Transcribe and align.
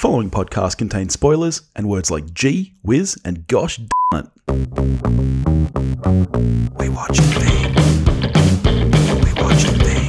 following 0.00 0.30
podcast 0.30 0.78
contains 0.78 1.12
spoilers 1.12 1.60
and 1.76 1.86
words 1.86 2.10
like 2.10 2.32
gee, 2.32 2.72
whiz, 2.82 3.20
and 3.22 3.46
gosh 3.48 3.76
damn 3.76 4.24
it. 4.24 4.30
We 6.78 6.88
watch 6.88 7.18
the 7.18 7.22
thing. 7.36 7.74
We 9.20 9.30
watch 9.42 9.62
the 9.62 9.76
thing. 9.84 10.06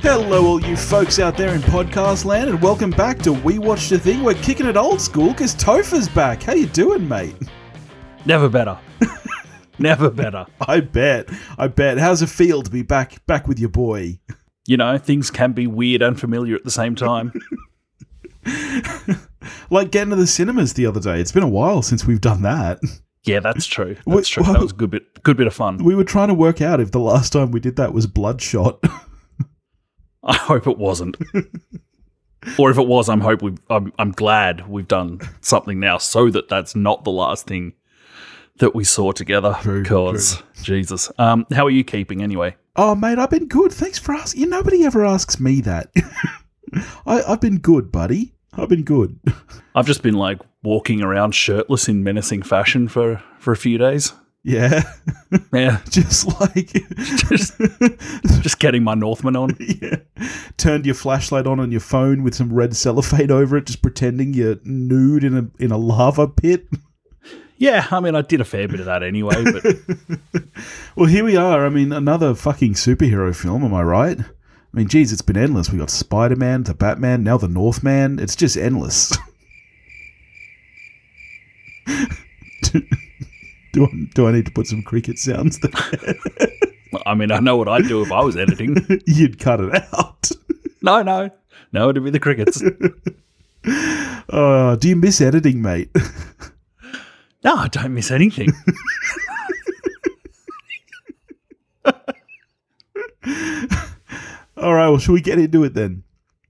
Hello, 0.00 0.46
all 0.46 0.62
you 0.62 0.78
folks 0.78 1.18
out 1.18 1.36
there 1.36 1.54
in 1.54 1.60
podcast 1.60 2.24
land, 2.24 2.48
and 2.48 2.62
welcome 2.62 2.90
back 2.90 3.18
to 3.24 3.34
We 3.34 3.58
Watch 3.58 3.90
the 3.90 3.98
Thing. 3.98 4.22
We're 4.22 4.32
kicking 4.32 4.64
it 4.64 4.78
old 4.78 5.02
school 5.02 5.32
because 5.32 5.54
Topher's 5.56 6.08
back. 6.08 6.42
How 6.42 6.54
you 6.54 6.64
doing, 6.64 7.06
mate? 7.06 7.36
Never 8.24 8.48
better. 8.48 8.78
Never 9.78 10.08
better. 10.08 10.46
I 10.66 10.80
bet. 10.80 11.28
I 11.58 11.68
bet. 11.68 11.98
How's 11.98 12.22
it 12.22 12.30
feel 12.30 12.62
to 12.62 12.70
be 12.70 12.80
back 12.80 13.26
back 13.26 13.46
with 13.46 13.58
your 13.58 13.68
boy? 13.68 14.18
You 14.66 14.76
know, 14.76 14.98
things 14.98 15.30
can 15.30 15.52
be 15.52 15.66
weird 15.66 16.02
and 16.02 16.18
familiar 16.18 16.54
at 16.56 16.64
the 16.64 16.70
same 16.70 16.94
time. 16.94 17.32
Like 19.70 19.90
getting 19.90 20.10
to 20.10 20.16
the 20.16 20.26
cinemas 20.26 20.74
the 20.74 20.86
other 20.86 21.00
day. 21.00 21.20
It's 21.20 21.32
been 21.32 21.42
a 21.42 21.48
while 21.48 21.82
since 21.82 22.04
we've 22.04 22.20
done 22.20 22.42
that. 22.42 22.78
Yeah, 23.24 23.40
that's 23.40 23.66
true. 23.66 23.96
That's 24.06 24.28
true. 24.28 24.42
well- 24.44 24.52
That 24.52 24.62
was 24.62 24.70
a 24.72 24.74
good 24.76 24.90
bit 24.90 25.22
good 25.24 25.36
bit 25.36 25.46
of 25.48 25.54
fun. 25.54 25.78
We 25.82 25.94
were 25.96 26.04
trying 26.04 26.28
to 26.28 26.34
work 26.34 26.60
out 26.60 26.78
if 26.80 26.92
the 26.92 27.00
last 27.00 27.32
time 27.32 27.50
we 27.50 27.58
did 27.60 27.74
that 27.76 27.92
was 27.92 28.06
Bloodshot. 28.06 28.78
I 30.22 30.34
hope 30.34 30.66
it 30.68 30.78
wasn't. 30.78 31.16
or 32.58 32.70
if 32.70 32.78
it 32.78 32.86
was, 32.86 33.08
I'm 33.08 33.20
hope 33.20 33.42
we've 33.42 33.58
I'm 33.68 33.92
I'm 33.98 34.12
glad 34.12 34.68
we've 34.68 34.86
done 34.88 35.20
something 35.40 35.80
now 35.80 35.98
so 35.98 36.30
that 36.30 36.48
that's 36.48 36.76
not 36.76 37.02
the 37.04 37.10
last 37.12 37.46
thing 37.48 37.72
that 38.58 38.74
we 38.76 38.84
saw 38.84 39.10
together. 39.12 39.56
True, 39.62 39.82
Because 39.82 40.42
Jesus. 40.62 41.10
Um 41.18 41.46
how 41.52 41.66
are 41.66 41.70
you 41.70 41.82
keeping 41.84 42.22
anyway? 42.22 42.54
Oh, 42.76 42.94
mate, 42.94 43.18
I've 43.18 43.30
been 43.30 43.48
good. 43.48 43.72
Thanks 43.72 43.98
for 43.98 44.14
asking. 44.14 44.42
You, 44.42 44.48
nobody 44.48 44.84
ever 44.84 45.04
asks 45.04 45.40
me 45.40 45.60
that. 45.62 45.90
I, 47.06 47.22
I've 47.22 47.40
been 47.40 47.58
good, 47.58 47.90
buddy. 47.90 48.34
I've 48.54 48.68
been 48.68 48.84
good. 48.84 49.18
I've 49.74 49.86
just 49.86 50.02
been 50.02 50.14
like 50.14 50.40
walking 50.62 51.02
around 51.02 51.34
shirtless 51.34 51.88
in 51.88 52.02
menacing 52.02 52.42
fashion 52.42 52.88
for 52.88 53.22
for 53.38 53.52
a 53.52 53.56
few 53.56 53.78
days. 53.78 54.12
Yeah, 54.42 54.82
Yeah. 55.52 55.80
just 55.90 56.26
like 56.40 56.70
Just 57.28 57.58
just 58.42 58.58
getting 58.60 58.84
my 58.84 58.94
Northman 58.94 59.34
on. 59.36 59.56
yeah. 59.58 59.96
Turned 60.56 60.86
your 60.86 60.94
flashlight 60.94 61.46
on 61.48 61.58
on 61.60 61.70
your 61.72 61.80
phone 61.80 62.22
with 62.22 62.34
some 62.36 62.52
red 62.52 62.76
cellophane 62.76 63.30
over 63.32 63.56
it, 63.56 63.66
just 63.66 63.82
pretending 63.82 64.34
you're 64.34 64.56
nude 64.64 65.24
in 65.24 65.36
a 65.36 65.62
in 65.62 65.72
a 65.72 65.76
lava 65.78 66.28
pit. 66.28 66.66
Yeah, 67.58 67.86
I 67.90 68.00
mean, 68.00 68.14
I 68.14 68.20
did 68.22 68.40
a 68.40 68.44
fair 68.44 68.68
bit 68.68 68.80
of 68.80 68.86
that 68.86 69.02
anyway, 69.02 69.42
but 69.44 69.64
Well, 70.96 71.06
here 71.06 71.24
we 71.24 71.36
are. 71.36 71.64
I 71.64 71.70
mean, 71.70 71.92
another 71.92 72.34
fucking 72.34 72.74
superhero 72.74 73.34
film. 73.34 73.64
Am 73.64 73.72
I 73.72 73.82
right? 73.82 74.18
I 74.20 74.24
mean, 74.72 74.88
geez, 74.88 75.12
it's 75.12 75.22
been 75.22 75.36
endless. 75.38 75.70
We 75.70 75.78
got 75.78 75.90
Spider 75.90 76.36
Man, 76.36 76.64
the 76.64 76.74
Batman, 76.74 77.22
now 77.22 77.38
the 77.38 77.48
Northman. 77.48 78.18
It's 78.18 78.36
just 78.36 78.58
endless. 78.58 79.16
do, 82.62 82.82
do, 83.72 83.84
I, 83.84 83.88
do 84.14 84.26
I 84.26 84.32
need 84.32 84.46
to 84.46 84.52
put 84.52 84.66
some 84.66 84.82
cricket 84.82 85.18
sounds 85.18 85.58
there? 85.60 85.72
I 87.06 87.14
mean, 87.14 87.30
I 87.30 87.38
know 87.38 87.56
what 87.56 87.68
I'd 87.68 87.88
do 87.88 88.02
if 88.02 88.12
I 88.12 88.22
was 88.22 88.36
editing. 88.36 88.76
You'd 89.06 89.38
cut 89.38 89.60
it 89.60 89.74
out. 89.94 90.30
No, 90.82 91.02
no, 91.02 91.30
no, 91.72 91.88
it'd 91.88 92.04
be 92.04 92.10
the 92.10 92.20
crickets. 92.20 92.62
Oh, 94.28 94.76
do 94.76 94.88
you 94.88 94.96
miss 94.96 95.20
editing, 95.20 95.62
mate? 95.62 95.90
No, 97.46 97.54
I 97.54 97.68
don't 97.68 97.94
miss 97.94 98.10
anything. 98.10 98.48
All 104.56 104.74
right, 104.74 104.88
well, 104.88 104.98
should 104.98 105.12
we 105.12 105.20
get 105.20 105.38
into 105.38 105.62
it 105.62 105.74
then? 105.74 106.02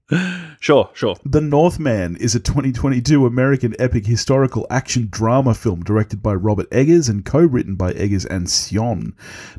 Sure, 0.59 0.89
sure. 0.93 1.15
The 1.23 1.41
Northman 1.41 2.15
is 2.17 2.33
a 2.35 2.39
2022 2.39 3.25
American 3.25 3.75
epic 3.79 4.05
historical 4.05 4.65
action 4.69 5.07
drama 5.11 5.53
film 5.53 5.83
directed 5.83 6.23
by 6.23 6.33
Robert 6.33 6.67
Eggers 6.71 7.09
and 7.09 7.23
co-written 7.23 7.75
by 7.75 7.91
Eggers 7.93 8.25
and 8.25 8.47
Sjón, 8.47 9.13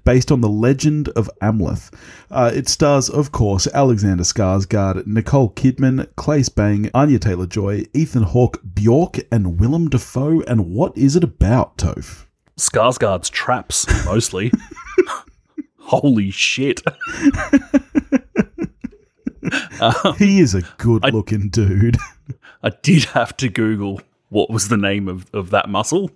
based 0.05 0.33
on 0.33 0.41
the 0.41 0.49
legend 0.49 1.09
of 1.11 1.31
Amleth. 1.41 1.93
Uh, 2.31 2.51
it 2.53 2.69
stars, 2.69 3.09
of 3.09 3.33
course, 3.33 3.69
Alexander 3.69 4.25
Skarsgård, 4.25 5.07
Nicole 5.07 5.51
Kidman, 5.51 6.09
Claes 6.17 6.49
Bang, 6.49 6.91
Anya 6.93 7.19
Taylor-Joy, 7.19 7.85
Ethan 7.95 8.25
Hawke, 8.25 8.61
Bjork, 8.75 9.19
and 9.31 9.61
Willem 9.61 9.89
Dafoe. 9.89 10.41
And 10.43 10.73
what 10.73 10.97
is 10.97 11.15
it 11.15 11.25
about, 11.25 11.77
Toph? 11.77 12.27
Skarsgård's 12.59 13.31
traps, 13.31 13.87
mostly. 14.05 14.53
Holy 15.79 16.31
shit. 16.31 16.83
He 20.19 20.41
is 20.41 20.55
a 20.55 20.63
good-looking 20.79 21.51
dude. 21.51 21.97
I 22.63 22.71
did 22.83 23.05
have 23.05 23.37
to 23.39 23.49
Google 23.49 24.01
what 24.31 24.51
was 24.51 24.69
the 24.69 24.77
name 24.77 25.09
of, 25.09 25.27
of 25.33 25.51
that 25.51 25.69
muscle. 25.69 26.11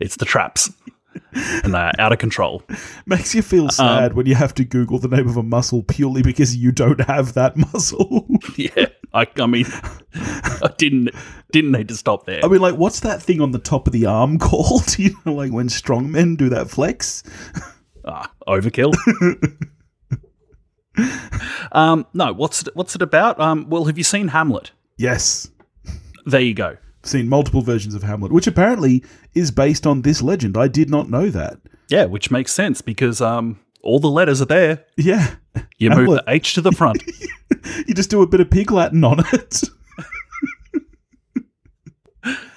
it's 0.00 0.16
the 0.16 0.24
traps. 0.24 0.70
And 1.32 1.74
they're 1.74 1.92
out 1.98 2.12
of 2.12 2.18
control. 2.18 2.62
Makes 3.06 3.34
you 3.34 3.42
feel 3.42 3.68
sad 3.70 4.14
when 4.14 4.26
you 4.26 4.34
have 4.34 4.54
to 4.54 4.64
Google 4.64 4.98
the 4.98 5.08
name 5.08 5.28
of 5.28 5.36
a 5.36 5.42
muscle 5.42 5.82
purely 5.82 6.22
because 6.22 6.56
you 6.56 6.72
don't 6.72 7.00
have 7.02 7.34
that 7.34 7.56
muscle. 7.72 8.26
Yeah. 8.56 8.86
I, 9.12 9.26
I 9.38 9.46
mean, 9.46 9.66
I 10.14 10.70
didn't 10.76 11.10
didn't 11.50 11.72
need 11.72 11.88
to 11.88 11.96
stop 11.96 12.26
there. 12.26 12.44
I 12.44 12.48
mean, 12.48 12.60
like, 12.60 12.76
what's 12.76 13.00
that 13.00 13.22
thing 13.22 13.40
on 13.40 13.52
the 13.52 13.58
top 13.58 13.86
of 13.86 13.92
the 13.92 14.06
arm 14.06 14.38
called? 14.38 14.98
You 14.98 15.16
know, 15.24 15.34
like 15.34 15.52
when 15.52 15.68
strongmen 15.68 16.36
do 16.36 16.48
that 16.50 16.70
flex? 16.70 17.22
Ah, 18.04 18.30
overkill. 18.46 18.94
Um, 21.72 22.06
no, 22.14 22.32
what's 22.32 22.62
it, 22.62 22.74
what's 22.74 22.94
it 22.94 23.02
about? 23.02 23.38
Um, 23.40 23.68
well, 23.68 23.84
have 23.84 23.98
you 23.98 24.04
seen 24.04 24.28
Hamlet? 24.28 24.72
Yes. 24.96 25.48
There 26.26 26.40
you 26.40 26.54
go. 26.54 26.76
Seen 27.04 27.28
multiple 27.28 27.62
versions 27.62 27.94
of 27.94 28.02
Hamlet, 28.02 28.32
which 28.32 28.46
apparently 28.46 29.04
is 29.34 29.50
based 29.50 29.86
on 29.86 30.02
this 30.02 30.20
legend. 30.22 30.56
I 30.56 30.68
did 30.68 30.90
not 30.90 31.08
know 31.08 31.30
that. 31.30 31.58
Yeah, 31.88 32.04
which 32.06 32.30
makes 32.30 32.52
sense 32.52 32.80
because 32.82 33.20
um, 33.20 33.58
all 33.82 33.98
the 34.00 34.10
letters 34.10 34.42
are 34.42 34.46
there. 34.46 34.84
Yeah. 34.96 35.34
You 35.78 35.90
move 35.90 36.08
the 36.10 36.24
H 36.28 36.54
to 36.54 36.60
the 36.60 36.72
front. 36.72 37.02
You 37.86 37.92
just 37.94 38.08
do 38.10 38.22
a 38.22 38.26
bit 38.26 38.40
of 38.40 38.50
pig 38.50 38.70
Latin 38.70 39.04
on 39.04 39.20
it. 39.32 39.62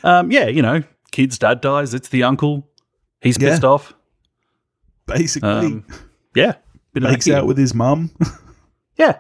um, 0.04 0.32
yeah, 0.32 0.48
you 0.48 0.62
know, 0.62 0.84
kid's 1.12 1.38
dad 1.38 1.62
dies. 1.62 1.94
It's 1.94 2.10
the 2.10 2.24
uncle. 2.24 2.68
He's 3.22 3.38
Yeah. 3.40 3.50
pissed 3.50 3.64
off. 3.64 3.94
Basically, 5.06 5.50
Um, 5.50 5.86
yeah, 6.36 6.56
bit 6.94 7.04
makes 7.04 7.30
out 7.30 7.48
with 7.48 7.58
his 7.58 7.74
mum. 7.74 8.12
yeah. 8.98 9.20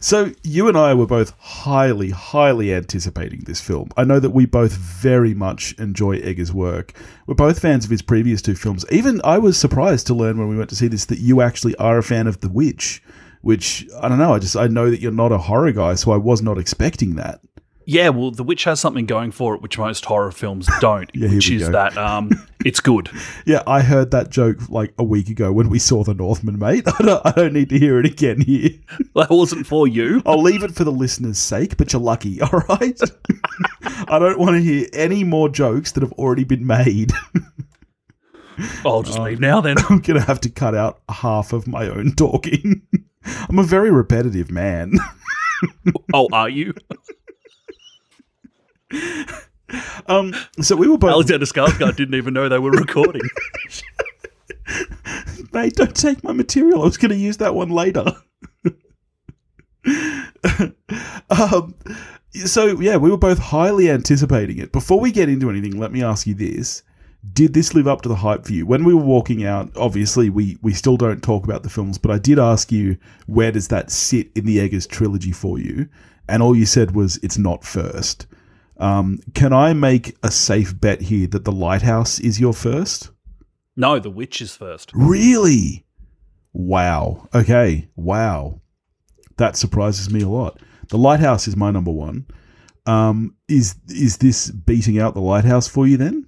So 0.00 0.30
you 0.44 0.68
and 0.68 0.76
I 0.76 0.94
were 0.94 1.06
both 1.06 1.32
highly, 1.38 2.10
highly 2.10 2.72
anticipating 2.72 3.40
this 3.40 3.60
film. 3.60 3.90
I 3.96 4.04
know 4.04 4.20
that 4.20 4.30
we 4.30 4.46
both 4.46 4.72
very 4.72 5.34
much 5.34 5.74
enjoy 5.78 6.18
Eggers' 6.18 6.52
work. 6.52 6.92
We're 7.26 7.34
both 7.34 7.58
fans 7.58 7.84
of 7.84 7.90
his 7.90 8.02
previous 8.02 8.40
two 8.40 8.54
films. 8.54 8.84
Even 8.92 9.20
I 9.24 9.38
was 9.38 9.58
surprised 9.58 10.06
to 10.06 10.14
learn 10.14 10.38
when 10.38 10.48
we 10.48 10.56
went 10.56 10.70
to 10.70 10.76
see 10.76 10.86
this 10.86 11.06
that 11.06 11.18
you 11.18 11.40
actually 11.40 11.74
are 11.76 11.98
a 11.98 12.02
fan 12.04 12.28
of 12.28 12.40
The 12.40 12.48
Witch, 12.48 13.02
which 13.40 13.88
I 14.00 14.08
don't 14.08 14.18
know. 14.18 14.34
I 14.34 14.38
just 14.38 14.56
I 14.56 14.68
know 14.68 14.88
that 14.88 15.00
you're 15.00 15.10
not 15.10 15.32
a 15.32 15.38
horror 15.38 15.72
guy, 15.72 15.96
so 15.96 16.12
I 16.12 16.16
was 16.16 16.42
not 16.42 16.58
expecting 16.58 17.16
that. 17.16 17.40
Yeah, 17.90 18.10
well, 18.10 18.30
The 18.30 18.44
Witch 18.44 18.64
has 18.64 18.80
something 18.80 19.06
going 19.06 19.30
for 19.30 19.54
it, 19.54 19.62
which 19.62 19.78
most 19.78 20.04
horror 20.04 20.30
films 20.30 20.68
don't, 20.80 21.10
Yeah, 21.14 21.30
which 21.30 21.50
is 21.50 21.64
go. 21.64 21.72
that 21.72 21.96
um, 21.96 22.30
it's 22.62 22.80
good. 22.80 23.08
Yeah, 23.46 23.62
I 23.66 23.80
heard 23.80 24.10
that 24.10 24.28
joke 24.28 24.68
like 24.68 24.92
a 24.98 25.02
week 25.04 25.30
ago 25.30 25.54
when 25.54 25.70
we 25.70 25.78
saw 25.78 26.04
The 26.04 26.12
Northman, 26.12 26.58
mate. 26.58 26.84
I 27.00 27.02
don't, 27.02 27.22
I 27.26 27.30
don't 27.30 27.54
need 27.54 27.70
to 27.70 27.78
hear 27.78 27.98
it 27.98 28.04
again 28.04 28.42
here. 28.42 28.72
That 29.14 29.30
wasn't 29.30 29.66
for 29.66 29.88
you. 29.88 30.20
I'll 30.26 30.42
leave 30.42 30.62
it 30.62 30.74
for 30.74 30.84
the 30.84 30.92
listeners' 30.92 31.38
sake, 31.38 31.78
but 31.78 31.94
you're 31.94 32.02
lucky, 32.02 32.42
all 32.42 32.62
right? 32.68 33.00
I 34.06 34.18
don't 34.18 34.38
want 34.38 34.56
to 34.56 34.60
hear 34.62 34.86
any 34.92 35.24
more 35.24 35.48
jokes 35.48 35.92
that 35.92 36.02
have 36.02 36.12
already 36.12 36.44
been 36.44 36.66
made. 36.66 37.12
I'll 38.84 39.02
just 39.02 39.18
leave 39.18 39.40
now 39.40 39.62
then. 39.62 39.76
I'm 39.88 40.00
going 40.00 40.20
to 40.20 40.26
have 40.26 40.42
to 40.42 40.50
cut 40.50 40.74
out 40.74 41.00
half 41.08 41.54
of 41.54 41.66
my 41.66 41.88
own 41.88 42.12
talking. 42.16 42.82
I'm 43.48 43.58
a 43.58 43.62
very 43.64 43.90
repetitive 43.90 44.50
man. 44.50 44.92
oh, 46.12 46.28
are 46.34 46.50
you? 46.50 46.74
Um, 50.06 50.34
so 50.60 50.74
we 50.76 50.88
were 50.88 50.96
both, 50.96 51.10
Alexander 51.10 51.44
Skarsgård 51.44 51.96
didn't 51.96 52.14
even 52.14 52.32
know 52.32 52.48
they 52.48 52.58
were 52.58 52.70
recording. 52.72 53.20
mate, 55.52 55.74
don't 55.74 55.94
take 55.94 56.24
my 56.24 56.32
material. 56.32 56.80
I 56.80 56.86
was 56.86 56.96
going 56.96 57.10
to 57.10 57.16
use 57.16 57.36
that 57.38 57.54
one 57.54 57.68
later. 57.68 58.06
um, 61.30 61.74
so 62.32 62.80
yeah, 62.80 62.96
we 62.96 63.10
were 63.10 63.18
both 63.18 63.38
highly 63.38 63.90
anticipating 63.90 64.58
it. 64.58 64.72
Before 64.72 64.98
we 64.98 65.12
get 65.12 65.28
into 65.28 65.50
anything, 65.50 65.78
let 65.78 65.92
me 65.92 66.02
ask 66.02 66.26
you 66.26 66.34
this. 66.34 66.82
Did 67.32 67.52
this 67.52 67.74
live 67.74 67.88
up 67.88 68.02
to 68.02 68.08
the 68.08 68.16
hype 68.16 68.46
for 68.46 68.52
you? 68.52 68.64
When 68.64 68.84
we 68.84 68.94
were 68.94 69.02
walking 69.02 69.44
out, 69.44 69.70
obviously 69.76 70.30
we, 70.30 70.56
we 70.62 70.72
still 70.72 70.96
don't 70.96 71.22
talk 71.22 71.44
about 71.44 71.62
the 71.64 71.68
films, 71.68 71.98
but 71.98 72.12
I 72.12 72.18
did 72.18 72.38
ask 72.38 72.70
you 72.70 72.96
where 73.26 73.52
does 73.52 73.68
that 73.68 73.90
sit 73.90 74.30
in 74.34 74.46
the 74.46 74.60
Eggers 74.60 74.86
trilogy 74.86 75.32
for 75.32 75.58
you? 75.58 75.88
And 76.28 76.42
all 76.42 76.56
you 76.56 76.64
said 76.64 76.94
was 76.94 77.18
it's 77.22 77.36
not 77.36 77.64
first. 77.64 78.26
Um, 78.78 79.18
can 79.34 79.52
I 79.52 79.72
make 79.72 80.16
a 80.22 80.30
safe 80.30 80.78
bet 80.78 81.00
here 81.00 81.26
that 81.28 81.44
The 81.44 81.52
Lighthouse 81.52 82.20
is 82.20 82.38
your 82.40 82.52
first? 82.52 83.10
No, 83.76 83.98
The 83.98 84.10
Witch 84.10 84.40
is 84.40 84.54
first. 84.56 84.90
Really? 84.94 85.84
Wow. 86.52 87.28
Okay. 87.34 87.88
Wow. 87.96 88.60
That 89.36 89.56
surprises 89.56 90.12
me 90.12 90.22
a 90.22 90.28
lot. 90.28 90.60
The 90.88 90.98
Lighthouse 90.98 91.46
is 91.46 91.56
my 91.56 91.70
number 91.70 91.90
one. 91.92 92.26
Um, 92.86 93.36
is 93.48 93.74
is 93.88 94.16
this 94.16 94.50
beating 94.50 94.98
out 94.98 95.14
the 95.14 95.20
Lighthouse 95.20 95.68
for 95.68 95.86
you 95.86 95.96
then? 95.96 96.26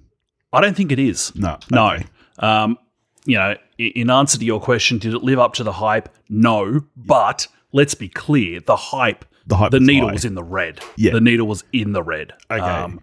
I 0.53 0.61
don't 0.61 0.75
think 0.77 0.91
it 0.91 0.99
is. 0.99 1.33
No, 1.35 1.57
No. 1.71 1.97
Um, 2.39 2.77
you 3.25 3.37
know, 3.37 3.55
in 3.77 4.09
answer 4.09 4.37
to 4.37 4.45
your 4.45 4.59
question, 4.61 4.97
did 4.97 5.13
it 5.13 5.23
live 5.23 5.39
up 5.39 5.53
to 5.55 5.63
the 5.63 5.71
hype? 5.71 6.09
No. 6.29 6.81
But 6.95 7.47
let's 7.71 7.95
be 7.95 8.09
clear 8.09 8.59
the 8.59 8.75
hype, 8.75 9.25
The 9.47 9.55
hype 9.57 9.71
the 9.71 9.79
needle 9.79 10.07
high. 10.07 10.13
was 10.13 10.25
in 10.25 10.35
the 10.35 10.43
red. 10.43 10.79
Yeah. 10.95 11.13
The 11.13 11.21
needle 11.21 11.47
was 11.47 11.63
in 11.73 11.93
the 11.93 12.03
red. 12.03 12.33
Okay. 12.49 12.93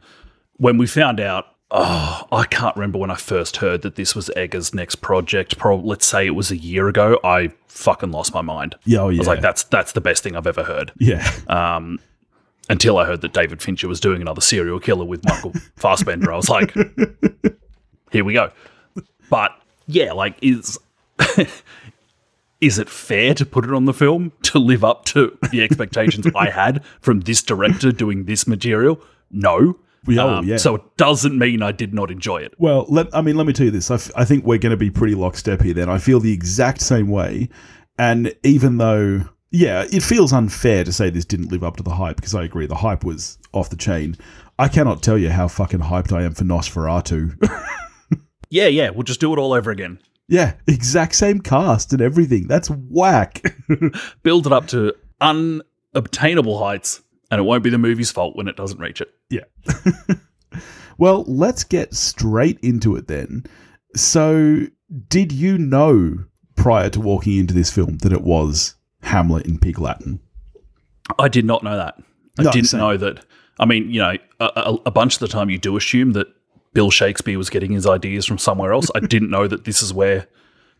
when 0.58 0.78
we 0.78 0.86
found 0.86 1.20
out, 1.20 1.46
oh, 1.70 2.26
I 2.32 2.44
can't 2.44 2.74
remember 2.76 2.98
when 2.98 3.10
I 3.10 3.16
first 3.16 3.58
heard 3.58 3.82
that 3.82 3.96
this 3.96 4.14
was 4.14 4.30
Eggers' 4.36 4.72
next 4.74 4.96
project. 4.96 5.58
Probably, 5.58 5.88
let's 5.88 6.06
say 6.06 6.26
it 6.26 6.30
was 6.34 6.50
a 6.50 6.56
year 6.56 6.88
ago. 6.88 7.18
I 7.24 7.52
fucking 7.66 8.10
lost 8.10 8.32
my 8.34 8.42
mind. 8.42 8.76
Yeah, 8.84 9.00
oh, 9.00 9.10
I 9.10 9.18
was 9.18 9.26
like, 9.26 9.40
that's 9.40 9.64
that's 9.64 9.92
the 9.92 10.00
best 10.00 10.22
thing 10.22 10.36
I've 10.36 10.46
ever 10.46 10.62
heard. 10.64 10.92
Yeah, 10.98 11.28
Um, 11.48 11.98
Until 12.70 12.98
I 12.98 13.04
heard 13.04 13.20
that 13.22 13.32
David 13.32 13.60
Fincher 13.62 13.88
was 13.88 13.98
doing 14.00 14.20
another 14.22 14.40
serial 14.40 14.78
killer 14.80 15.04
with 15.04 15.24
Michael 15.24 15.52
Fassbender, 15.76 16.32
I 16.32 16.36
was 16.36 16.48
like, 16.48 16.74
here 18.12 18.24
we 18.24 18.32
go. 18.32 18.50
But 19.30 19.52
yeah, 19.86 20.12
like 20.12 20.36
is 20.42 20.78
is 22.60 22.78
it 22.78 22.88
fair 22.88 23.34
to 23.34 23.46
put 23.46 23.64
it 23.64 23.72
on 23.72 23.84
the 23.84 23.94
film 23.94 24.32
to 24.42 24.58
live 24.58 24.82
up 24.84 25.04
to 25.06 25.36
the 25.50 25.62
expectations 25.64 26.26
I 26.34 26.50
had 26.50 26.84
from 27.00 27.20
this 27.20 27.42
director 27.42 27.92
doing 27.92 28.24
this 28.24 28.46
material? 28.46 29.00
No. 29.30 29.78
Oh, 30.10 30.28
Um, 30.28 30.46
yeah. 30.46 30.56
So 30.56 30.76
it 30.76 30.82
doesn't 30.96 31.36
mean 31.38 31.62
I 31.62 31.72
did 31.72 31.92
not 31.92 32.10
enjoy 32.10 32.38
it. 32.38 32.54
Well, 32.58 32.86
let, 32.88 33.14
I 33.14 33.20
mean, 33.20 33.36
let 33.36 33.46
me 33.46 33.52
tell 33.52 33.66
you 33.66 33.70
this. 33.72 33.90
I, 33.90 33.94
f- 33.96 34.10
I 34.16 34.24
think 34.24 34.44
we're 34.44 34.58
going 34.58 34.70
to 34.70 34.76
be 34.76 34.90
pretty 34.90 35.14
lockstep 35.14 35.60
here. 35.62 35.74
Then 35.74 35.88
I 35.88 35.98
feel 35.98 36.18
the 36.20 36.32
exact 36.32 36.80
same 36.80 37.08
way, 37.08 37.48
and 37.98 38.34
even 38.42 38.78
though, 38.78 39.22
yeah, 39.50 39.84
it 39.92 40.02
feels 40.02 40.32
unfair 40.32 40.84
to 40.84 40.92
say 40.92 41.10
this 41.10 41.24
didn't 41.24 41.50
live 41.52 41.62
up 41.64 41.76
to 41.76 41.82
the 41.82 41.90
hype 41.94 42.16
because 42.16 42.34
I 42.34 42.44
agree 42.44 42.66
the 42.66 42.76
hype 42.76 43.04
was 43.04 43.38
off 43.52 43.70
the 43.70 43.76
chain. 43.76 44.16
I 44.58 44.68
cannot 44.68 45.02
tell 45.02 45.18
you 45.18 45.30
how 45.30 45.46
fucking 45.48 45.80
hyped 45.80 46.12
I 46.12 46.22
am 46.22 46.34
for 46.34 46.44
Nosferatu. 46.44 47.36
Yeah, 48.50 48.68
yeah, 48.68 48.88
we'll 48.88 49.02
just 49.02 49.20
do 49.20 49.30
it 49.34 49.38
all 49.38 49.52
over 49.52 49.70
again. 49.70 49.98
Yeah, 50.28 50.54
exact 50.66 51.14
same 51.14 51.40
cast 51.40 51.92
and 51.92 52.02
everything. 52.02 52.46
That's 52.48 52.68
whack. 52.68 53.42
Build 54.22 54.46
it 54.46 54.52
up 54.52 54.66
to 54.68 54.94
unobtainable 55.20 56.58
heights, 56.58 57.02
and 57.30 57.40
it 57.40 57.44
won't 57.44 57.64
be 57.64 57.70
the 57.70 57.78
movie's 57.78 58.10
fault 58.10 58.36
when 58.36 58.48
it 58.48 58.56
doesn't 58.56 58.78
reach 58.80 59.00
it. 59.00 59.08
Yeah. 59.30 59.44
well, 60.98 61.24
let's 61.26 61.64
get 61.64 61.94
straight 61.94 62.58
into 62.60 62.96
it 62.96 63.06
then. 63.08 63.44
So, 63.96 64.66
did 65.08 65.32
you 65.32 65.58
know 65.58 66.24
prior 66.56 66.90
to 66.90 67.00
walking 67.00 67.38
into 67.38 67.54
this 67.54 67.70
film 67.70 67.98
that 67.98 68.12
it 68.12 68.22
was 68.22 68.74
Hamlet 69.02 69.46
in 69.46 69.58
Pig 69.58 69.78
Latin? 69.78 70.20
I 71.18 71.28
did 71.28 71.44
not 71.44 71.62
know 71.62 71.76
that. 71.76 71.94
I 72.38 72.42
No, 72.44 72.50
didn't 72.50 72.68
same. 72.68 72.80
know 72.80 72.96
that. 72.98 73.24
I 73.58 73.64
mean, 73.64 73.90
you 73.90 74.00
know, 74.00 74.14
a, 74.40 74.44
a, 74.56 74.78
a 74.86 74.90
bunch 74.90 75.14
of 75.14 75.20
the 75.20 75.28
time 75.28 75.50
you 75.50 75.58
do 75.58 75.76
assume 75.76 76.12
that 76.12 76.26
Bill 76.78 76.92
Shakespeare 76.92 77.36
was 77.36 77.50
getting 77.50 77.72
his 77.72 77.88
ideas 77.88 78.24
from 78.24 78.38
somewhere 78.38 78.72
else. 78.72 78.88
I 78.94 79.00
didn't 79.00 79.30
know 79.30 79.48
that 79.48 79.64
this 79.64 79.82
is 79.82 79.92
where 79.92 80.28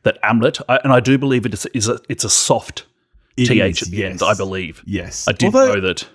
that 0.05 0.17
Hamlet, 0.23 0.61
I, 0.69 0.77
and 0.85 0.93
I 0.93 1.01
do 1.01 1.19
believe 1.19 1.45
it 1.45 1.53
is, 1.53 1.67
is 1.75 1.89
a 1.89 1.99
it's 2.09 2.23
a 2.23 2.31
soft 2.31 2.87
It 3.37 3.47
th 3.47 3.61
is, 3.61 3.83
at 3.83 3.89
the 3.91 3.97
yes. 3.97 4.11
end. 4.13 4.23
I 4.23 4.35
believe. 4.35 4.81
Yes. 4.87 5.27
I 5.27 5.33
did 5.33 5.47
Although 5.47 5.75
know 5.75 5.81
that. 5.81 6.07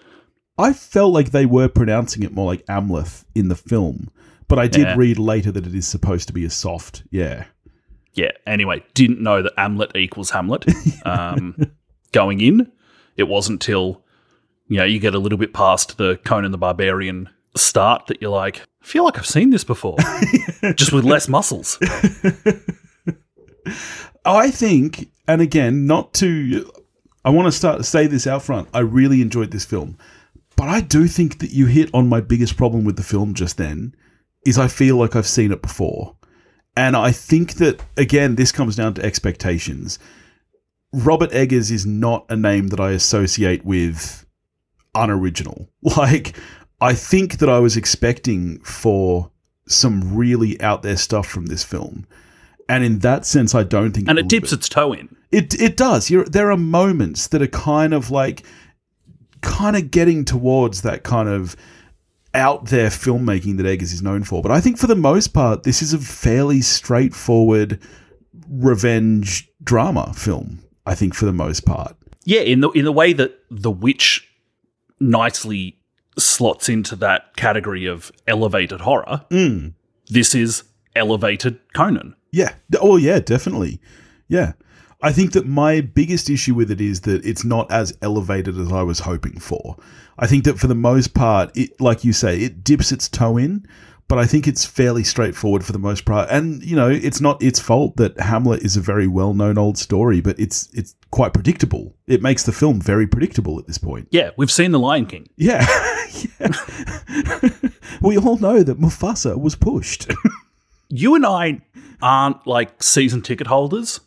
I 0.57 0.71
felt 0.71 1.11
like 1.11 1.31
they 1.31 1.45
were 1.45 1.67
pronouncing 1.67 2.23
it 2.23 2.31
more 2.31 2.45
like 2.45 2.65
Amleth 2.67 3.25
in 3.35 3.49
the 3.49 3.57
film, 3.57 4.09
but 4.47 4.57
I 4.57 4.67
did 4.67 4.83
Yeah. 4.83 4.95
read 4.95 5.19
later 5.19 5.51
that 5.51 5.67
it 5.67 5.75
is 5.75 5.85
supposed 5.85 6.27
to 6.27 6.33
be 6.33 6.45
a 6.45 6.49
soft. 6.49 7.03
Yeah. 7.11 7.43
Yeah. 8.13 8.31
Anyway, 8.47 8.85
didn't 8.93 9.19
know 9.19 9.41
that 9.41 9.51
Hamlet 9.57 9.97
equals 9.97 10.29
Hamlet. 10.29 10.63
Um, 11.05 11.57
going 12.13 12.39
in, 12.39 12.71
it 13.17 13.23
wasn't 13.23 13.61
till 13.61 14.01
you 14.69 14.77
know 14.77 14.85
you 14.85 14.99
get 14.99 15.13
a 15.13 15.19
little 15.19 15.37
bit 15.37 15.51
past 15.53 15.97
the 15.97 16.15
Conan 16.23 16.53
the 16.53 16.57
Barbarian 16.57 17.27
start 17.57 18.07
that 18.07 18.21
you're 18.21 18.31
like, 18.31 18.61
I 18.83 18.85
feel 18.85 19.05
like 19.05 19.17
I've 19.17 19.25
seen 19.25 19.49
this 19.49 19.63
before, 19.63 19.95
just 20.75 20.91
with 20.91 21.05
less 21.05 21.29
muscles. 21.29 21.79
I 24.25 24.51
think, 24.51 25.09
and 25.25 25.41
again, 25.41 25.87
not 25.87 26.13
to, 26.15 26.69
I 27.23 27.29
want 27.29 27.47
to 27.47 27.51
start 27.51 27.85
say 27.85 28.07
this 28.07 28.27
out 28.27 28.43
front. 28.43 28.67
I 28.73 28.79
really 28.79 29.21
enjoyed 29.21 29.51
this 29.51 29.63
film, 29.63 29.97
but 30.57 30.67
I 30.67 30.81
do 30.81 31.07
think 31.07 31.39
that 31.39 31.51
you 31.51 31.65
hit 31.65 31.89
on 31.93 32.09
my 32.09 32.19
biggest 32.19 32.57
problem 32.57 32.83
with 32.83 32.97
the 32.97 33.03
film 33.03 33.33
just 33.33 33.57
then. 33.57 33.95
Is 34.45 34.59
I 34.59 34.67
feel 34.67 34.97
like 34.97 35.15
I've 35.15 35.27
seen 35.27 35.53
it 35.53 35.61
before, 35.61 36.17
and 36.75 36.97
I 36.97 37.13
think 37.13 37.53
that 37.55 37.81
again, 37.95 38.35
this 38.35 38.51
comes 38.51 38.75
down 38.75 38.95
to 38.95 39.03
expectations. 39.03 39.97
Robert 40.91 41.33
Eggers 41.33 41.71
is 41.71 41.85
not 41.85 42.25
a 42.29 42.35
name 42.35 42.67
that 42.67 42.81
I 42.81 42.91
associate 42.91 43.63
with 43.63 44.25
unoriginal. 44.93 45.69
Like, 45.97 46.37
I 46.83 46.93
think 46.93 47.37
that 47.37 47.49
I 47.49 47.59
was 47.59 47.77
expecting 47.77 48.59
for 48.59 49.31
some 49.67 50.15
really 50.15 50.59
out 50.61 50.83
there 50.83 50.97
stuff 50.97 51.25
from 51.25 51.45
this 51.45 51.63
film. 51.63 52.05
And 52.67 52.83
in 52.83 52.99
that 52.99 53.25
sense, 53.25 53.55
I 53.55 53.63
don't 53.63 53.93
think 53.93 54.09
And 54.09 54.19
it 54.19 54.27
dips 54.27 54.51
its 54.51 54.67
toe 54.67 54.91
in. 54.91 55.15
It 55.31 55.59
it 55.59 55.77
does. 55.77 56.09
You're, 56.09 56.25
there 56.25 56.51
are 56.51 56.57
moments 56.57 57.27
that 57.27 57.41
are 57.41 57.47
kind 57.47 57.93
of 57.93 58.11
like, 58.11 58.43
kind 59.41 59.77
of 59.77 59.91
getting 59.91 60.25
towards 60.25 60.81
that 60.81 61.03
kind 61.03 61.29
of 61.29 61.55
out 62.33 62.65
there 62.65 62.89
filmmaking 62.89 63.57
that 63.57 63.65
Eggers 63.65 63.93
is 63.93 64.01
known 64.01 64.23
for. 64.23 64.41
But 64.41 64.51
I 64.51 64.59
think 64.59 64.77
for 64.77 64.87
the 64.87 64.95
most 64.95 65.29
part, 65.29 65.63
this 65.63 65.81
is 65.81 65.93
a 65.93 65.99
fairly 65.99 66.61
straightforward 66.61 67.79
revenge 68.49 69.49
drama 69.63 70.13
film. 70.13 70.59
I 70.85 70.95
think 70.95 71.15
for 71.15 71.25
the 71.25 71.33
most 71.33 71.65
part. 71.65 71.95
Yeah, 72.25 72.41
in 72.41 72.59
the 72.59 72.69
in 72.71 72.83
the 72.83 72.91
way 72.91 73.13
that 73.13 73.39
The 73.49 73.71
Witch 73.71 74.29
nicely 74.99 75.79
slots 76.17 76.69
into 76.69 76.95
that 76.97 77.35
category 77.35 77.85
of 77.85 78.11
elevated 78.27 78.81
horror. 78.81 79.25
Mm. 79.29 79.73
This 80.07 80.35
is 80.35 80.63
elevated 80.95 81.59
Conan. 81.73 82.15
Yeah. 82.31 82.55
Oh, 82.79 82.97
yeah, 82.97 83.19
definitely. 83.19 83.79
Yeah. 84.27 84.53
I 85.01 85.11
think 85.11 85.33
that 85.33 85.45
my 85.45 85.81
biggest 85.81 86.29
issue 86.29 86.55
with 86.55 86.71
it 86.71 86.79
is 86.79 87.01
that 87.01 87.25
it's 87.25 87.43
not 87.43 87.69
as 87.71 87.97
elevated 88.01 88.57
as 88.57 88.71
I 88.71 88.83
was 88.83 88.99
hoping 88.99 89.37
for. 89.39 89.75
I 90.17 90.27
think 90.27 90.45
that 90.45 90.59
for 90.59 90.67
the 90.67 90.75
most 90.75 91.13
part, 91.13 91.55
it, 91.57 91.79
like 91.81 92.05
you 92.05 92.13
say, 92.13 92.39
it 92.39 92.63
dips 92.63 92.91
its 92.91 93.09
toe 93.09 93.37
in, 93.37 93.67
but 94.07 94.19
I 94.19 94.25
think 94.25 94.47
it's 94.47 94.65
fairly 94.65 95.03
straightforward 95.03 95.65
for 95.65 95.71
the 95.71 95.79
most 95.79 96.05
part. 96.05 96.29
And 96.29 96.63
you 96.63 96.75
know, 96.75 96.89
it's 96.89 97.21
not 97.21 97.41
its 97.41 97.59
fault 97.59 97.97
that 97.97 98.19
Hamlet 98.19 98.63
is 98.63 98.77
a 98.77 98.81
very 98.81 99.07
well-known 99.07 99.57
old 99.57 99.77
story, 99.77 100.21
but 100.21 100.39
it's 100.39 100.69
it's 100.73 100.95
quite 101.11 101.33
predictable. 101.33 101.95
It 102.07 102.21
makes 102.21 102.43
the 102.43 102.51
film 102.51 102.81
very 102.81 103.07
predictable 103.07 103.59
at 103.59 103.67
this 103.67 103.77
point. 103.77 104.07
Yeah, 104.11 104.31
we've 104.37 104.51
seen 104.51 104.71
The 104.71 104.79
Lion 104.79 105.05
King. 105.05 105.27
Yeah. 105.37 105.65
Yeah. 106.39 106.51
we 108.01 108.17
all 108.19 108.37
know 108.37 108.61
that 108.61 108.79
Mufasa 108.79 109.39
was 109.39 109.55
pushed. 109.55 110.11
You 110.89 111.15
and 111.15 111.25
I 111.25 111.61
aren't 112.03 112.45
like 112.45 112.83
season 112.83 113.23
ticket 113.23 113.47
holders 113.47 113.99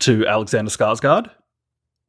to 0.00 0.26
Alexander 0.26 0.72
Skarsgård. 0.72 1.30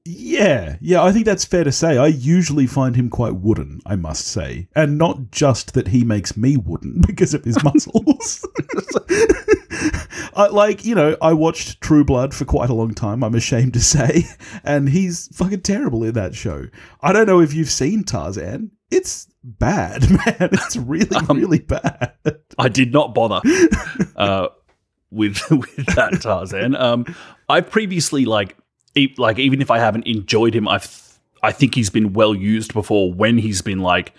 Yeah, 0.05 0.75
yeah, 0.81 1.01
I 1.01 1.13
think 1.13 1.25
that's 1.25 1.45
fair 1.45 1.63
to 1.63 1.71
say. 1.71 1.97
I 1.97 2.07
usually 2.07 2.67
find 2.67 2.95
him 2.95 3.09
quite 3.09 3.35
wooden, 3.35 3.79
I 3.85 3.95
must 3.95 4.27
say. 4.27 4.67
And 4.75 4.97
not 4.97 5.31
just 5.31 5.73
that 5.75 5.87
he 5.87 6.03
makes 6.03 6.35
me 6.35 6.57
wooden 6.57 7.01
because 7.07 7.33
of 7.33 7.45
his 7.45 7.61
muscles. 7.63 8.45
I, 10.35 10.47
like, 10.47 10.83
you 10.83 10.93
know, 10.93 11.15
I 11.21 11.31
watched 11.33 11.79
True 11.79 12.03
Blood 12.03 12.33
for 12.33 12.43
quite 12.43 12.69
a 12.69 12.73
long 12.73 12.93
time, 12.93 13.23
I'm 13.23 13.35
ashamed 13.35 13.73
to 13.73 13.79
say, 13.79 14.23
and 14.63 14.89
he's 14.89 15.29
fucking 15.37 15.61
terrible 15.61 16.03
in 16.03 16.13
that 16.15 16.35
show. 16.35 16.67
I 17.01 17.13
don't 17.13 17.27
know 17.27 17.39
if 17.39 17.53
you've 17.53 17.69
seen 17.69 18.03
Tarzan. 18.03 18.71
It's 18.91 19.27
bad, 19.43 20.09
man. 20.09 20.49
It's 20.51 20.75
really, 20.75 21.17
really 21.29 21.59
bad. 21.59 22.13
I 22.57 22.67
did 22.67 22.91
not 22.91 23.15
bother 23.15 23.41
uh, 24.15 24.49
with 25.11 25.41
with 25.49 25.95
that 25.95 26.19
Tarzan. 26.21 26.75
Um, 26.75 27.15
I've 27.49 27.69
previously 27.71 28.25
like 28.25 28.55
e- 28.95 29.13
like 29.17 29.39
even 29.39 29.61
if 29.61 29.69
I 29.71 29.79
haven't 29.79 30.07
enjoyed 30.07 30.55
him, 30.55 30.67
I've 30.67 31.17
I 31.41 31.51
think 31.51 31.75
he's 31.75 31.89
been 31.89 32.13
well 32.13 32.33
used 32.33 32.73
before 32.73 33.13
when 33.13 33.37
he's 33.37 33.61
been 33.61 33.79
like 33.79 34.13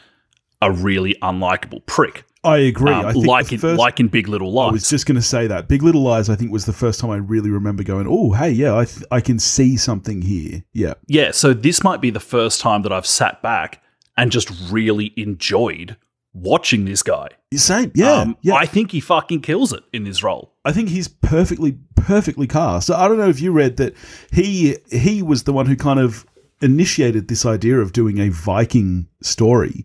a 0.61 0.71
really 0.71 1.15
unlikable 1.23 1.85
prick, 1.87 2.25
I 2.43 2.59
agree. 2.59 2.93
um, 2.93 3.07
I 3.07 3.13
think 3.13 3.27
like 3.27 3.53
in 3.53 3.59
first- 3.59 3.79
like 3.79 4.01
in 4.01 4.09
Big 4.09 4.29
Little 4.29 4.53
Lies. 4.53 4.69
I 4.69 4.73
was 4.73 4.89
just 4.89 5.07
going 5.07 5.17
to 5.17 5.23
say 5.23 5.47
that. 5.47 5.69
Big 5.69 5.83
Little 5.83 6.03
Lies, 6.03 6.29
I 6.31 6.37
think, 6.37 6.53
was 6.53 6.65
the 6.67 6.73
first 6.73 7.01
time 7.01 7.11
I 7.11 7.17
really 7.17 7.51
remember 7.51 7.83
going, 7.83 8.07
oh, 8.09 8.33
hey, 8.33 8.51
yeah, 8.51 8.77
I, 8.77 8.85
th- 8.85 9.05
I 9.11 9.21
can 9.21 9.39
see 9.39 9.77
something 9.77 10.23
here. 10.23 10.63
Yeah. 10.73 10.95
yeah, 11.07 11.31
so 11.33 11.53
this 11.55 11.83
might 11.83 12.01
be 12.01 12.11
the 12.11 12.21
first 12.21 12.61
time 12.61 12.83
that 12.83 12.93
I've 12.93 13.07
sat 13.07 13.43
back 13.43 13.83
and 14.17 14.31
just 14.31 14.51
really 14.71 15.13
enjoyed 15.17 15.97
watching 16.35 16.85
this 16.85 17.03
guy. 17.03 17.29
Same. 17.55 17.93
Yeah. 17.95 18.13
um, 18.13 18.37
yeah. 18.43 18.55
I 18.55 18.67
think 18.67 18.91
he 18.91 19.01
fucking 19.01 19.41
kills 19.41 19.73
it 19.73 19.85
in 19.93 20.05
this 20.05 20.23
role. 20.23 20.53
I 20.65 20.73
think 20.73 20.89
he's 20.89 21.09
perfectly, 21.09 21.79
perfectly 21.97 22.47
cast. 22.47 22.91
I 22.91 23.09
don't 23.09 23.19
know 23.19 23.29
if 23.29 23.41
you 23.41 23.53
read 23.53 23.77
that 23.79 23.95
he 24.33 24.77
he 24.91 25.23
was 25.23 25.45
the 25.45 25.53
one 25.53 25.67
who 25.67 25.77
kind 25.77 26.01
of 26.01 26.27
initiated 26.61 27.29
this 27.29 27.47
idea 27.47 27.79
of 27.79 27.93
doing 27.93 28.19
a 28.19 28.29
Viking 28.29 29.07
story, 29.23 29.85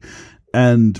and 0.54 1.00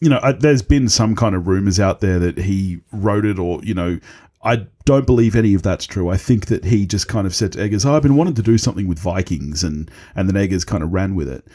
you 0.00 0.08
know, 0.08 0.20
I, 0.22 0.32
there's 0.32 0.62
been 0.62 0.88
some 0.88 1.16
kind 1.16 1.34
of 1.34 1.46
rumors 1.46 1.80
out 1.80 2.00
there 2.00 2.18
that 2.18 2.36
he 2.36 2.80
wrote 2.92 3.24
it, 3.24 3.38
or 3.38 3.62
you 3.62 3.74
know, 3.74 3.98
I 4.42 4.66
don't 4.84 5.06
believe 5.06 5.36
any 5.36 5.54
of 5.54 5.62
that's 5.62 5.86
true. 5.86 6.08
I 6.08 6.16
think 6.16 6.46
that 6.46 6.64
he 6.64 6.86
just 6.86 7.08
kind 7.08 7.26
of 7.26 7.34
said 7.34 7.52
to 7.52 7.60
Eggers, 7.60 7.86
oh, 7.86 7.94
I've 7.94 8.02
been 8.02 8.16
wanting 8.16 8.34
to 8.34 8.42
do 8.42 8.58
something 8.58 8.88
with 8.88 8.98
Vikings, 8.98 9.62
and, 9.62 9.90
and 10.16 10.28
then 10.28 10.36
Eggers 10.36 10.64
kind 10.64 10.82
of 10.82 10.92
ran 10.92 11.14
with 11.14 11.28
it. 11.28 11.46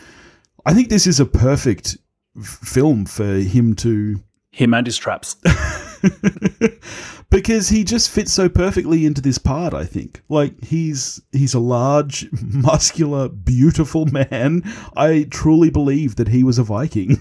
I 0.65 0.73
think 0.73 0.89
this 0.89 1.05
is 1.05 1.19
a 1.19 1.25
perfect 1.25 1.97
film 2.41 3.05
for 3.05 3.25
him 3.25 3.75
to. 3.75 4.21
Him 4.51 4.73
and 4.73 4.87
his 4.87 4.97
traps. 4.97 5.35
because 7.29 7.69
he 7.69 7.83
just 7.83 8.09
fits 8.09 8.31
so 8.31 8.47
perfectly 8.47 9.05
into 9.05 9.19
this 9.19 9.37
part 9.39 9.73
i 9.73 9.83
think 9.83 10.21
like 10.29 10.53
he's 10.63 11.19
he's 11.31 11.53
a 11.55 11.59
large 11.59 12.27
muscular 12.43 13.27
beautiful 13.27 14.05
man 14.05 14.61
i 14.95 15.25
truly 15.31 15.69
believe 15.71 16.15
that 16.15 16.27
he 16.27 16.43
was 16.43 16.57
a 16.59 16.63
viking 16.63 17.17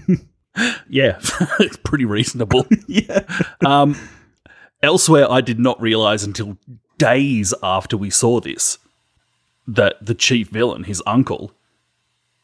yeah, 0.89 1.19
it's 1.59 1.77
pretty 1.77 2.05
reasonable. 2.05 2.65
yeah 2.87 3.19
Um, 3.65 3.95
elsewhere, 4.81 5.29
I 5.29 5.41
did 5.41 5.59
not 5.59 5.79
realize 5.79 6.23
until 6.23 6.57
days 6.97 7.53
after 7.61 7.95
we 7.95 8.09
saw 8.09 8.39
this 8.39 8.77
that 9.67 10.03
the 10.03 10.15
chief 10.15 10.49
villain, 10.49 10.85
his 10.85 11.03
uncle, 11.05 11.51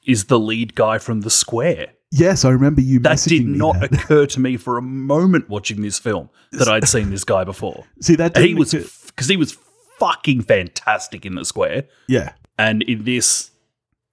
is 0.06 0.26
the 0.26 0.38
lead 0.40 0.76
guy 0.76 0.98
from 1.00 1.22
The 1.22 1.30
Square. 1.32 1.94
Yes 2.14 2.46
i 2.46 2.50
remember 2.50 2.82
you 2.82 3.00
That 3.00 3.18
did 3.28 3.46
me 3.46 3.58
not 3.58 3.80
that. 3.80 3.94
occur 3.94 4.26
to 4.28 4.40
me 4.40 4.58
for 4.58 4.78
a 4.78 4.82
moment 4.82 5.50
watching 5.50 5.82
this 5.82 5.98
film 6.00 6.30
that 6.52 6.68
I'd 6.68 6.88
seen 6.88 7.10
this 7.10 7.24
guy 7.24 7.44
before. 7.44 7.86
see 8.00 8.16
that 8.16 8.38
He 8.38 8.54
was 8.54 8.72
because 9.08 9.28
he 9.28 9.38
was 9.38 9.58
fucking 10.00 10.44
fantastic 10.44 11.26
in 11.26 11.36
The 11.36 11.46
Square, 11.46 11.86
yeah 12.08 12.34
and 12.58 12.84
in 12.84 13.04
this, 13.04 13.50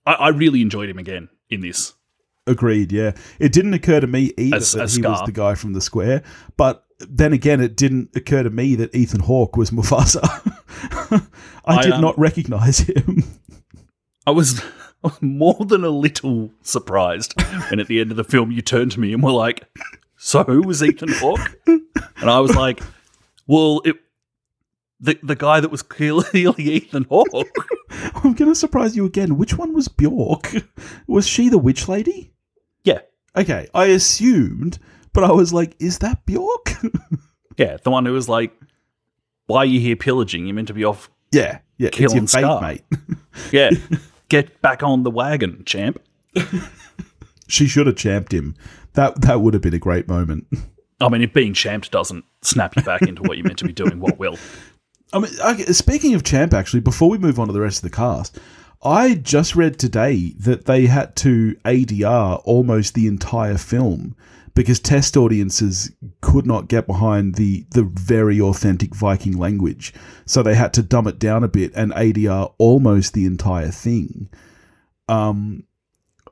I, 0.06 0.12
I 0.14 0.28
really 0.28 0.62
enjoyed 0.62 0.88
him 0.88 0.98
again 0.98 1.28
in 1.50 1.60
this. 1.60 1.92
Agreed. 2.46 2.90
Yeah, 2.90 3.12
it 3.38 3.52
didn't 3.52 3.74
occur 3.74 4.00
to 4.00 4.06
me 4.06 4.32
either 4.38 4.56
As- 4.56 4.72
that 4.72 4.82
as 4.84 4.94
he 4.96 5.02
was 5.02 5.22
the 5.26 5.32
guy 5.32 5.54
from 5.54 5.74
the 5.74 5.80
square, 5.80 6.22
but 6.56 6.84
then 7.00 7.32
again, 7.34 7.60
it 7.60 7.76
didn't 7.76 8.10
occur 8.16 8.42
to 8.42 8.50
me 8.50 8.74
that 8.76 8.94
Ethan 8.94 9.20
Hawke 9.20 9.56
was 9.56 9.70
Mufasa. 9.70 10.20
I, 11.66 11.76
I, 11.76 11.82
did 11.82 11.92
um, 11.92 12.00
not 12.00 12.18
recognize 12.18 12.78
him. 12.78 13.24
I 14.26 14.30
was 14.30 14.62
more 15.20 15.64
than 15.66 15.84
a 15.84 15.90
little 15.90 16.50
surprised 16.62 17.34
when 17.70 17.80
at 17.80 17.86
the 17.86 18.00
end 18.00 18.10
of 18.10 18.16
the 18.16 18.24
film 18.24 18.50
you 18.50 18.62
turned 18.62 18.92
to 18.92 19.00
me 19.00 19.12
and 19.12 19.22
were 19.22 19.30
like, 19.32 19.64
"So 20.16 20.44
who 20.44 20.62
was 20.62 20.82
Ethan 20.82 21.12
Hawke?" 21.14 21.58
And 21.66 22.28
I 22.30 22.40
was 22.40 22.54
like, 22.54 22.80
"Well, 23.46 23.80
it 23.84 23.96
the 25.00 25.18
the 25.22 25.36
guy 25.36 25.60
that 25.60 25.70
was 25.70 25.82
clearly 25.82 26.24
Ethan 26.58 27.06
Hawke." 27.08 27.28
I'm 28.22 28.34
going 28.34 28.50
to 28.50 28.54
surprise 28.54 28.96
you 28.96 29.04
again. 29.06 29.36
Which 29.36 29.56
one 29.56 29.72
was 29.74 29.88
Bjork? 29.88 30.52
Was 31.06 31.26
she 31.26 31.48
the 31.48 31.58
witch 31.58 31.88
lady? 31.88 32.32
Yeah, 32.84 33.00
Okay, 33.36 33.68
I 33.74 33.86
assumed, 33.86 34.78
but 35.12 35.24
I 35.24 35.32
was 35.32 35.52
like, 35.52 35.76
is 35.78 35.98
that 35.98 36.26
Bjork? 36.26 36.72
yeah, 37.56 37.76
the 37.82 37.90
one 37.90 38.04
who 38.06 38.12
was 38.12 38.28
like, 38.28 38.52
"Why 39.46 39.58
are 39.58 39.64
you 39.66 39.80
here 39.80 39.96
pillaging? 39.96 40.46
You're 40.46 40.54
meant 40.54 40.68
to 40.68 40.74
be 40.74 40.84
off." 40.84 41.10
yeah, 41.32 41.60
yeah, 41.78 41.88
it's 41.88 41.96
Killing 41.96 42.16
your 42.16 42.26
fate, 42.26 42.60
mate. 42.60 42.82
Yeah, 43.52 43.70
get 44.30 44.62
back 44.62 44.82
on 44.82 45.02
the 45.02 45.10
wagon, 45.10 45.62
champ. 45.66 46.00
she 47.48 47.66
should 47.66 47.86
have 47.86 47.96
champed 47.96 48.32
him. 48.32 48.56
That 48.94 49.20
that 49.20 49.42
would 49.42 49.52
have 49.52 49.62
been 49.62 49.74
a 49.74 49.78
great 49.78 50.08
moment. 50.08 50.46
I 51.00 51.08
mean, 51.10 51.22
if 51.22 51.34
being 51.34 51.52
champed 51.52 51.90
doesn't 51.90 52.24
snap 52.42 52.74
you 52.76 52.82
back 52.82 53.02
into 53.02 53.22
what 53.22 53.36
you're 53.36 53.46
meant 53.46 53.58
to 53.58 53.66
be 53.66 53.72
doing, 53.72 54.00
what 54.00 54.18
will? 54.18 54.38
I 55.12 55.18
mean, 55.18 55.32
okay, 55.44 55.64
speaking 55.72 56.14
of 56.14 56.22
Champ, 56.22 56.54
actually, 56.54 56.80
before 56.80 57.10
we 57.10 57.18
move 57.18 57.40
on 57.40 57.48
to 57.48 57.52
the 57.52 57.60
rest 57.60 57.78
of 57.78 57.90
the 57.90 57.96
cast, 57.96 58.38
I 58.82 59.14
just 59.14 59.56
read 59.56 59.78
today 59.78 60.34
that 60.38 60.66
they 60.66 60.86
had 60.86 61.16
to 61.16 61.54
ADR 61.64 62.40
almost 62.44 62.94
the 62.94 63.08
entire 63.08 63.58
film 63.58 64.14
because 64.60 64.78
test 64.78 65.16
audiences 65.16 65.90
could 66.20 66.46
not 66.46 66.68
get 66.68 66.86
behind 66.86 67.36
the 67.36 67.64
the 67.70 67.82
very 67.82 68.38
authentic 68.38 68.94
Viking 68.94 69.38
language, 69.38 69.94
so 70.26 70.42
they 70.42 70.54
had 70.54 70.74
to 70.74 70.82
dumb 70.82 71.06
it 71.06 71.18
down 71.18 71.42
a 71.42 71.48
bit 71.48 71.72
and 71.74 71.92
ADR 71.92 72.52
almost 72.58 73.14
the 73.14 73.24
entire 73.24 73.70
thing. 73.70 74.28
Um, 75.08 75.64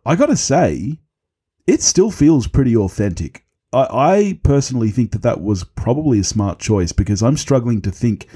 I 0.04 0.14
gotta 0.14 0.36
say, 0.36 0.98
it 1.66 1.80
still 1.80 2.10
feels 2.10 2.46
pretty 2.46 2.76
authentic. 2.76 3.46
I, 3.72 3.86
I 3.90 4.40
personally 4.42 4.90
think 4.90 5.12
that 5.12 5.22
that 5.22 5.40
was 5.40 5.64
probably 5.64 6.20
a 6.20 6.24
smart 6.24 6.58
choice 6.58 6.92
because 6.92 7.22
I'm 7.22 7.38
struggling 7.38 7.80
to 7.80 7.90
think 7.90 8.28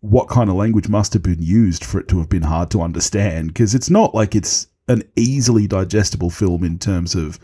what 0.00 0.28
kind 0.28 0.50
of 0.50 0.56
language 0.56 0.90
must 0.90 1.14
have 1.14 1.22
been 1.22 1.40
used 1.40 1.82
for 1.82 1.98
it 1.98 2.08
to 2.08 2.18
have 2.18 2.28
been 2.28 2.42
hard 2.42 2.70
to 2.72 2.82
understand 2.82 3.48
because 3.48 3.74
it's 3.74 3.88
not 3.88 4.14
like 4.14 4.34
it's 4.34 4.66
an 4.86 5.02
easily 5.16 5.66
digestible 5.66 6.28
film 6.28 6.62
in 6.62 6.78
terms 6.78 7.14
of 7.14 7.40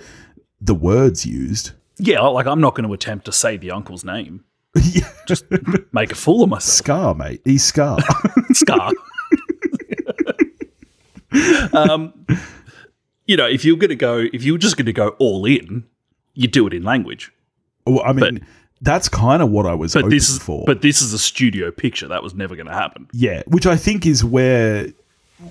the 0.60 0.74
words 0.74 1.24
used. 1.24 1.72
Yeah, 1.98 2.20
like 2.22 2.46
I'm 2.46 2.60
not 2.60 2.74
going 2.74 2.86
to 2.86 2.92
attempt 2.94 3.24
to 3.26 3.32
say 3.32 3.56
the 3.56 3.70
uncle's 3.70 4.04
name. 4.04 4.44
yeah, 4.74 5.08
Just 5.26 5.44
make 5.92 6.12
a 6.12 6.14
fool 6.14 6.42
of 6.44 6.50
myself. 6.50 6.76
Scar, 6.76 7.14
mate. 7.14 7.40
He's 7.44 7.64
Scar. 7.64 7.98
Scar. 8.52 8.92
um, 11.72 12.12
you 13.26 13.36
know, 13.36 13.46
if 13.46 13.64
you're 13.64 13.76
going 13.76 13.90
to 13.90 13.96
go, 13.96 14.24
if 14.32 14.44
you're 14.44 14.58
just 14.58 14.76
going 14.76 14.86
to 14.86 14.92
go 14.92 15.08
all 15.18 15.44
in, 15.44 15.84
you 16.34 16.48
do 16.48 16.66
it 16.66 16.74
in 16.74 16.82
language. 16.82 17.32
well, 17.86 18.02
I 18.04 18.12
mean, 18.12 18.46
that's 18.80 19.08
kind 19.08 19.42
of 19.42 19.50
what 19.50 19.66
I 19.66 19.74
was 19.74 19.94
But 19.94 20.02
hoping 20.04 20.16
this 20.16 20.28
is, 20.28 20.38
for. 20.38 20.64
but 20.66 20.82
this 20.82 21.00
is 21.02 21.12
a 21.12 21.18
studio 21.18 21.70
picture. 21.70 22.08
That 22.08 22.22
was 22.22 22.34
never 22.34 22.54
going 22.56 22.66
to 22.66 22.74
happen. 22.74 23.08
Yeah, 23.12 23.42
which 23.46 23.66
I 23.66 23.76
think 23.76 24.06
is 24.06 24.24
where, 24.24 24.88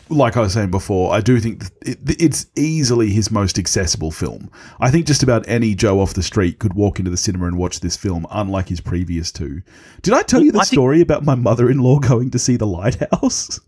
like 0.09 0.35
I 0.35 0.41
was 0.41 0.53
saying 0.53 0.71
before, 0.71 1.13
I 1.13 1.21
do 1.21 1.39
think 1.39 1.63
it, 1.81 1.99
it's 2.19 2.47
easily 2.55 3.09
his 3.11 3.29
most 3.29 3.59
accessible 3.59 4.11
film. 4.11 4.49
I 4.79 4.89
think 4.89 5.05
just 5.05 5.21
about 5.23 5.47
any 5.47 5.75
Joe 5.75 5.99
off 5.99 6.13
the 6.15 6.23
street 6.23 6.59
could 6.59 6.73
walk 6.73 6.99
into 6.99 7.11
the 7.11 7.17
cinema 7.17 7.47
and 7.47 7.57
watch 7.57 7.79
this 7.81 7.95
film, 7.95 8.25
unlike 8.31 8.69
his 8.69 8.81
previous 8.81 9.31
two. 9.31 9.61
Did 10.01 10.13
I 10.13 10.23
tell 10.23 10.41
you 10.41 10.51
the 10.51 10.59
I 10.59 10.63
think- 10.63 10.73
story 10.73 11.01
about 11.01 11.23
my 11.23 11.35
mother 11.35 11.69
in 11.69 11.79
law 11.79 11.99
going 12.11 12.31
to 12.31 12.39
see 12.39 12.57
The 12.57 12.67
Lighthouse? 12.67 13.59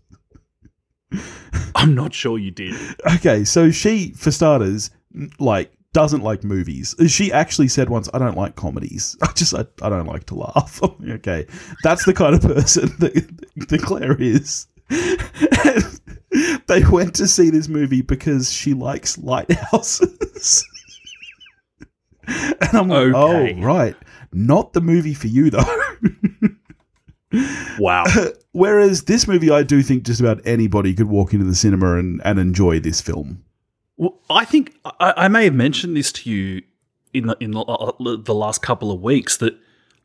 I'm 1.74 1.94
not 1.94 2.12
sure 2.14 2.38
you 2.38 2.50
did. 2.50 2.74
Okay, 3.16 3.44
so 3.44 3.70
she, 3.70 4.12
for 4.12 4.30
starters, 4.30 4.90
like 5.38 5.72
doesn't 5.94 6.22
like 6.22 6.44
movies. 6.44 6.94
She 7.08 7.32
actually 7.32 7.68
said 7.68 7.88
once, 7.88 8.08
"I 8.12 8.18
don't 8.18 8.36
like 8.36 8.54
comedies. 8.56 9.16
I 9.22 9.32
just 9.32 9.54
I, 9.54 9.64
I 9.80 9.88
don't 9.88 10.06
like 10.06 10.24
to 10.26 10.34
laugh." 10.34 10.80
okay, 10.82 11.46
that's 11.82 12.04
the 12.04 12.12
kind 12.12 12.34
of 12.34 12.42
person 12.42 12.90
that, 12.98 13.68
that 13.68 13.80
Claire 13.82 14.20
is. 14.20 14.66
And 14.90 16.00
they 16.66 16.84
went 16.84 17.14
to 17.16 17.26
see 17.28 17.50
this 17.50 17.68
movie 17.68 18.02
because 18.02 18.52
she 18.52 18.74
likes 18.74 19.18
lighthouses. 19.18 20.66
and 22.26 22.70
I'm 22.74 22.88
like, 22.88 23.14
Okay. 23.14 23.54
"Oh, 23.56 23.62
right, 23.62 23.96
not 24.32 24.72
the 24.72 24.80
movie 24.80 25.14
for 25.14 25.26
you 25.28 25.50
though." 25.50 25.64
Wow. 27.78 28.04
Whereas 28.52 29.04
this 29.04 29.28
movie, 29.28 29.50
I 29.50 29.62
do 29.62 29.82
think 29.82 30.02
just 30.04 30.20
about 30.20 30.40
anybody 30.46 30.94
could 30.94 31.08
walk 31.08 31.32
into 31.34 31.44
the 31.44 31.54
cinema 31.54 31.96
and, 31.96 32.20
and 32.24 32.38
enjoy 32.38 32.80
this 32.80 33.00
film. 33.00 33.44
Well, 33.98 34.18
I 34.30 34.44
think 34.44 34.74
I, 34.84 35.12
I 35.16 35.28
may 35.28 35.44
have 35.44 35.54
mentioned 35.54 35.96
this 35.96 36.10
to 36.12 36.30
you 36.30 36.62
in 37.12 37.26
the, 37.26 37.36
in 37.40 37.50
the, 37.52 37.60
uh, 37.60 37.92
the 38.16 38.34
last 38.34 38.62
couple 38.62 38.90
of 38.90 39.00
weeks 39.02 39.36
that 39.38 39.54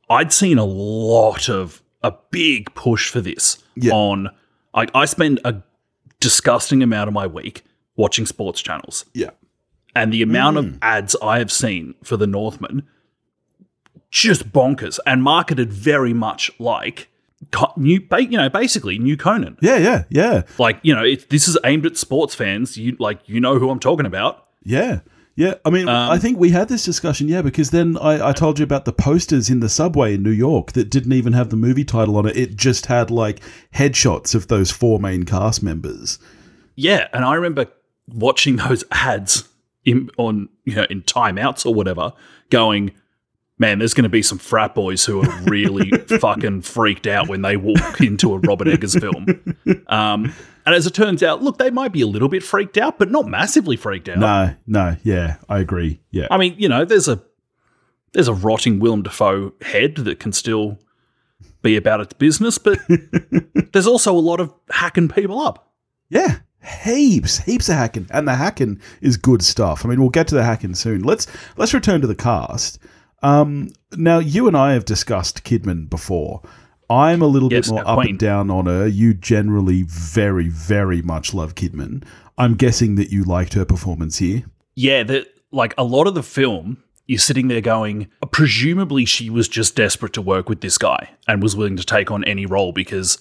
I'd 0.09 0.33
seen 0.33 0.57
a 0.57 0.65
lot 0.65 1.47
of 1.49 1.81
a 2.03 2.13
big 2.31 2.73
push 2.75 3.09
for 3.09 3.21
this 3.21 3.57
Yeah. 3.75 3.93
on. 3.93 4.29
I, 4.73 4.87
I 4.93 5.05
spend 5.05 5.39
a 5.45 5.61
disgusting 6.19 6.81
amount 6.83 7.07
of 7.07 7.13
my 7.13 7.27
week 7.27 7.63
watching 7.95 8.25
sports 8.25 8.61
channels, 8.61 9.05
Yeah. 9.13 9.31
and 9.95 10.11
the 10.11 10.21
amount 10.21 10.57
of 10.57 10.65
mm. 10.65 10.77
ads 10.81 11.15
I 11.21 11.39
have 11.39 11.51
seen 11.51 11.93
for 12.03 12.17
the 12.17 12.25
Northman 12.27 12.87
just 14.09 14.51
bonkers 14.51 14.99
and 15.05 15.23
marketed 15.23 15.71
very 15.73 16.13
much 16.13 16.51
like 16.59 17.09
new, 17.77 17.99
you 18.19 18.37
know, 18.37 18.49
basically 18.49 18.97
new 18.99 19.17
Conan. 19.17 19.57
Yeah, 19.61 19.77
yeah, 19.77 20.03
yeah, 20.09 20.43
Like 20.59 20.79
you 20.83 20.95
know, 20.95 21.03
it, 21.03 21.29
this 21.29 21.47
is 21.47 21.57
aimed 21.65 21.85
at 21.85 21.97
sports 21.97 22.35
fans. 22.35 22.77
You 22.77 22.95
like 22.99 23.19
you 23.27 23.39
know 23.39 23.59
who 23.59 23.69
I'm 23.69 23.79
talking 23.79 24.05
about. 24.05 24.47
yeah, 24.63 24.99
yeah. 25.35 25.55
I 25.65 25.69
mean, 25.69 25.87
Um, 25.89 26.11
I 26.11 26.17
think 26.17 26.39
we 26.39 26.49
had 26.51 26.67
this 26.69 26.85
discussion, 26.85 27.27
yeah, 27.27 27.41
because 27.41 27.71
then 27.71 27.97
I, 27.97 28.29
I 28.29 28.31
told 28.33 28.59
you 28.59 28.63
about 28.63 28.85
the 28.85 28.93
posters 28.93 29.49
in 29.49 29.59
the 29.59 29.69
subway 29.69 30.15
in 30.15 30.23
New 30.23 30.31
York 30.31 30.73
that 30.73 30.89
didn't 30.89 31.13
even 31.13 31.33
have 31.33 31.49
the 31.49 31.55
movie 31.55 31.85
title 31.85 32.17
on 32.17 32.25
it. 32.27 32.37
It 32.37 32.55
just 32.55 32.85
had 32.87 33.09
like 33.09 33.39
headshots 33.73 34.35
of 34.35 34.47
those 34.47 34.71
four 34.71 34.99
main 34.99 35.23
cast 35.23 35.63
members. 35.63 36.19
Yeah, 36.75 37.07
and 37.13 37.25
I 37.25 37.33
remember 37.35 37.67
watching 38.07 38.55
those 38.67 38.83
ads 38.91 39.47
in 39.85 40.09
on 40.17 40.49
you 40.65 40.75
know 40.75 40.85
in 40.89 41.01
timeouts 41.03 41.65
or 41.65 41.73
whatever, 41.73 42.13
going, 42.49 42.91
man, 43.63 43.79
there's 43.79 43.93
going 43.93 44.03
to 44.03 44.09
be 44.09 44.21
some 44.21 44.37
frat 44.37 44.75
boys 44.75 45.05
who 45.05 45.21
are 45.21 45.41
really 45.43 45.89
fucking 46.19 46.61
freaked 46.61 47.07
out 47.07 47.29
when 47.29 47.43
they 47.43 47.55
walk 47.55 48.01
into 48.01 48.33
a 48.33 48.39
Robert 48.39 48.67
Eggers 48.67 48.99
film. 48.99 49.25
Um, 49.87 50.33
and 50.65 50.75
as 50.75 50.85
it 50.85 50.93
turns 50.93 51.23
out, 51.23 51.41
look, 51.41 51.59
they 51.59 51.69
might 51.71 51.93
be 51.93 52.01
a 52.01 52.07
little 52.07 52.27
bit 52.27 52.43
freaked 52.43 52.77
out, 52.77 52.99
but 52.99 53.09
not 53.09 53.25
massively 53.25 53.77
freaked 53.77 54.09
out. 54.09 54.17
No, 54.19 54.53
no, 54.67 54.97
yeah, 55.03 55.37
I 55.47 55.59
agree. 55.59 56.01
Yeah, 56.11 56.27
I 56.29 56.37
mean, 56.37 56.55
you 56.57 56.67
know, 56.67 56.83
there's 56.83 57.07
a 57.07 57.23
there's 58.11 58.27
a 58.27 58.33
rotting 58.33 58.79
Willem 58.79 59.01
Dafoe 59.01 59.53
head 59.61 59.95
that 59.95 60.19
can 60.19 60.33
still 60.33 60.77
be 61.61 61.77
about 61.77 62.01
its 62.01 62.13
business, 62.13 62.57
but 62.57 62.79
there's 63.71 63.87
also 63.87 64.13
a 64.13 64.19
lot 64.19 64.41
of 64.41 64.53
hacking 64.71 65.07
people 65.07 65.39
up. 65.39 65.71
yeah, 66.09 66.39
heaps, 66.83 67.37
heaps 67.39 67.69
of 67.69 67.75
hacking, 67.75 68.07
and 68.11 68.27
the 68.27 68.35
hacking 68.35 68.81
is 68.99 69.15
good 69.15 69.41
stuff. 69.41 69.85
I 69.85 69.89
mean, 69.89 70.01
we'll 70.01 70.09
get 70.09 70.27
to 70.27 70.35
the 70.35 70.43
hacking 70.43 70.75
soon. 70.75 71.03
Let's 71.03 71.27
let's 71.55 71.73
return 71.73 72.01
to 72.01 72.07
the 72.07 72.15
cast. 72.15 72.79
Um, 73.23 73.69
now, 73.95 74.19
you 74.19 74.47
and 74.47 74.55
I 74.55 74.73
have 74.73 74.85
discussed 74.85 75.43
Kidman 75.43 75.89
before. 75.89 76.41
I'm 76.89 77.21
a 77.21 77.27
little 77.27 77.51
Yes, 77.51 77.67
bit 77.67 77.75
more 77.75 77.87
up 77.87 77.99
and 77.99 78.19
down 78.19 78.51
on 78.51 78.65
her. 78.65 78.85
You 78.87 79.13
generally 79.13 79.83
very, 79.83 80.49
very 80.49 81.01
much 81.01 81.33
love 81.33 81.55
Kidman. 81.55 82.03
I'm 82.37 82.55
guessing 82.55 82.95
that 82.95 83.09
you 83.09 83.23
liked 83.23 83.53
her 83.53 83.65
performance 83.65 84.17
here. 84.17 84.43
Yeah, 84.75 85.03
that 85.03 85.27
like 85.51 85.73
a 85.77 85.83
lot 85.83 86.07
of 86.07 86.15
the 86.15 86.23
film, 86.23 86.83
you're 87.07 87.19
sitting 87.19 87.47
there 87.47 87.61
going, 87.61 88.09
presumably 88.31 89.05
she 89.05 89.29
was 89.29 89.47
just 89.47 89.75
desperate 89.75 90.13
to 90.13 90.21
work 90.21 90.49
with 90.49 90.61
this 90.61 90.77
guy 90.77 91.11
and 91.27 91.41
was 91.41 91.55
willing 91.55 91.77
to 91.77 91.83
take 91.83 92.11
on 92.11 92.23
any 92.25 92.45
role 92.45 92.71
because 92.73 93.17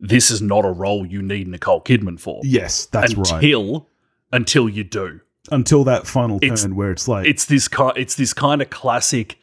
this 0.00 0.30
is 0.30 0.40
not 0.40 0.64
a 0.64 0.70
role 0.70 1.06
you 1.06 1.22
need 1.22 1.48
Nicole 1.48 1.80
Kidman 1.82 2.18
for. 2.18 2.40
Yes, 2.44 2.86
that's 2.86 3.14
right. 3.14 3.32
until 3.32 3.88
until 4.32 4.68
you 4.68 4.84
do. 4.84 5.20
Until 5.50 5.84
that 5.84 6.06
final 6.06 6.38
It's- 6.42 6.62
turn 6.62 6.74
where 6.76 6.90
it's 6.90 7.06
like, 7.08 7.26
It's 7.26 7.44
this 7.46 7.68
ki- 7.68 7.92
it's 7.96 8.14
this 8.16 8.32
kind 8.32 8.62
of 8.62 8.70
classic. 8.70 9.38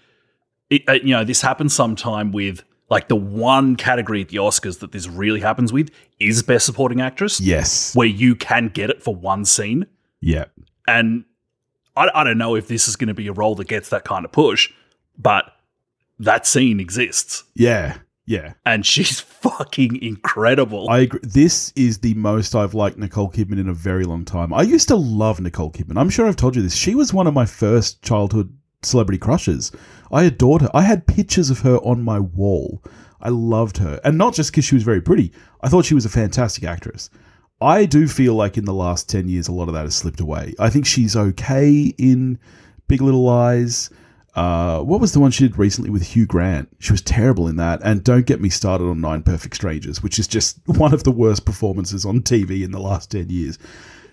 It, 0.70 0.84
uh, 0.88 0.94
you 0.94 1.12
know, 1.12 1.24
this 1.24 1.42
happens 1.42 1.74
sometime 1.74 2.32
with 2.32 2.64
like 2.90 3.08
the 3.08 3.16
one 3.16 3.76
category 3.76 4.22
at 4.22 4.30
the 4.30 4.38
Oscars 4.38 4.80
that 4.80 4.92
this 4.92 5.08
really 5.08 5.40
happens 5.42 5.72
with 5.72 5.90
is 6.20 6.44
Best 6.44 6.66
Supporting 6.66 7.00
Actress, 7.02 7.40
yes, 7.40 7.96
where 7.96 8.08
you 8.08 8.36
can 8.36 8.68
get 8.68 8.90
it 8.90 9.02
for 9.02 9.16
one 9.16 9.46
scene. 9.46 9.86
yeah, 10.22 10.46
And 10.88 11.24
I, 11.96 12.10
I 12.14 12.24
don't 12.24 12.38
know 12.38 12.56
if 12.56 12.68
this 12.68 12.88
is 12.88 12.96
going 12.96 13.08
to 13.08 13.14
be 13.14 13.28
a 13.28 13.34
role 13.34 13.56
that 13.56 13.68
gets 13.68 13.90
that 13.90 14.04
kind 14.04 14.26
of 14.26 14.32
push, 14.32 14.72
but 15.18 15.54
that 16.20 16.46
scene 16.48 16.80
exists. 16.80 17.44
yeah, 17.56 17.98
yeah. 18.26 18.54
And 18.66 18.86
she's 18.86 19.20
fucking 19.42 20.02
incredible. 20.02 20.90
I 20.90 21.00
agree. 21.00 21.20
This 21.24 21.74
is 21.76 22.00
the 22.00 22.14
most 22.16 22.56
I've 22.56 22.74
liked 22.74 22.98
Nicole 22.98 23.32
Kidman 23.32 23.60
in 23.60 23.70
a 23.70 23.74
very 23.74 24.06
long 24.06 24.26
time. 24.26 24.54
I 24.54 24.62
used 24.62 24.88
to 24.90 24.96
love 24.96 25.40
Nicole 25.40 25.72
Kidman. 25.72 25.98
I'm 25.98 26.10
sure 26.10 26.28
I've 26.28 26.36
told 26.36 26.56
you 26.56 26.62
this. 26.62 26.76
She 26.76 26.96
was 26.96 27.14
one 27.14 27.28
of 27.28 27.34
my 27.34 27.46
first 27.46 28.02
childhood 28.02 28.56
celebrity 28.84 29.18
crushes. 29.18 29.72
I 30.12 30.24
adored 30.24 30.62
her. 30.62 30.70
I 30.74 30.82
had 30.82 31.08
pictures 31.08 31.50
of 31.50 31.60
her 31.60 31.78
on 31.78 32.04
my 32.04 32.20
wall. 32.20 32.84
I 33.22 33.30
loved 33.30 33.78
her. 33.78 34.00
And 34.04 34.18
not 34.18 34.34
just 34.34 34.52
because 34.52 34.66
she 34.66 34.76
was 34.76 34.84
very 34.84 35.02
pretty, 35.02 35.32
I 35.62 35.70
thought 35.70 35.86
she 35.86 35.94
was 35.94 36.06
a 36.06 36.10
fantastic 36.10 36.64
actress. 36.64 37.10
I 37.62 37.86
do 37.86 38.08
feel 38.08 38.34
like 38.34 38.58
in 38.58 38.66
the 38.66 38.74
last 38.74 39.08
10 39.10 39.30
years, 39.30 39.48
a 39.48 39.52
lot 39.52 39.68
of 39.68 39.76
that 39.76 39.84
has 39.84 39.96
slipped 39.96 40.20
away. 40.20 40.56
I 40.58 40.70
think 40.72 40.88
she's 40.88 41.16
okay 41.16 41.94
in 41.98 42.40
Big 42.88 43.02
Little 43.02 43.24
Lies. 43.24 43.92
Uh, 44.34 44.80
what 44.82 45.02
was 45.02 45.12
the 45.12 45.20
one 45.20 45.32
she 45.32 45.48
did 45.48 45.58
recently 45.58 45.90
with 45.90 46.04
Hugh 46.04 46.26
Grant? 46.26 46.70
She 46.80 46.94
was 46.94 47.02
terrible 47.02 47.48
in 47.48 47.58
that. 47.58 47.82
And 47.84 48.04
don't 48.04 48.26
get 48.26 48.40
me 48.42 48.50
started 48.50 48.86
on 48.86 49.02
Nine 49.02 49.24
Perfect 49.24 49.56
Strangers, 49.56 50.02
which 50.02 50.20
is 50.20 50.28
just 50.28 50.60
one 50.66 50.94
of 50.94 51.04
the 51.04 51.12
worst 51.12 51.46
performances 51.46 52.06
on 52.06 52.22
TV 52.22 52.64
in 52.64 52.72
the 52.72 52.80
last 52.80 53.12
10 53.12 53.30
years. 53.30 53.60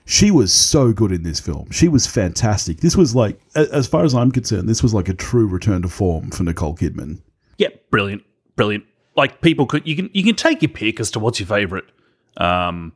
She 0.04 0.30
was 0.30 0.52
so 0.52 0.92
good 0.92 1.12
in 1.12 1.22
this 1.22 1.38
film. 1.38 1.70
She 1.70 1.86
was 1.86 2.06
fantastic. 2.06 2.78
This 2.80 2.96
was 2.96 3.14
like, 3.14 3.38
as 3.54 3.86
far 3.86 4.04
as 4.04 4.14
I'm 4.14 4.32
concerned, 4.32 4.68
this 4.68 4.82
was 4.82 4.94
like 4.94 5.08
a 5.08 5.14
true 5.14 5.46
return 5.46 5.82
to 5.82 5.88
form 5.88 6.30
for 6.30 6.44
Nicole 6.44 6.74
Kidman. 6.74 7.20
yeah, 7.58 7.68
brilliant, 7.90 8.22
brilliant. 8.56 8.84
Like 9.16 9.42
people 9.42 9.66
could 9.66 9.86
you 9.86 9.96
can 9.96 10.08
you 10.14 10.22
can 10.22 10.34
take 10.36 10.62
your 10.62 10.70
pick 10.70 11.00
as 11.00 11.10
to 11.10 11.18
what's 11.18 11.40
your 11.40 11.46
favorite 11.48 11.84
um, 12.38 12.92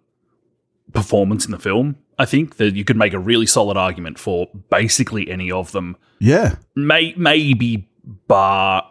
performance 0.92 1.44
in 1.44 1.52
the 1.52 1.58
film. 1.58 1.96
I 2.18 2.24
think 2.24 2.56
that 2.56 2.74
you 2.74 2.84
could 2.84 2.96
make 2.96 3.12
a 3.14 3.18
really 3.18 3.46
solid 3.46 3.76
argument 3.76 4.18
for 4.18 4.48
basically 4.70 5.30
any 5.30 5.50
of 5.50 5.72
them. 5.72 5.96
Yeah. 6.18 6.56
May 6.76 7.14
maybe 7.16 7.88
bar 8.28 8.88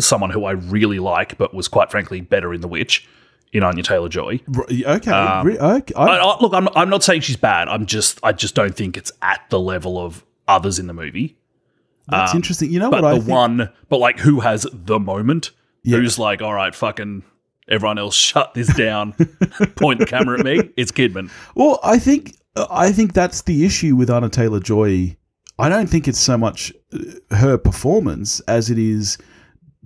someone 0.00 0.30
who 0.30 0.44
I 0.44 0.52
really 0.52 0.98
like, 0.98 1.38
but 1.38 1.54
was 1.54 1.68
quite 1.68 1.90
frankly 1.90 2.20
better 2.20 2.52
in 2.52 2.60
The 2.60 2.68
Witch, 2.68 3.08
in 3.52 3.62
Anya 3.62 3.82
Taylor 3.84 4.08
Joy. 4.08 4.40
R- 4.56 4.66
Okay. 4.96 5.10
Um, 5.10 5.46
Re- 5.46 5.58
okay. 5.58 5.94
I- 5.94 6.18
I, 6.18 6.40
look, 6.40 6.52
I'm, 6.52 6.68
I'm 6.74 6.90
not 6.90 7.02
saying 7.04 7.20
she's 7.22 7.36
bad. 7.36 7.68
I'm 7.68 7.86
just 7.86 8.18
I 8.22 8.32
just 8.32 8.54
don't 8.54 8.74
think 8.74 8.96
it's 8.96 9.12
at 9.22 9.42
the 9.50 9.60
level 9.60 9.98
of 9.98 10.24
others 10.48 10.78
in 10.78 10.86
the 10.88 10.94
movie. 10.94 11.38
that's 12.08 12.32
um, 12.32 12.38
interesting. 12.38 12.70
You 12.72 12.80
know 12.80 12.90
But 12.90 13.02
what 13.02 13.14
I 13.14 13.18
the 13.18 13.30
one, 13.30 13.70
but 13.88 13.98
like 13.98 14.18
who 14.18 14.40
has 14.40 14.66
the 14.72 14.98
moment? 14.98 15.52
Yeah. 15.84 15.98
Who's 15.98 16.18
like, 16.18 16.42
all 16.42 16.52
right, 16.54 16.74
fucking 16.74 17.22
everyone 17.68 17.98
else, 17.98 18.14
shut 18.14 18.54
this 18.54 18.74
down. 18.74 19.12
Point 19.76 20.00
the 20.00 20.06
camera 20.06 20.38
at 20.38 20.44
me. 20.44 20.70
It's 20.76 20.92
Kidman. 20.92 21.30
Well, 21.54 21.80
I 21.82 21.98
think 21.98 22.36
I 22.70 22.92
think 22.92 23.12
that's 23.12 23.42
the 23.42 23.64
issue 23.64 23.96
with 23.96 24.10
Anya 24.10 24.28
Taylor 24.28 24.60
Joy. 24.60 25.16
I 25.58 25.68
don't 25.68 25.88
think 25.88 26.08
it's 26.08 26.18
so 26.18 26.36
much 26.36 26.72
uh, 26.92 27.36
her 27.36 27.58
performance 27.58 28.40
as 28.40 28.70
it 28.70 28.78
is 28.78 29.18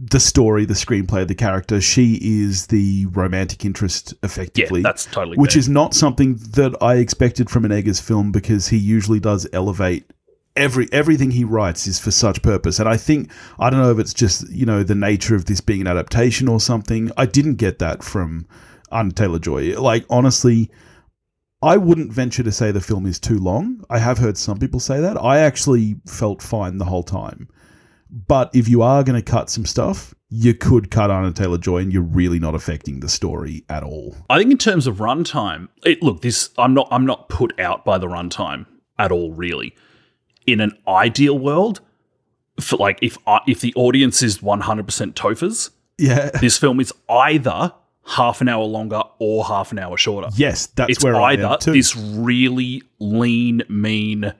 the 0.01 0.21
story, 0.21 0.65
the 0.65 0.75
screenplay, 0.75 1.27
the 1.27 1.35
character. 1.35 1.81
She 1.81 2.19
is 2.23 2.69
the 2.69 3.07
romantic 3.07 3.65
interest, 3.65 4.15
effectively. 4.23 4.81
Yeah, 4.81 4.85
that's 4.85 5.07
totally 5.07 5.37
which 5.37 5.55
fair. 5.55 5.61
is 5.61 5.69
not 5.69 5.93
something 5.93 6.37
that 6.53 6.77
I 6.81 6.97
expected 6.97 7.51
from 7.51 7.65
an 7.65 7.73
Eggers 7.73 8.01
film 8.01 8.31
because 8.31 8.69
he 8.69 8.77
usually 8.77 9.21
does 9.21 9.47
elevate 9.53 10.05
every 10.59 10.89
everything 10.93 11.31
he 11.31 11.45
writes 11.45 11.87
is 11.87 11.99
for 11.99 12.11
such 12.11 12.43
purpose. 12.43 12.79
And 12.79 12.89
I 12.89 12.97
think 12.97 13.31
I 13.59 13.71
don't 13.71 13.81
know 13.81 13.91
if 13.91 13.99
it's 13.99 14.15
just 14.15 14.51
you 14.51 14.67
know 14.67 14.83
the 14.83 14.95
nature 14.95 15.35
of 15.35 15.47
this 15.47 15.61
being 15.61 15.81
an 15.81 15.87
adaptation 15.87 16.49
or 16.49 16.61
something. 16.61 17.11
I 17.17 17.27
didn't 17.27 17.55
get 17.55 17.79
that 17.79 18.03
from 18.03 18.47
Anya 18.91 19.13
Taylor 19.13 19.39
Joy. 19.39 19.81
Like 19.81 20.05
honestly. 20.11 20.71
I 21.61 21.77
wouldn't 21.77 22.13
venture 22.13 22.45
to 22.45 22.53
say 22.53 22.71
the 22.71 22.81
film 22.81 23.05
is 23.05 23.19
too 23.19 23.41
long. 23.41 23.83
I 23.91 23.99
have 23.99 24.19
heard 24.19 24.39
some 24.39 24.61
people 24.61 24.79
say 24.79 25.01
that. 25.01 25.21
I 25.21 25.41
actually 25.41 25.97
felt 26.07 26.41
fine 26.41 26.79
the 26.79 26.85
whole 26.85 27.03
time. 27.03 27.49
But 28.11 28.51
if 28.55 28.69
you 28.69 28.83
are 28.83 29.03
going 29.03 29.21
to 29.21 29.31
cut 29.31 29.51
some 29.51 29.67
stuff, 29.67 30.15
you 30.31 30.55
could 30.55 30.91
cut 30.91 31.11
Anya 31.11 31.33
Taylor 31.33 31.59
Joy 31.59 31.79
and 31.79 31.93
you're 31.93 32.03
really 32.03 32.39
not 32.39 32.55
affecting 32.55 33.01
the 33.01 33.09
story 33.09 33.65
at 33.69 33.83
all. 33.83 34.17
I 34.31 34.39
think 34.39 34.51
in 34.51 34.59
terms 34.59 34.87
of 34.87 34.97
runtime, 34.97 35.69
it, 35.85 36.03
look, 36.03 36.23
this 36.23 36.51
I'm 36.59 36.75
not 36.75 36.89
I'm 36.91 37.07
not 37.07 37.29
put 37.29 37.59
out 37.59 37.85
by 37.85 37.99
the 37.99 38.07
runtime 38.07 38.67
at 38.99 39.11
all. 39.11 39.33
Really, 39.33 39.75
in 40.53 40.61
an 40.61 40.73
ideal 40.87 41.39
world, 41.39 41.81
for 42.61 42.77
like 42.77 42.99
if 43.03 43.17
I- 43.27 43.41
if 43.47 43.61
the 43.61 43.73
audience 43.77 44.23
is 44.23 44.43
100 44.43 44.85
percent 44.87 45.15
Tophers, 45.17 45.71
Yeah. 45.99 46.31
this 46.41 46.59
film 46.59 46.81
is 46.81 46.93
either 47.09 47.73
half 48.07 48.41
an 48.41 48.49
hour 48.49 48.65
longer 48.65 49.03
or 49.19 49.45
half 49.45 49.71
an 49.73 49.79
hour 49.79 49.97
shorter. 49.97 50.29
Yes, 50.35 50.67
that's 50.67 50.91
it's 50.91 51.05
where 51.05 51.17
I 51.17 51.33
either 51.33 51.59
this 51.65 51.95
really 51.97 52.83
lean, 52.99 53.63
mean, 53.69 54.33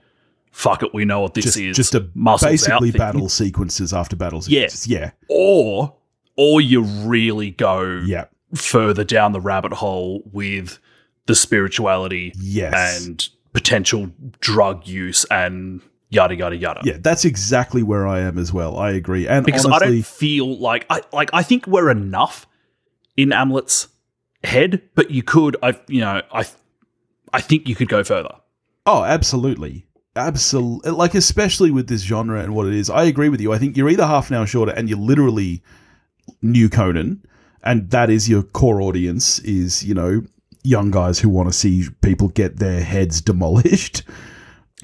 fuck 0.51 0.83
it, 0.83 0.95
we 0.95 1.05
know 1.05 1.21
what 1.21 1.35
this 1.35 1.45
just, 1.45 1.59
is, 1.59 1.77
just 1.77 1.95
a 1.95 2.09
muscles 2.15 2.51
basically 2.51 2.91
thing, 2.91 2.99
battle 2.99 3.29
sequences 3.29 3.93
after 3.93 4.17
battle 4.17 4.39
Yeah. 4.47 4.63
sequences. 4.69 4.87
Yeah. 4.89 5.11
or 5.29 5.95
or 6.41 6.61
you 6.61 6.83
really 6.83 7.51
go 7.51 7.83
Yeah. 8.07 8.27
further 8.55 9.03
down 9.05 9.33
the 9.33 9.41
rabbit 9.41 9.73
hole 9.73 10.23
with 10.33 10.79
the 11.27 11.35
spirituality 11.35 12.33
Yes. 12.41 13.05
and 13.05 13.29
potential 13.53 14.11
drug 14.41 14.87
use 14.87 15.27
and 15.33 15.81
yada 16.11 16.35
yada 16.35 16.57
yada. 16.57 16.81
yeah, 16.85 16.97
that's 17.01 17.25
exactly 17.25 17.83
where 17.83 18.07
I 18.07 18.21
am 18.21 18.39
as 18.39 18.53
well. 18.53 18.79
I 18.79 18.93
agree. 18.93 19.29
And 19.29 19.45
because 19.45 19.67
I 19.67 19.79
don't 19.79 20.05
feel 20.05 20.59
like 20.59 20.87
I 20.91 21.03
like 21.13 21.31
I 21.33 21.43
think 21.43 21.67
we're 21.67 21.91
enough 21.91 22.47
in 23.17 23.31
Amleth's 23.31 23.89
head, 24.45 24.83
but 24.95 25.11
you 25.11 25.23
could 25.23 25.57
I 25.63 25.79
you 25.89 26.01
know 26.01 26.23
I 26.33 26.47
I 27.33 27.41
think 27.41 27.69
you 27.69 27.75
could 27.75 27.89
go 27.89 28.03
further. 28.05 28.35
Oh, 28.87 29.05
absolutely. 29.05 29.85
Absolutely. 30.17 30.91
Like, 30.91 31.15
especially 31.15 31.71
with 31.71 31.89
this 31.89 32.03
genre 32.03 32.43
and 32.43 32.55
what 32.55 32.67
it 32.67 32.75
is. 32.75 32.91
I 32.91 33.05
agree 33.05 33.29
with 33.29 33.41
you. 33.41 33.53
I 33.53 33.59
think 33.59 33.77
you're 33.77 33.91
either 33.91 34.07
half 34.07 34.31
an 34.31 34.37
hour 34.37 34.47
shorter 34.47 34.73
and 34.73 34.89
you're 34.89 34.99
literally 34.99 35.63
new 36.43 36.69
Conan, 36.69 37.23
and 37.63 37.91
that 37.91 38.11
is 38.11 38.29
your 38.29 38.43
core 38.43 38.81
audience, 38.81 39.39
is, 39.41 39.85
you 39.85 39.95
know, 39.95 40.23
young 40.65 40.91
guys 40.91 41.19
who 41.21 41.29
want 41.29 41.49
to 41.49 41.53
see 41.53 41.87
people 42.01 42.29
get 42.29 42.57
their 42.57 42.83
heads 42.83 43.21
demolished. 43.21 44.03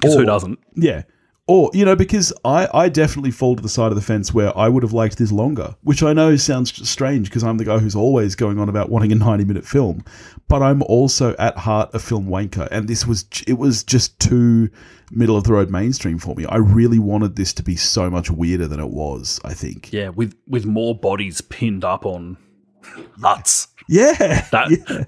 Or- 0.03 0.11
who 0.11 0.25
doesn't? 0.25 0.59
Yeah. 0.75 1.03
Or, 1.47 1.69
you 1.73 1.85
know, 1.85 1.95
because 1.95 2.33
I, 2.43 2.67
I 2.73 2.89
definitely 2.89 3.29
fall 3.29 3.55
to 3.55 3.61
the 3.61 3.69
side 3.69 3.91
of 3.91 3.95
the 3.95 4.01
fence 4.01 4.33
where 4.33 4.55
I 4.57 4.67
would 4.67 4.81
have 4.81 4.93
liked 4.93 5.19
this 5.19 5.31
longer, 5.31 5.75
which 5.83 6.01
I 6.01 6.11
know 6.11 6.35
sounds 6.37 6.89
strange 6.89 7.29
because 7.29 7.43
I'm 7.43 7.57
the 7.57 7.65
guy 7.65 7.77
who's 7.77 7.95
always 7.95 8.33
going 8.33 8.57
on 8.57 8.67
about 8.67 8.89
wanting 8.89 9.11
a 9.11 9.15
90 9.15 9.45
minute 9.45 9.65
film. 9.65 10.03
But 10.47 10.63
I'm 10.63 10.81
also 10.83 11.35
at 11.37 11.55
heart 11.57 11.91
a 11.93 11.99
film 11.99 12.27
wanker. 12.27 12.67
And 12.71 12.87
this 12.87 13.05
was, 13.05 13.25
it 13.45 13.59
was 13.59 13.83
just 13.83 14.19
too 14.19 14.71
middle 15.11 15.37
of 15.37 15.43
the 15.43 15.53
road 15.53 15.69
mainstream 15.69 16.17
for 16.17 16.35
me. 16.35 16.45
I 16.45 16.57
really 16.57 16.99
wanted 16.99 17.35
this 17.35 17.53
to 17.53 17.63
be 17.63 17.75
so 17.75 18.09
much 18.09 18.31
weirder 18.31 18.67
than 18.67 18.79
it 18.79 18.89
was, 18.89 19.39
I 19.43 19.53
think. 19.53 19.91
Yeah, 19.93 20.09
with 20.09 20.35
with 20.47 20.65
more 20.65 20.95
bodies 20.95 21.41
pinned 21.41 21.83
up 21.83 22.05
on 22.05 22.37
huts. 23.21 23.67
Yeah. 23.87 24.47
That 24.51 24.71
yeah. 24.71 25.03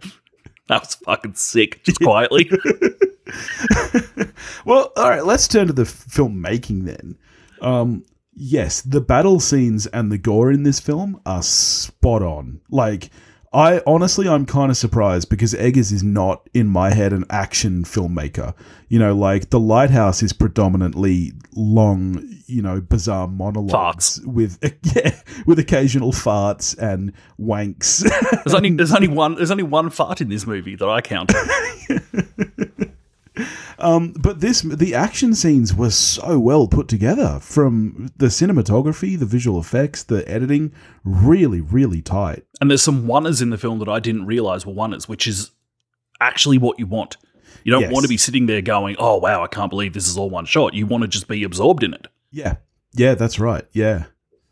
that 0.67 0.81
was 0.81 0.95
fucking 0.95 1.35
sick. 1.35 1.83
Just 1.83 1.99
quietly. 1.99 2.49
Well, 4.65 4.91
all 4.97 5.09
right, 5.09 5.25
let's 5.25 5.47
turn 5.47 5.67
to 5.67 5.73
the 5.73 5.83
filmmaking 5.83 6.85
then. 6.85 7.17
Um, 7.61 8.03
yes, 8.33 8.81
the 8.81 9.01
battle 9.01 9.39
scenes 9.39 9.87
and 9.87 10.11
the 10.11 10.17
gore 10.17 10.51
in 10.51 10.63
this 10.63 10.79
film 10.79 11.21
are 11.25 11.41
spot 11.41 12.21
on. 12.21 12.59
Like, 12.69 13.09
I 13.53 13.81
honestly, 13.87 14.27
I'm 14.27 14.45
kind 14.45 14.69
of 14.69 14.75
surprised 14.77 15.29
because 15.29 15.53
Eggers 15.53 15.93
is 15.93 16.03
not, 16.03 16.49
in 16.53 16.67
my 16.67 16.93
head, 16.93 17.13
an 17.13 17.23
action 17.29 17.85
filmmaker. 17.85 18.53
You 18.89 18.99
know, 18.99 19.15
like 19.15 19.51
The 19.51 19.59
Lighthouse 19.59 20.21
is 20.21 20.33
predominantly 20.33 21.31
long, 21.55 22.21
you 22.45 22.61
know, 22.61 22.81
bizarre 22.81 23.27
monologues 23.27 24.19
with 24.25 24.59
yeah, 24.95 25.17
with 25.45 25.59
occasional 25.59 26.11
farts 26.11 26.77
and 26.77 27.13
wanks. 27.39 28.03
There's 28.43 28.53
only 28.53 28.71
there's 28.75 28.93
only 28.93 29.07
one 29.07 29.35
there's 29.35 29.51
only 29.51 29.63
one 29.63 29.89
fart 29.91 30.19
in 30.19 30.27
this 30.29 30.45
movie 30.45 30.75
that 30.75 30.89
I 30.89 30.99
count. 31.01 31.31
Um, 33.79 34.13
but 34.13 34.39
this, 34.41 34.61
the 34.61 34.95
action 34.95 35.35
scenes 35.35 35.73
were 35.73 35.91
so 35.91 36.39
well 36.39 36.67
put 36.67 36.87
together 36.87 37.39
from 37.41 38.09
the 38.17 38.27
cinematography, 38.27 39.17
the 39.19 39.25
visual 39.25 39.59
effects, 39.59 40.03
the 40.03 40.27
editing, 40.29 40.71
really, 41.03 41.61
really 41.61 42.01
tight. 42.01 42.43
And 42.59 42.69
there's 42.71 42.81
some 42.81 43.05
oneers 43.07 43.41
in 43.41 43.49
the 43.51 43.57
film 43.57 43.79
that 43.79 43.89
I 43.89 43.99
didn't 43.99 44.25
realize 44.25 44.65
were 44.65 44.73
oneers, 44.73 45.07
which 45.07 45.27
is 45.27 45.51
actually 46.19 46.57
what 46.57 46.79
you 46.79 46.87
want. 46.87 47.17
You 47.63 47.71
don't 47.71 47.81
Yes. 47.81 47.91
want 47.93 48.03
to 48.03 48.09
be 48.09 48.17
sitting 48.17 48.45
there 48.45 48.61
going, 48.61 48.95
"Oh 48.97 49.17
wow, 49.17 49.43
I 49.43 49.47
can't 49.47 49.69
believe 49.69 49.93
this 49.93 50.07
is 50.07 50.17
all 50.17 50.29
one 50.29 50.45
shot." 50.45 50.73
You 50.73 50.85
want 50.87 51.01
to 51.03 51.07
just 51.07 51.27
be 51.27 51.43
absorbed 51.43 51.83
in 51.83 51.93
it. 51.93 52.07
Yeah, 52.31 52.55
yeah, 52.93 53.13
that's 53.15 53.39
right. 53.39 53.65
Yeah, 53.73 54.05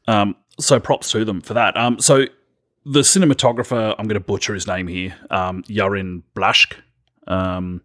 Um, 0.07 0.35
so 0.59 0.79
props 0.79 1.11
to 1.11 1.25
them 1.25 1.41
for 1.41 1.53
that. 1.55 1.75
Um, 1.77 1.99
so 1.99 2.25
the 2.85 2.99
cinematographer, 3.01 3.95
I'm 3.97 4.07
going 4.07 4.19
to 4.21 4.25
butcher 4.25 4.53
his 4.53 4.67
name 4.67 4.87
here, 4.87 5.15
um, 5.31 5.63
Jarin 5.63 6.21
Blaschke, 6.35 6.75
um, 7.27 7.81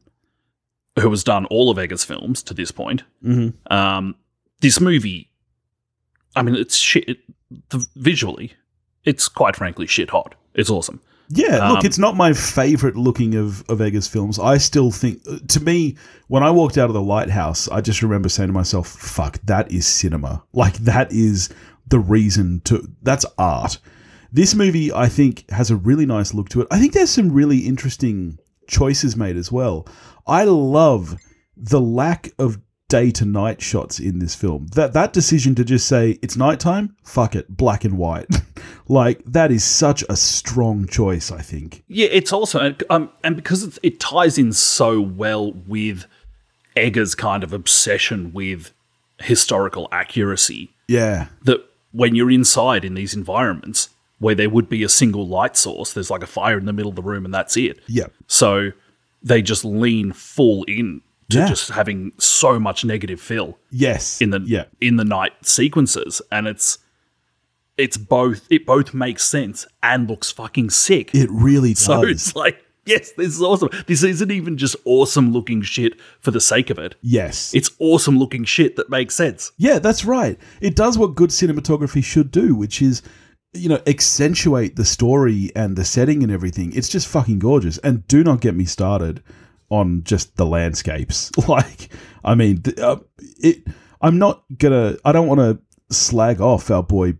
who 1.01 1.11
has 1.11 1.25
done 1.25 1.47
all 1.47 1.71
of 1.71 1.79
Eggers' 1.79 2.05
films 2.05 2.43
to 2.45 2.55
this 2.55 2.71
point. 2.71 3.03
mm-hmm. 3.25 3.73
Um, 3.73 4.15
this 4.61 4.81
movie, 4.81 5.31
I 6.37 6.43
mean, 6.43 6.55
it's 6.55 6.77
shit. 6.77 7.09
It, 7.09 7.19
the, 7.71 7.87
visually, 7.97 8.53
it's 9.05 9.29
quite 9.29 9.57
frankly 9.57 9.87
shit 9.87 10.11
hot. 10.11 10.35
It's 10.55 10.71
awesome. 10.71 11.01
yeah. 11.31 11.57
Um, 11.59 11.75
look, 11.75 11.85
it's 11.85 11.99
not 11.99 12.17
my 12.17 12.33
favorite 12.33 12.97
looking 12.97 13.35
of 13.35 13.65
of 13.71 13.81
Eggers 13.81 14.09
films. 14.09 14.39
I 14.39 14.59
still 14.59 14.91
think, 14.91 15.23
to 15.49 15.61
me, 15.61 15.97
when 16.29 16.43
I 16.43 16.51
walked 16.51 16.77
out 16.77 16.91
of 16.91 16.95
the 16.95 17.03
lighthouse, 17.03 17.69
I 17.69 17.81
just 17.81 18.03
remember 18.03 18.29
saying 18.29 18.49
to 18.49 18.53
myself, 18.53 18.89
"Fuck, 18.89 19.39
that 19.45 19.71
is 19.73 19.87
cinema. 19.87 20.43
Like 20.53 20.75
that 20.79 21.11
is 21.13 21.49
the 21.89 21.99
reason 21.99 22.61
to. 22.65 22.87
That's 23.03 23.25
art." 23.39 23.79
This 24.33 24.55
movie, 24.55 24.93
I 24.93 25.09
think, 25.09 25.51
has 25.51 25.73
a 25.73 25.77
really 25.77 26.07
nice 26.07 26.35
look 26.35 26.49
to 26.51 26.61
it. 26.61 26.69
I 26.71 26.79
think 26.79 26.93
there's 26.93 27.11
some 27.11 27.33
really 27.33 27.59
interesting 27.67 28.39
choices 28.71 29.17
made 29.17 29.37
as 29.37 29.51
well. 29.53 29.87
I 30.27 30.45
love 30.45 31.17
the 31.57 31.81
lack 31.81 32.31
of 32.39 32.59
day 32.89 33.11
to 33.13 33.25
night 33.25 33.61
shots 33.63 34.01
in 34.01 34.19
this 34.19 34.35
film. 34.35 34.67
That 34.75 34.93
that 34.95 35.13
decision 35.13 35.55
to 35.57 35.65
just 35.65 35.87
say 35.87 36.19
it's 36.23 36.37
nighttime, 36.37 36.97
fuck 37.05 37.35
it, 37.37 37.49
black 37.57 37.85
and 37.85 37.97
white. 37.99 38.27
like 38.89 39.23
that 39.27 39.51
is 39.51 39.63
such 39.65 40.03
a 40.09 40.17
strong 40.17 40.87
choice, 40.87 41.31
I 41.31 41.41
think. 41.43 41.85
Yeah, 41.89 42.09
it's 42.11 42.33
also 42.33 42.75
um, 42.89 43.11
and 43.23 43.37
because 43.37 43.79
it 43.83 44.01
ties 44.01 44.39
in 44.39 44.53
so 44.53 45.01
well 45.01 45.53
with 45.53 46.07
Eggers' 46.77 47.15
kind 47.15 47.43
of 47.45 47.53
obsession 47.53 48.33
with 48.33 48.73
historical 49.21 49.89
accuracy 49.93 50.71
Yeah. 50.89 51.27
that 51.43 51.61
when 51.93 52.15
you're 52.15 52.31
inside 52.31 52.85
in 52.85 52.95
these 52.95 53.13
environments 53.15 53.91
where 54.21 54.35
there 54.37 54.49
would 54.49 54.69
be 54.69 54.83
a 54.85 54.89
single 54.89 55.27
light 55.27 55.57
source, 55.57 55.93
there's 55.93 56.11
like 56.11 56.23
a 56.23 56.27
fire 56.29 56.57
in 56.59 56.65
the 56.67 56.73
middle 56.73 56.91
of 56.91 56.97
the 56.97 57.03
room 57.03 57.25
and 57.25 57.35
that's 57.35 57.57
it. 57.57 57.81
Yeah. 57.89 58.07
So 58.29 58.71
they 59.23 59.43
just 59.43 59.65
lean 59.65 60.13
full 60.13 60.63
in 60.65 61.01
to 61.31 61.39
Yeah. 61.39 61.49
just 61.49 61.71
having 61.71 62.13
so 62.19 62.59
much 62.61 62.85
negative 62.85 63.21
fill 63.21 63.59
Yes. 63.71 64.21
in 64.21 64.31
the 64.31 64.41
Yeah. 64.47 64.65
in 64.81 64.97
the 64.97 65.05
night 65.05 65.33
sequences, 65.43 66.23
and 66.31 66.47
it's 66.47 66.79
it's 67.79 67.97
both 67.97 68.47
it 68.51 68.67
both 68.67 68.93
makes 68.93 69.23
sense 69.25 69.67
and 69.83 70.09
looks 70.09 70.31
fucking 70.31 70.71
sick. 70.71 71.15
It 71.15 71.31
really 71.31 71.71
does. 71.71 71.85
so 71.85 72.03
it's 72.03 72.37
like 72.37 72.63
yes, 72.87 73.13
this 73.13 73.29
is 73.29 73.41
awesome. 73.43 73.69
This 73.87 74.03
isn't 74.03 74.31
even 74.31 74.57
just 74.59 74.75
awesome 74.85 75.33
looking 75.33 75.63
shit 75.63 75.95
for 76.21 76.31
the 76.31 76.41
sake 76.41 76.69
of 76.71 76.79
it. 76.79 76.97
yes. 77.03 77.55
It's 77.55 77.71
awesome 77.79 78.19
looking 78.19 78.45
shit 78.45 78.77
that 78.77 78.91
makes 78.91 79.15
sense. 79.15 79.53
Yeah, 79.57 79.79
that's 79.79 80.05
right. 80.05 80.39
It 80.61 80.75
does 80.77 80.99
what 80.99 81.15
good 81.15 81.31
cinematography 81.31 82.03
should 82.03 82.31
do, 82.33 82.55
which 82.55 82.83
is, 82.83 83.03
you 83.53 83.69
know, 83.69 83.81
accentuate 83.87 84.77
the 84.77 84.85
story 84.85 85.51
and 85.57 85.77
the 85.77 85.85
setting 85.85 86.23
and 86.23 86.31
everything. 86.31 86.73
It's 86.73 86.89
just 86.89 87.09
fucking 87.09 87.41
gorgeous. 87.41 87.79
And 87.79 88.07
do 88.07 88.23
not 88.23 88.41
get 88.41 88.55
me 88.55 88.65
started 88.65 89.23
on 89.71 90.03
just 90.05 90.37
the 90.37 90.47
landscapes. 90.47 91.31
Like, 91.49 91.93
I 92.25 92.35
mean, 92.35 92.63
uh, 92.81 92.97
it. 93.39 93.67
I'm 94.01 94.19
not 94.19 94.45
gonna. 94.57 94.97
I 95.05 95.13
don't 95.13 95.27
want 95.27 95.41
to 95.41 95.59
slag 95.95 96.41
off 96.41 96.71
our 96.71 96.83
boy 96.83 97.15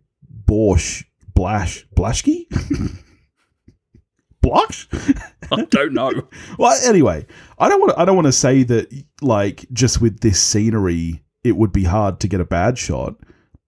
Borsch 0.45 1.05
Blash 1.35 1.87
Blashky. 1.97 2.47
Blosh? 4.43 4.87
I 5.53 5.65
don't 5.65 5.93
know. 5.93 6.13
Well, 6.59 6.79
anyway, 6.85 7.27
I 7.59 7.69
don't 7.69 7.81
want. 7.81 7.99
I 7.99 8.05
don't 8.05 8.17
want 8.17 8.27
to 8.27 8.33
say 8.33 8.63
that 8.65 8.93
like 9.21 9.67
just 9.73 10.01
with 10.01 10.21
this 10.21 10.41
scenery, 10.41 11.23
it 11.45 11.57
would 11.57 11.73
be 11.73 11.85
hard 11.85 12.21
to 12.21 12.29
get 12.29 12.41
a 12.41 12.45
bad 12.45 12.79
shot. 12.79 13.17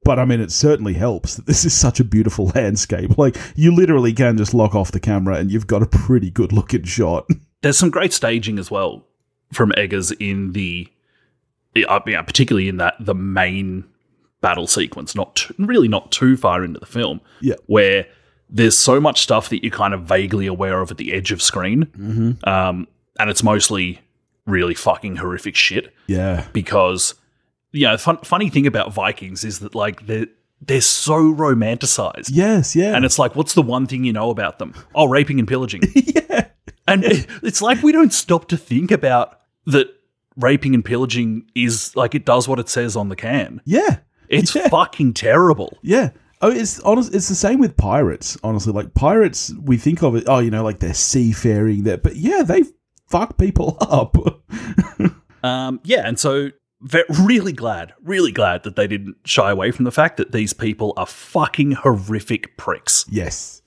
But 0.04 0.18
I 0.18 0.24
mean, 0.24 0.40
it 0.40 0.50
certainly 0.50 0.94
helps 0.94 1.36
that 1.36 1.46
this 1.46 1.64
is 1.64 1.72
such 1.74 2.00
a 2.00 2.04
beautiful 2.04 2.46
landscape. 2.54 3.16
Like 3.18 3.36
you 3.54 3.74
literally 3.74 4.12
can 4.12 4.36
just 4.36 4.52
lock 4.54 4.74
off 4.74 4.90
the 4.92 5.00
camera 5.00 5.36
and 5.36 5.50
you've 5.50 5.66
got 5.68 5.82
a 5.82 5.86
pretty 5.86 6.30
good 6.30 6.52
looking 6.52 6.84
shot. 6.84 7.26
There's 7.62 7.78
some 7.78 7.90
great 7.90 8.12
staging 8.12 8.58
as 8.58 8.70
well 8.70 9.06
from 9.52 9.70
Eggers 9.76 10.10
in 10.12 10.52
the, 10.52 10.88
uh, 11.88 12.00
yeah, 12.06 12.22
particularly 12.22 12.68
in 12.68 12.78
that 12.78 12.94
the 12.98 13.14
main 13.14 13.84
battle 14.40 14.66
sequence, 14.66 15.14
not 15.14 15.36
t- 15.36 15.54
really 15.58 15.86
not 15.86 16.10
too 16.10 16.36
far 16.36 16.64
into 16.64 16.80
the 16.80 16.86
film, 16.86 17.20
Yeah. 17.40 17.54
where 17.66 18.06
there's 18.50 18.76
so 18.76 19.00
much 19.00 19.20
stuff 19.22 19.48
that 19.50 19.62
you're 19.62 19.70
kind 19.70 19.94
of 19.94 20.02
vaguely 20.02 20.46
aware 20.48 20.80
of 20.80 20.90
at 20.90 20.96
the 20.96 21.12
edge 21.12 21.30
of 21.30 21.40
screen, 21.40 21.84
Mm-hmm. 21.96 22.48
um, 22.48 22.88
and 23.20 23.30
it's 23.30 23.44
mostly 23.44 24.00
really 24.46 24.74
fucking 24.74 25.16
horrific 25.16 25.54
shit 25.54 25.94
Yeah, 26.08 26.46
because 26.52 27.14
you 27.72 27.86
know, 27.86 27.96
fun, 27.96 28.18
funny 28.18 28.48
thing 28.50 28.66
about 28.66 28.92
Vikings 28.94 29.44
is 29.44 29.58
that 29.60 29.74
like 29.74 30.06
they're 30.06 30.26
they're 30.64 30.80
so 30.80 31.14
romanticized. 31.16 32.30
yes, 32.32 32.76
yeah, 32.76 32.94
And 32.94 33.04
it's 33.04 33.18
like, 33.18 33.34
what's 33.34 33.54
the 33.54 33.62
one 33.62 33.86
thing 33.86 34.04
you 34.04 34.12
know 34.12 34.30
about 34.30 34.60
them? 34.60 34.74
Oh, 34.94 35.06
raping 35.08 35.40
and 35.40 35.48
pillaging. 35.48 35.82
yeah, 35.94 36.46
And 36.86 37.02
it- 37.04 37.26
it's 37.42 37.60
like 37.60 37.82
we 37.82 37.90
don't 37.90 38.12
stop 38.12 38.46
to 38.48 38.56
think 38.56 38.90
about 38.92 39.40
that 39.66 39.88
raping 40.36 40.74
and 40.74 40.84
pillaging 40.84 41.46
is 41.56 41.94
like 41.96 42.14
it 42.14 42.24
does 42.24 42.46
what 42.46 42.58
it 42.60 42.68
says 42.68 42.94
on 42.96 43.08
the 43.08 43.16
can. 43.16 43.60
yeah, 43.64 43.98
It's 44.28 44.54
Yeah. 44.54 44.68
fucking 44.68 45.14
terrible. 45.14 45.78
yeah. 45.82 46.10
Oh, 46.44 46.50
it's 46.50 46.80
honest. 46.80 47.14
It's 47.14 47.28
the 47.28 47.36
same 47.36 47.60
with 47.60 47.76
pirates. 47.76 48.36
Honestly, 48.42 48.72
like 48.72 48.94
pirates, 48.94 49.52
we 49.62 49.76
think 49.76 50.02
of 50.02 50.16
it. 50.16 50.24
Oh, 50.26 50.40
you 50.40 50.50
know, 50.50 50.64
like 50.64 50.80
they're 50.80 50.92
seafaring. 50.94 51.84
That, 51.84 52.02
but 52.02 52.16
yeah, 52.16 52.42
they 52.42 52.64
fuck 53.08 53.38
people 53.38 53.76
up. 53.80 54.16
Um, 55.44 55.80
yeah, 55.84 56.02
and 56.06 56.18
so 56.18 56.50
really 57.24 57.52
glad, 57.52 57.92
really 58.02 58.32
glad 58.32 58.62
that 58.64 58.76
they 58.76 58.86
didn't 58.86 59.16
shy 59.24 59.50
away 59.50 59.70
from 59.70 59.84
the 59.84 59.92
fact 59.92 60.16
that 60.16 60.32
these 60.32 60.52
people 60.52 60.92
are 60.96 61.06
fucking 61.06 61.72
horrific 61.72 62.56
pricks. 62.56 63.04
yes, 63.10 63.62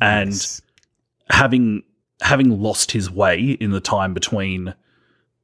And 0.00 0.30
Yes. 0.30 0.62
having 1.30 1.82
having 2.22 2.60
lost 2.62 2.92
his 2.92 3.10
way 3.10 3.38
in 3.60 3.72
the 3.72 3.80
time 3.80 4.14
between 4.14 4.74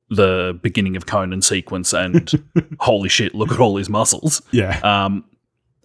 the 0.09 0.59
beginning 0.63 0.97
of 0.97 1.05
Conan 1.07 1.43
sequence 1.43 1.93
and 1.93 2.31
holy 2.81 3.09
shit, 3.11 3.35
look 3.35 3.53
at 3.53 3.61
all 3.61 3.77
his 3.77 3.89
muscles. 3.91 4.41
yeah, 4.53 4.79
Um, 4.83 5.25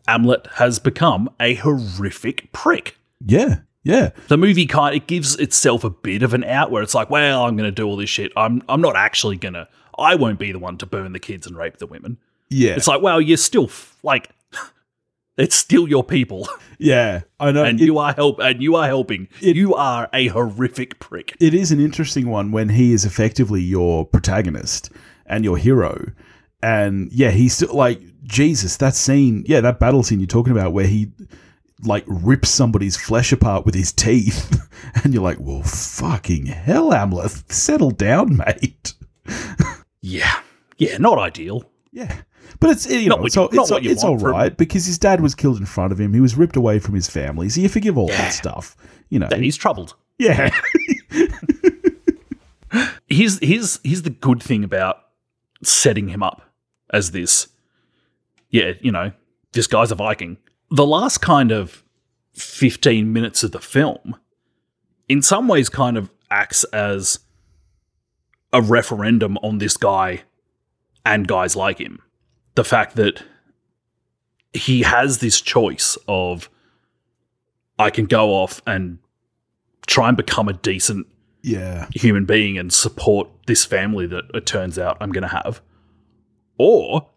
Amleth 0.07 0.47
has 0.53 0.79
become 0.79 1.29
a 1.41 1.55
horrific 1.55 2.51
prick. 2.53 2.97
yeah, 3.25 3.59
yeah. 3.83 4.11
The 4.29 4.37
movie 4.37 4.65
kind 4.65 4.95
it 4.95 5.07
gives 5.07 5.35
itself 5.37 5.83
a 5.83 5.89
bit 5.89 6.23
of 6.23 6.33
an 6.33 6.43
out 6.45 6.71
where 6.71 6.83
it's 6.83 6.93
like, 6.95 7.09
well, 7.09 7.43
I'm 7.43 7.55
going 7.57 7.67
to 7.69 7.71
do 7.75 7.85
all 7.85 7.95
this 7.97 8.09
shit. 8.09 8.31
I'm 8.37 8.61
I'm 8.69 8.81
not 8.81 8.95
actually 8.95 9.35
going 9.37 9.53
to. 9.55 9.67
I 9.97 10.15
won't 10.15 10.39
be 10.39 10.51
the 10.51 10.59
one 10.59 10.77
to 10.79 10.85
burn 10.85 11.13
the 11.13 11.19
kids 11.19 11.47
and 11.47 11.57
rape 11.57 11.77
the 11.77 11.87
women. 11.87 12.17
Yeah, 12.49 12.71
It's 12.75 12.87
like, 12.87 13.01
well, 13.01 13.19
you're 13.19 13.35
still 13.37 13.65
f- 13.65 13.97
like, 14.03 14.29
it's 15.37 15.55
still 15.55 15.87
your 15.87 16.03
people, 16.03 16.47
yeah. 16.79 17.21
I 17.39 17.51
know. 17.51 17.63
and 17.63 17.79
It- 17.79 17.85
you 17.85 17.97
are 17.97 18.13
help, 18.13 18.39
and 18.39 18.61
you 18.61 18.75
are 18.75 18.87
helping. 18.87 19.27
it- 19.41 19.55
you 19.55 19.75
are 19.75 20.09
a 20.13 20.27
horrific 20.27 20.99
prick. 20.99 21.35
it 21.39 21.53
is 21.53 21.71
an 21.71 21.79
interesting 21.79 22.29
one 22.29 22.51
when 22.51 22.69
he 22.69 22.93
is 22.93 23.05
effectively 23.05 23.61
your 23.61 24.05
protagonist 24.05 24.89
and 25.25 25.43
your 25.43 25.57
hero. 25.57 26.05
And 26.63 27.11
yeah, 27.11 27.31
he's 27.31 27.55
still 27.55 27.73
like 27.75 28.01
Jesus. 28.23 28.77
That 28.77 28.95
scene, 28.95 29.43
yeah, 29.47 29.61
that 29.61 29.79
battle 29.79 30.01
scene 30.03 30.19
you're 30.19 30.27
talking 30.27 30.51
about, 30.53 30.73
where 30.73 30.87
he 30.87 31.11
like 31.83 32.03
rips 32.07 32.49
somebody's 32.49 32.97
flesh 32.97 33.31
apart 33.31 33.63
with 33.65 33.75
his 33.75 33.91
teeth, 33.91 34.59
and 35.03 35.13
you're 35.13 35.21
like, 35.21 35.37
"Well, 35.39 35.61
fucking 35.61 36.47
hell, 36.47 36.89
Amleth, 36.91 37.51
settle 37.51 37.91
down, 37.91 38.37
mate." 38.37 38.95
Yeah, 40.09 40.39
yeah, 40.77 40.97
not 40.97 41.17
ideal. 41.19 41.63
Yeah, 41.91 42.15
but 42.59 42.69
it's 42.69 42.89
you 42.89 43.09
know 43.09 43.17
Not 43.17 43.35
you- 43.35 43.49
not 43.53 43.71
it's, 43.83 43.91
it's 43.93 44.03
all 44.03 44.17
from- 44.19 44.53
because 44.57 44.85
his 44.85 44.97
dad 44.97 45.19
was 45.21 45.35
killed 45.35 45.57
in 45.59 45.65
front 45.65 45.91
of 45.91 45.99
him. 45.99 46.13
He 46.13 46.19
was 46.21 46.35
ripped 46.35 46.55
away 46.55 46.79
from 46.79 46.95
his 46.95 47.09
family, 47.09 47.49
so 47.49 47.59
you 47.61 47.69
forgive 47.69 47.97
all 47.97 48.09
Yeah. 48.09 48.17
that 48.17 48.33
stuff. 48.33 48.75
You 49.09 49.19
know, 49.19 49.27
Then 49.29 49.43
he's 49.43 49.57
troubled. 49.57 49.95
yeah, 50.19 50.49
here's 53.07 53.39
here's 53.39 53.79
here's 53.83 54.01
the 54.03 54.09
good 54.09 54.41
thing 54.41 54.63
about 54.63 54.97
setting 55.63 56.09
him 56.09 56.23
up 56.23 56.41
as 56.91 57.11
this. 57.11 57.47
Yeah, 58.49 58.73
you 58.81 58.91
know, 58.91 59.11
this 59.53 59.67
guy's 59.67 59.91
a 59.91 59.95
Viking. 59.95 60.37
The 60.71 60.85
last 60.85 61.19
kind 61.19 61.51
of 61.51 61.83
fifteen 62.33 63.13
minutes 63.13 63.43
of 63.43 63.51
the 63.51 63.59
film, 63.59 64.15
in 65.09 65.21
some 65.21 65.47
ways, 65.47 65.69
kind 65.69 65.97
of 65.97 66.09
acts 66.29 66.63
as 66.65 67.19
a 68.53 68.61
referendum 68.61 69.37
on 69.37 69.57
this 69.57 69.77
guy 69.77 70.21
and 71.05 71.27
guys 71.27 71.55
like 71.55 71.79
him. 71.79 71.99
The 72.55 72.63
fact 72.63 72.95
that 72.95 73.23
he 74.53 74.81
has 74.83 75.19
this 75.19 75.41
choice 75.41 75.97
of 76.07 76.49
I 77.77 77.89
can 77.91 78.05
go 78.05 78.31
off 78.31 78.61
and 78.65 78.97
try 79.85 80.07
and 80.07 80.17
become 80.17 80.47
a 80.49 80.53
decent 80.53 81.05
Yeah. 81.43 81.87
human 81.93 82.25
being 82.25 82.57
and 82.57 82.73
support 82.73 83.29
this 83.45 83.63
family 83.65 84.07
that 84.07 84.23
it 84.33 84.45
turns 84.45 84.79
out 84.79 84.97
I'm 84.99 85.11
going 85.11 85.21
to 85.21 85.27
have. 85.27 85.61
Or 86.57 87.09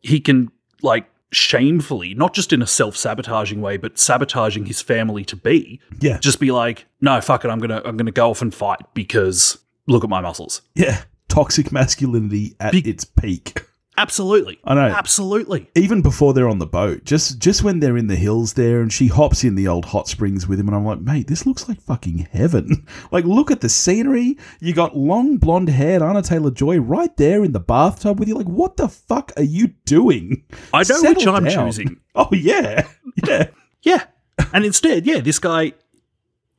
he 0.00 0.20
can, 0.20 0.50
like, 0.82 1.06
shamefully, 1.32 2.12
not 2.14 2.34
just 2.34 2.52
in 2.52 2.60
a 2.60 2.66
self 2.66 2.96
sabotaging 2.96 3.60
way, 3.62 3.78
but 3.78 3.98
sabotaging 3.98 4.66
his 4.66 4.82
family 4.82 5.24
to 5.24 5.36
be, 5.36 5.80
Yeah. 6.00 6.18
just 6.18 6.38
be 6.38 6.50
like, 6.50 6.84
no, 7.00 7.20
fuck 7.22 7.44
it, 7.44 7.48
I'm 7.50 7.58
going 7.58 7.70
to, 7.70 7.78
I'm 7.88 7.96
going 7.96 8.06
to 8.06 8.12
go 8.12 8.30
off 8.30 8.42
and 8.42 8.54
fight 8.54 8.80
because 8.94 9.58
look 9.88 10.04
at 10.04 10.10
my 10.10 10.20
muscles. 10.20 10.62
Yeah. 10.74 11.02
Toxic 11.28 11.72
masculinity 11.72 12.54
at 12.60 12.72
Be- 12.72 12.88
its 12.88 13.04
peak. 13.04 13.64
Absolutely. 13.96 14.60
I 14.64 14.74
know. 14.74 14.82
Absolutely. 14.82 15.68
Even 15.74 16.02
before 16.02 16.32
they're 16.32 16.48
on 16.48 16.60
the 16.60 16.66
boat, 16.68 17.04
just 17.04 17.40
just 17.40 17.64
when 17.64 17.80
they're 17.80 17.96
in 17.96 18.06
the 18.06 18.14
hills 18.14 18.52
there 18.52 18.80
and 18.80 18.92
she 18.92 19.08
hops 19.08 19.42
in 19.42 19.56
the 19.56 19.66
old 19.66 19.86
hot 19.86 20.06
springs 20.06 20.46
with 20.46 20.60
him 20.60 20.68
and 20.68 20.76
I'm 20.76 20.84
like, 20.84 21.00
mate, 21.00 21.26
this 21.26 21.44
looks 21.46 21.68
like 21.68 21.80
fucking 21.80 22.28
heaven. 22.30 22.86
like 23.10 23.24
look 23.24 23.50
at 23.50 23.60
the 23.60 23.68
scenery. 23.68 24.38
You 24.60 24.72
got 24.72 24.96
long 24.96 25.36
blonde 25.38 25.68
haired 25.70 26.00
Anya 26.00 26.22
Taylor 26.22 26.52
Joy 26.52 26.78
right 26.78 27.14
there 27.16 27.42
in 27.42 27.50
the 27.50 27.58
bathtub 27.58 28.20
with 28.20 28.28
you. 28.28 28.36
Like, 28.36 28.46
what 28.46 28.76
the 28.76 28.86
fuck 28.88 29.32
are 29.36 29.42
you 29.42 29.68
doing? 29.84 30.44
I 30.72 30.78
know 30.78 30.82
Settle 30.84 31.14
which 31.16 31.26
I'm 31.26 31.44
down. 31.44 31.66
choosing. 31.66 32.00
Oh 32.14 32.28
yeah. 32.32 32.86
Yeah. 33.26 33.48
Yeah. 33.82 34.04
And 34.52 34.64
instead, 34.64 35.06
yeah, 35.06 35.18
this 35.18 35.40
guy, 35.40 35.72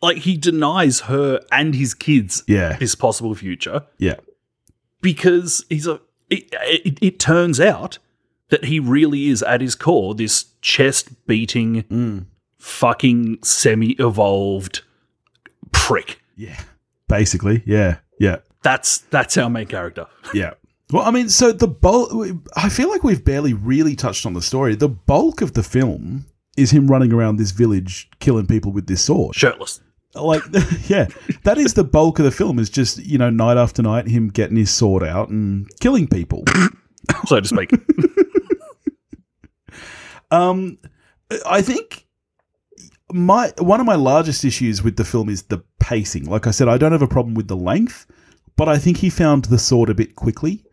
like, 0.01 0.17
he 0.17 0.37
denies 0.37 1.01
her 1.01 1.41
and 1.51 1.75
his 1.75 1.93
kids 1.93 2.43
Yeah. 2.47 2.77
this 2.77 2.95
possible 2.95 3.35
future. 3.35 3.83
Yeah. 3.97 4.15
because 5.01 5.65
he's 5.69 5.87
a. 5.87 6.01
It, 6.29 6.47
it, 6.53 6.99
it 7.01 7.19
turns 7.19 7.59
out 7.59 7.97
that 8.49 8.65
he 8.65 8.79
really 8.79 9.29
is 9.29 9.41
at 9.43 9.61
his 9.61 9.73
core 9.75 10.13
this 10.13 10.45
chest 10.61 11.25
beating, 11.25 11.83
Mm. 11.83 12.25
fucking 12.57 13.39
semi 13.43 13.91
evolved 13.93 14.81
prick. 15.71 16.21
Yeah. 16.35 16.59
Basically, 17.07 17.63
yeah. 17.65 17.97
Yeah. 18.19 18.37
That's 18.61 18.99
that's 19.09 19.37
our 19.37 19.49
main 19.49 19.67
character. 19.67 20.05
Yeah. 20.33 20.53
Well, 20.91 21.03
I 21.03 21.11
mean, 21.11 21.29
so 21.29 21.51
the 21.51 21.67
bulk, 21.67 22.11
I 22.55 22.67
feel 22.69 22.89
like 22.89 23.03
we've 23.03 23.23
barely 23.23 23.53
really 23.53 23.95
touched 23.95 24.25
on 24.25 24.33
the 24.33 24.41
story. 24.41 24.73
The 24.75 24.89
bulk 24.89 25.41
of 25.41 25.53
the 25.53 25.61
film 25.61 26.25
is 26.57 26.71
him 26.71 26.87
running 26.89 27.13
around 27.13 27.35
this 27.37 27.51
village 27.51 28.09
killing 28.19 28.47
people 28.47 28.71
with 28.71 28.87
this 28.87 29.03
sword. 29.03 29.35
Shirtless. 29.35 29.81
Like, 30.15 30.41
yeah, 30.87 31.07
that 31.43 31.57
is 31.57 31.73
the 31.73 31.83
bulk 31.83 32.19
of 32.19 32.25
the 32.25 32.31
film 32.31 32.59
is 32.59 32.69
just, 32.69 32.97
you 32.99 33.17
know, 33.17 33.29
night 33.29 33.57
after 33.57 33.81
night, 33.81 34.07
him 34.07 34.29
getting 34.29 34.57
his 34.57 34.71
sword 34.71 35.03
out 35.03 35.29
and 35.29 35.69
killing 35.79 36.07
people. 36.07 36.43
So 37.25 37.39
to 37.39 37.47
speak. 37.47 37.71
Um, 40.31 40.77
I 41.45 41.61
think 41.61 42.05
my 43.11 43.51
one 43.57 43.79
of 43.79 43.85
my 43.85 43.95
largest 43.95 44.45
issues 44.45 44.83
with 44.83 44.95
the 44.95 45.05
film 45.05 45.29
is 45.29 45.43
the 45.43 45.63
pacing. 45.79 46.25
Like 46.25 46.47
I 46.47 46.51
said, 46.51 46.67
I 46.67 46.77
don't 46.77 46.91
have 46.91 47.01
a 47.01 47.07
problem 47.07 47.33
with 47.33 47.47
the 47.47 47.57
length, 47.57 48.05
but 48.55 48.69
I 48.69 48.77
think 48.77 48.97
he 48.97 49.09
found 49.09 49.45
the 49.45 49.57
sword 49.57 49.89
a 49.89 49.95
bit 49.95 50.15
quickly. 50.15 50.63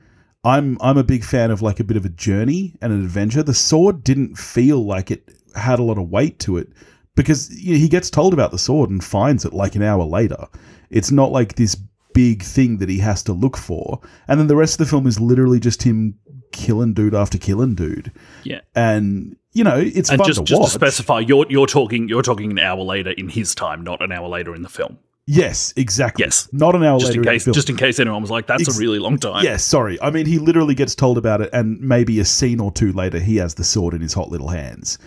I'm 0.44 0.79
I'm 0.81 0.99
a 0.99 1.05
big 1.05 1.25
fan 1.25 1.51
of 1.51 1.62
like 1.62 1.81
a 1.81 1.85
bit 1.85 1.96
of 1.96 2.05
a 2.05 2.11
journey 2.11 2.75
and 2.81 2.92
an 2.92 3.03
adventure. 3.03 3.42
The 3.42 3.55
sword 3.55 4.05
didn't 4.05 4.37
feel 4.37 4.85
like 4.85 5.11
it 5.11 5.29
had 5.55 5.79
a 5.79 5.83
lot 5.83 5.99
of 5.99 6.11
weight 6.11 6.38
to 6.40 6.59
it 6.59 6.68
because 7.16 7.50
you 7.59 7.72
know, 7.72 7.79
he 7.79 7.88
gets 7.88 8.09
told 8.11 8.33
about 8.33 8.52
the 8.52 8.59
sword 8.59 8.90
and 8.90 9.02
finds 9.02 9.44
it 9.44 9.52
like 9.52 9.74
an 9.74 9.83
hour 9.83 10.05
later. 10.05 10.46
It's 10.90 11.11
not 11.11 11.33
like 11.33 11.57
this 11.57 11.74
big 12.14 12.42
thing 12.42 12.79
that 12.79 12.88
he 12.88 12.98
has 12.98 13.22
to 13.24 13.33
look 13.33 13.57
for. 13.57 14.00
And 14.29 14.38
then 14.38 14.46
the 14.46 14.57
rest 14.57 14.74
of 14.81 14.87
the 14.87 14.90
film 14.90 15.07
is 15.07 15.18
literally 15.20 15.59
just 15.61 15.83
him 15.83 16.18
killing 16.52 16.94
dude 16.94 17.14
after 17.14 17.37
killing 17.37 17.74
dude 17.74 18.11
Yeah. 18.44 18.61
and 18.74 19.37
you 19.52 19.62
know 19.64 19.76
it's 19.76 20.09
And 20.09 20.18
fun 20.18 20.26
just, 20.26 20.38
to 20.38 20.44
just 20.44 20.61
watch. 20.61 20.70
to 20.70 20.74
specify, 20.79 21.18
you're 21.20 21.44
you're 21.50 21.66
talking 21.66 22.09
you're 22.09 22.22
talking 22.22 22.50
an 22.52 22.59
hour 22.61 22.81
later 22.83 23.11
in 23.11 23.29
his 23.29 23.55
time, 23.55 23.83
not 23.83 24.00
an 24.02 24.12
hour 24.12 24.29
later 24.29 24.55
in 24.55 24.62
the 24.62 24.68
film. 24.68 24.96
yes, 25.26 25.74
exactly. 25.76 26.24
Yes. 26.24 26.48
not 26.52 26.74
an 26.76 26.85
hour 26.85 26.98
Just 27.00 27.11
later 27.11 27.20
in 27.20 27.24
the 27.26 27.31
case 27.33 27.44
film. 27.44 27.55
just 27.55 27.68
in 27.68 27.76
case 27.76 27.98
anyone 27.98 28.22
was 28.22 28.31
like, 28.31 28.46
that's 28.46 28.62
Ex- 28.68 28.76
a 28.76 28.81
really 28.81 28.98
long 29.00 29.18
time. 29.18 29.44
yes, 29.44 29.64
sorry. 29.64 30.00
I 30.00 30.11
mean, 30.11 30.24
he 30.26 30.38
literally 30.38 30.74
gets 30.74 30.94
told 30.94 31.18
about 31.18 31.40
it, 31.42 31.50
and 31.52 31.81
maybe 31.81 32.20
a 32.20 32.24
scene 32.24 32.61
or 32.61 32.70
two 32.70 32.92
later, 32.92 33.18
he 33.18 33.37
has 33.37 33.55
the 33.55 33.64
sword 33.64 33.92
in 33.92 34.00
his 34.00 34.14
hot 34.14 34.31
little 34.31 34.48
hands. 34.48 34.98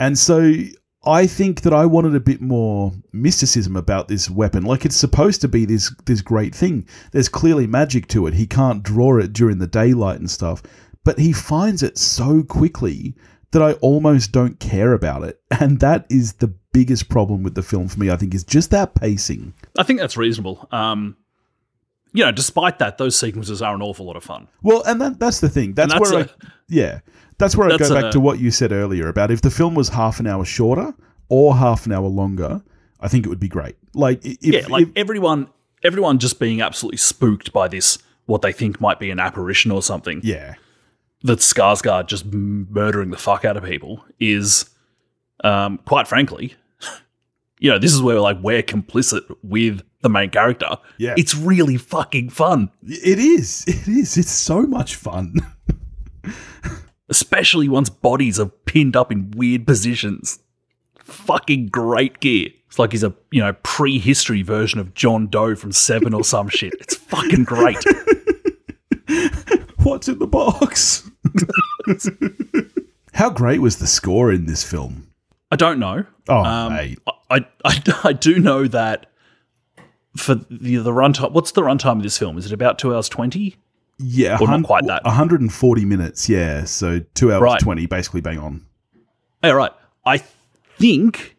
And 0.00 0.18
so, 0.18 0.52
I 1.04 1.26
think 1.26 1.62
that 1.62 1.72
I 1.72 1.86
wanted 1.86 2.14
a 2.14 2.20
bit 2.20 2.40
more 2.40 2.92
mysticism 3.12 3.76
about 3.76 4.08
this 4.08 4.28
weapon. 4.28 4.64
Like 4.64 4.84
it's 4.84 4.96
supposed 4.96 5.40
to 5.42 5.48
be 5.48 5.64
this 5.64 5.94
this 6.06 6.20
great 6.20 6.54
thing. 6.54 6.86
There's 7.12 7.28
clearly 7.28 7.66
magic 7.66 8.08
to 8.08 8.26
it. 8.26 8.34
He 8.34 8.46
can't 8.46 8.82
draw 8.82 9.18
it 9.18 9.32
during 9.32 9.58
the 9.58 9.66
daylight 9.66 10.18
and 10.18 10.30
stuff, 10.30 10.62
but 11.04 11.18
he 11.18 11.32
finds 11.32 11.82
it 11.82 11.98
so 11.98 12.42
quickly 12.42 13.14
that 13.52 13.62
I 13.62 13.74
almost 13.74 14.32
don't 14.32 14.58
care 14.58 14.92
about 14.92 15.22
it. 15.22 15.40
And 15.60 15.80
that 15.80 16.06
is 16.10 16.34
the 16.34 16.54
biggest 16.72 17.08
problem 17.08 17.42
with 17.42 17.54
the 17.54 17.62
film 17.62 17.88
for 17.88 17.98
me. 17.98 18.10
I 18.10 18.16
think 18.16 18.34
is 18.34 18.44
just 18.44 18.70
that 18.70 18.94
pacing. 18.94 19.54
I 19.78 19.82
think 19.84 20.00
that's 20.00 20.16
reasonable. 20.16 20.68
Um 20.72 21.16
you 22.12 22.24
know, 22.24 22.32
despite 22.32 22.78
that, 22.78 22.96
those 22.98 23.16
sequences 23.16 23.60
are 23.62 23.74
an 23.74 23.82
awful 23.82 24.06
lot 24.06 24.16
of 24.16 24.24
fun. 24.24 24.48
Well, 24.62 24.82
and 24.86 25.00
that, 25.00 25.20
that's 25.20 25.40
the 25.40 25.48
thing. 25.48 25.74
That's, 25.74 25.92
that's 25.92 26.10
where 26.10 26.22
a- 26.22 26.24
I, 26.24 26.48
yeah, 26.68 27.00
that's 27.38 27.56
where 27.56 27.68
I 27.72 27.76
go 27.76 27.94
back 27.94 28.04
a- 28.04 28.12
to 28.12 28.20
what 28.20 28.38
you 28.38 28.50
said 28.50 28.72
earlier 28.72 29.08
about 29.08 29.30
if 29.30 29.40
the 29.42 29.50
film 29.50 29.74
was 29.74 29.88
half 29.90 30.20
an 30.20 30.26
hour 30.26 30.44
shorter 30.44 30.94
or 31.28 31.56
half 31.56 31.86
an 31.86 31.92
hour 31.92 32.06
longer, 32.08 32.62
I 33.00 33.08
think 33.08 33.24
it 33.26 33.28
would 33.28 33.40
be 33.40 33.48
great. 33.48 33.76
Like, 33.94 34.24
if, 34.24 34.36
yeah, 34.42 34.66
like 34.68 34.88
if- 34.88 34.92
everyone, 34.96 35.48
everyone 35.84 36.18
just 36.18 36.38
being 36.40 36.60
absolutely 36.60 36.98
spooked 36.98 37.52
by 37.52 37.68
this, 37.68 37.98
what 38.26 38.42
they 38.42 38.52
think 38.52 38.80
might 38.80 38.98
be 38.98 39.10
an 39.10 39.18
apparition 39.20 39.70
or 39.70 39.82
something. 39.82 40.20
yeah, 40.24 40.54
That 41.22 41.38
Skarsgård 41.38 42.06
just 42.06 42.26
murdering 42.26 43.10
the 43.10 43.16
fuck 43.16 43.44
out 43.44 43.56
of 43.56 43.64
people 43.64 44.04
is, 44.20 44.68
um, 45.44 45.78
quite 45.86 46.06
frankly, 46.08 46.54
you 47.60 47.70
know, 47.70 47.78
this 47.78 47.92
is 47.94 48.02
where 48.02 48.20
like 48.20 48.38
we're 48.42 48.62
complicit 48.62 49.22
with 49.42 49.82
the 50.02 50.08
main 50.08 50.30
character. 50.30 50.76
Yeah. 50.98 51.14
it's 51.16 51.34
really 51.36 51.76
fucking 51.76 52.30
fun, 52.30 52.70
it 52.82 53.18
is. 53.18 53.64
It 53.66 53.88
is. 53.88 54.16
It's 54.16 54.30
so 54.30 54.62
much 54.62 54.94
fun. 54.96 55.34
especially 57.08 57.68
once 57.68 57.88
bodies 57.90 58.38
are 58.40 58.46
pinned 58.46 58.96
up 58.96 59.10
in 59.12 59.30
weird 59.32 59.66
positions. 59.66 60.38
Fucking 61.00 61.68
great 61.68 62.20
gear. 62.20 62.50
It's 62.66 62.78
like 62.78 62.92
he's 62.92 63.02
a 63.04 63.14
you 63.30 63.40
know 63.40 63.54
prehistory 63.62 64.42
version 64.42 64.78
of 64.78 64.92
John 64.94 65.26
Doe 65.28 65.54
from 65.54 65.72
Seven 65.72 66.12
or 66.14 66.22
some 66.22 66.48
shit. 66.48 66.74
It's 66.80 66.94
fucking 66.96 67.44
great. 67.44 67.78
What's 69.78 70.08
in 70.08 70.18
the 70.18 70.26
box? 70.26 71.08
How 73.14 73.30
great 73.30 73.60
was 73.60 73.78
the 73.78 73.86
score 73.86 74.30
in 74.30 74.46
this 74.46 74.62
film? 74.62 75.08
I 75.50 75.56
don't 75.56 75.78
know. 75.78 76.04
Oh, 76.28 76.38
Um. 76.44 76.72
I, 76.72 76.96
I 77.30 77.46
I 78.04 78.12
do 78.12 78.38
know 78.38 78.66
that 78.68 79.06
for 80.16 80.34
the 80.34 80.76
the 80.76 80.90
runtime. 80.92 81.32
What's 81.32 81.52
the 81.52 81.62
runtime 81.62 81.96
of 81.96 82.02
this 82.02 82.18
film? 82.18 82.36
Is 82.36 82.44
it 82.46 82.52
about 82.52 82.78
two 82.78 82.94
hours 82.94 83.08
twenty? 83.08 83.56
Yeah, 83.98 84.38
well, 84.40 84.50
not 84.50 84.64
quite 84.64 84.86
that. 84.86 85.04
140 85.04 85.84
minutes. 85.84 86.28
Yeah, 86.28 86.64
so 86.64 87.00
two 87.14 87.32
hours 87.32 87.42
Right. 87.42 87.60
20, 87.60 87.86
basically 87.86 88.20
bang 88.20 88.38
on. 88.38 88.64
All 89.42 89.54
right. 89.54 89.72
I 90.06 90.18
think 90.78 91.36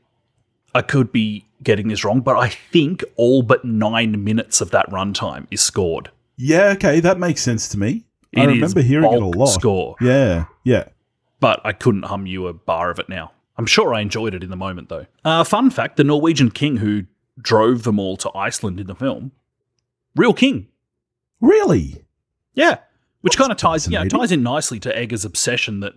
I 0.75 0.81
could 0.81 1.11
be 1.11 1.45
getting 1.63 1.87
this 1.87 2.03
wrong, 2.03 2.21
but 2.21 2.35
I 2.37 2.49
think 2.49 3.03
all 3.15 3.41
but 3.43 3.63
nine 3.65 4.23
minutes 4.23 4.61
of 4.61 4.71
that 4.71 4.89
runtime 4.89 5.47
is 5.51 5.61
scored. 5.61 6.11
Yeah, 6.37 6.71
okay, 6.75 6.99
that 6.99 7.17
makes 7.19 7.41
sense 7.41 7.67
to 7.69 7.79
me. 7.79 8.03
I 8.35 8.41
It 8.43 8.49
is 8.49 8.55
remember 8.55 8.81
hearing 8.81 9.11
it 9.13 9.21
a 9.21 9.25
lot. 9.25 9.47
Score, 9.47 9.95
Yeah, 9.99 10.45
yeah. 10.63 10.85
but 11.39 11.59
I 11.65 11.71
couldn't 11.73 12.03
hum 12.03 12.25
you 12.27 12.47
a 12.47 12.53
bar 12.53 12.91
of 12.91 12.99
it 12.99 13.09
now. 13.09 13.31
I'm 13.57 13.65
sure 13.65 13.93
I 13.93 13.99
enjoyed 14.01 14.33
it 14.33 14.43
in 14.43 14.49
the 14.49 14.55
moment, 14.55 14.87
though. 14.89 15.05
Uh, 15.25 15.43
fun 15.43 15.69
fact: 15.69 15.97
the 15.97 16.03
Norwegian 16.05 16.51
king 16.51 16.77
who 16.77 17.03
drove 17.41 17.83
them 17.83 17.99
all 17.99 18.15
to 18.17 18.29
Iceland 18.35 18.79
in 18.79 18.87
the 18.87 18.95
film, 18.95 19.31
real 20.15 20.33
king. 20.33 20.67
Really? 21.41 22.03
Yeah, 22.53 22.77
which 23.21 23.37
kind 23.37 23.51
of 23.51 23.57
ties 23.57 23.87
yeah 23.87 23.99
fascinating. 23.99 24.19
ties 24.19 24.31
in 24.31 24.43
nicely 24.43 24.79
to 24.81 24.97
Eggers' 24.97 25.25
obsession 25.25 25.79
that 25.81 25.93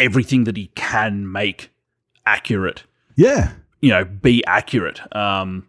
everything 0.00 0.44
that 0.44 0.56
he 0.56 0.68
can 0.74 1.30
make 1.30 1.70
accurate, 2.26 2.84
Yeah. 3.16 3.52
you 3.80 3.90
know, 3.90 4.04
be 4.04 4.44
accurate. 4.46 5.00
Um, 5.14 5.66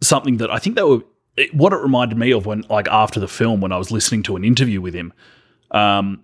something 0.00 0.36
that 0.38 0.50
I 0.50 0.58
think 0.58 0.76
that 0.76 0.86
were 0.86 1.00
it, 1.36 1.54
what 1.54 1.72
it 1.72 1.76
reminded 1.76 2.18
me 2.18 2.32
of 2.32 2.44
when 2.46 2.62
like 2.68 2.88
after 2.88 3.20
the 3.20 3.28
film 3.28 3.60
when 3.60 3.72
I 3.72 3.78
was 3.78 3.90
listening 3.90 4.22
to 4.24 4.36
an 4.36 4.44
interview 4.44 4.80
with 4.80 4.94
him. 4.94 5.12
Um, 5.70 6.22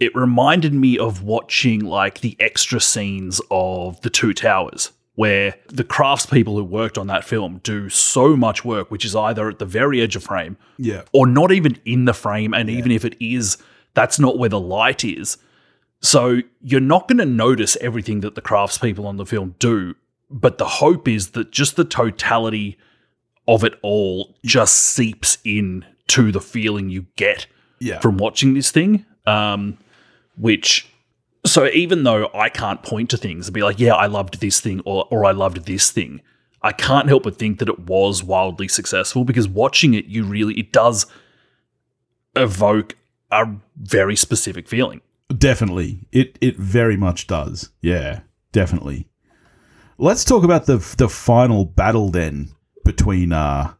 it 0.00 0.14
reminded 0.14 0.72
me 0.72 0.96
of 0.98 1.22
watching 1.22 1.80
like 1.80 2.20
the 2.20 2.36
extra 2.40 2.80
scenes 2.80 3.40
of 3.50 4.00
the 4.02 4.10
Two 4.10 4.32
Towers, 4.32 4.92
where 5.18 5.56
the 5.66 5.82
craftspeople 5.82 6.54
who 6.54 6.62
worked 6.62 6.96
on 6.96 7.08
that 7.08 7.24
film 7.24 7.58
do 7.64 7.88
so 7.88 8.36
much 8.36 8.64
work, 8.64 8.88
which 8.88 9.04
is 9.04 9.16
either 9.16 9.48
at 9.48 9.58
the 9.58 9.64
very 9.66 10.00
edge 10.00 10.14
of 10.14 10.22
frame 10.22 10.56
Yeah. 10.76 11.02
or 11.12 11.26
not 11.26 11.50
even 11.50 11.76
in 11.84 12.04
the 12.04 12.12
frame. 12.14 12.54
And 12.54 12.70
even 12.70 12.92
if 12.92 13.04
it 13.04 13.16
is, 13.18 13.58
that's 13.94 14.20
not 14.20 14.38
where 14.38 14.48
the 14.48 14.60
light 14.60 15.04
is. 15.04 15.36
So 16.00 16.42
you're 16.62 16.80
not 16.80 17.08
going 17.08 17.18
to 17.18 17.24
notice 17.26 17.76
everything 17.80 18.20
that 18.20 18.36
the 18.36 18.40
craftspeople 18.40 19.04
on 19.06 19.16
the 19.16 19.26
film 19.26 19.56
do. 19.58 19.96
But 20.30 20.58
the 20.58 20.68
hope 20.68 21.08
is 21.08 21.30
that 21.32 21.50
just 21.50 21.74
the 21.74 21.84
totality 21.84 22.78
of 23.48 23.64
it 23.64 23.74
all 23.82 24.36
just 24.44 24.76
seeps 24.76 25.38
in 25.42 25.84
to 26.08 26.30
the 26.30 26.40
feeling 26.40 26.90
you 26.90 27.06
get 27.16 27.48
Yeah. 27.80 27.98
from 27.98 28.18
watching 28.18 28.54
this 28.54 28.70
thing. 28.70 29.04
Um, 29.26 29.78
which, 30.36 30.86
so 31.48 31.66
even 31.66 32.04
though 32.04 32.30
I 32.34 32.48
can't 32.48 32.82
point 32.82 33.10
to 33.10 33.16
things 33.16 33.46
and 33.48 33.54
be 33.54 33.62
like, 33.62 33.78
yeah, 33.78 33.94
I 33.94 34.06
loved 34.06 34.40
this 34.40 34.60
thing 34.60 34.80
or, 34.84 35.06
or 35.10 35.24
I 35.24 35.32
loved 35.32 35.66
this 35.66 35.90
thing, 35.90 36.20
I 36.62 36.72
can't 36.72 37.08
help 37.08 37.22
but 37.22 37.36
think 37.36 37.58
that 37.58 37.68
it 37.68 37.78
was 37.80 38.22
wildly 38.22 38.68
successful 38.68 39.24
because 39.24 39.48
watching 39.48 39.94
it, 39.94 40.06
you 40.06 40.24
really 40.24 40.58
it 40.58 40.72
does 40.72 41.06
evoke 42.34 42.96
a 43.30 43.46
very 43.76 44.16
specific 44.16 44.68
feeling. 44.68 45.00
Definitely. 45.36 46.06
It 46.10 46.38
it 46.40 46.56
very 46.56 46.96
much 46.96 47.26
does. 47.26 47.70
Yeah, 47.80 48.20
definitely. 48.52 49.08
Let's 49.98 50.24
talk 50.24 50.44
about 50.44 50.66
the 50.66 50.78
the 50.96 51.08
final 51.08 51.64
battle 51.64 52.10
then 52.10 52.48
between 52.84 53.32
uh 53.32 53.74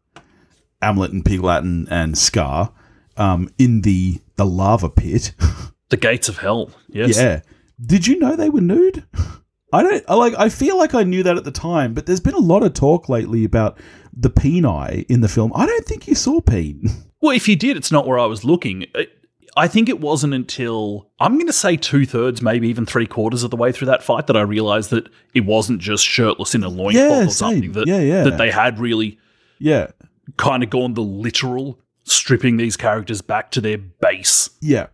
Hamlet 0.83 1.13
and 1.13 1.25
Piglatin 1.25 1.89
and 1.91 2.17
Scar 2.17 2.73
um 3.17 3.49
in 3.59 3.81
the 3.81 4.21
the 4.37 4.47
lava 4.47 4.89
pit. 4.89 5.35
The 5.91 5.97
gates 5.97 6.29
of 6.29 6.37
hell. 6.37 6.71
Yes. 6.89 7.17
yeah. 7.17 7.41
Did 7.85 8.07
you 8.07 8.19
know 8.19 8.37
they 8.37 8.51
were 8.51 8.61
nude? 8.61 9.05
I 9.73 9.83
don't 9.83 10.05
I 10.09 10.15
like 10.15 10.35
I 10.39 10.49
feel 10.49 10.79
like 10.79 10.95
I 10.95 11.03
knew 11.03 11.23
that 11.23 11.37
at 11.37 11.45
the 11.45 11.51
time, 11.51 11.93
but 11.95 12.07
there's 12.07 12.21
been 12.21 12.35
a 12.35 12.39
lot 12.39 12.63
of 12.63 12.73
talk 12.75 13.09
lately 13.09 13.45
about 13.45 13.79
the 14.15 14.31
peni 14.31 15.05
in 15.11 15.21
the 15.21 15.29
film. 15.29 15.53
I 15.55 15.67
don't 15.67 15.85
think 15.85 16.09
you 16.09 16.15
saw 16.15 16.41
peen. 16.41 16.89
Well, 17.21 17.35
if 17.35 17.49
you 17.49 17.57
did, 17.57 17.77
it's 17.77 17.91
not 17.91 18.07
where 18.07 18.17
I 18.17 18.27
was 18.27 18.45
looking. 18.45 18.83
It- 18.95 19.11
I 19.57 19.67
think 19.67 19.89
it 19.89 19.99
wasn't 19.99 20.35
until 20.35 21.11
I'm 21.19 21.35
going 21.35 21.49
to 21.49 21.53
say 21.53 21.77
two 21.77 22.07
thirds, 22.07 22.41
maybe 22.41 22.69
even 22.69 22.87
three 22.87 23.09
quarters 23.09 23.43
of 23.43 23.51
the 23.51 23.57
way 23.57 23.73
through 23.73 23.87
that 23.87 24.05
fight 24.05 24.29
that 24.29 24.37
I 24.37 24.43
realized 24.43 24.91
that 24.91 25.09
it 25.35 25.41
wasn't 25.45 25.81
just 25.81 26.05
shirtless 26.07 26.55
in 26.55 26.63
a 26.63 26.69
loincloth 26.69 26.95
Yeah, 26.95 27.27
or 27.27 27.31
something. 27.31 27.73
That, 27.73 27.89
Yeah, 27.89 27.99
yeah. 27.99 28.23
that 28.23 28.39
they 28.39 28.53
had 28.53 28.79
really 28.79 29.19
yeah. 29.59 29.89
kind 30.37 30.63
of 30.63 30.71
gone 30.71 30.95
the 30.95 31.03
literal, 31.03 31.81
stripping 32.05 32.57
these 32.57 32.77
characters 32.77 33.21
back 33.21 33.51
to 33.51 33.61
their 33.61 33.79
base. 33.79 34.49
Yeah. 34.61 34.87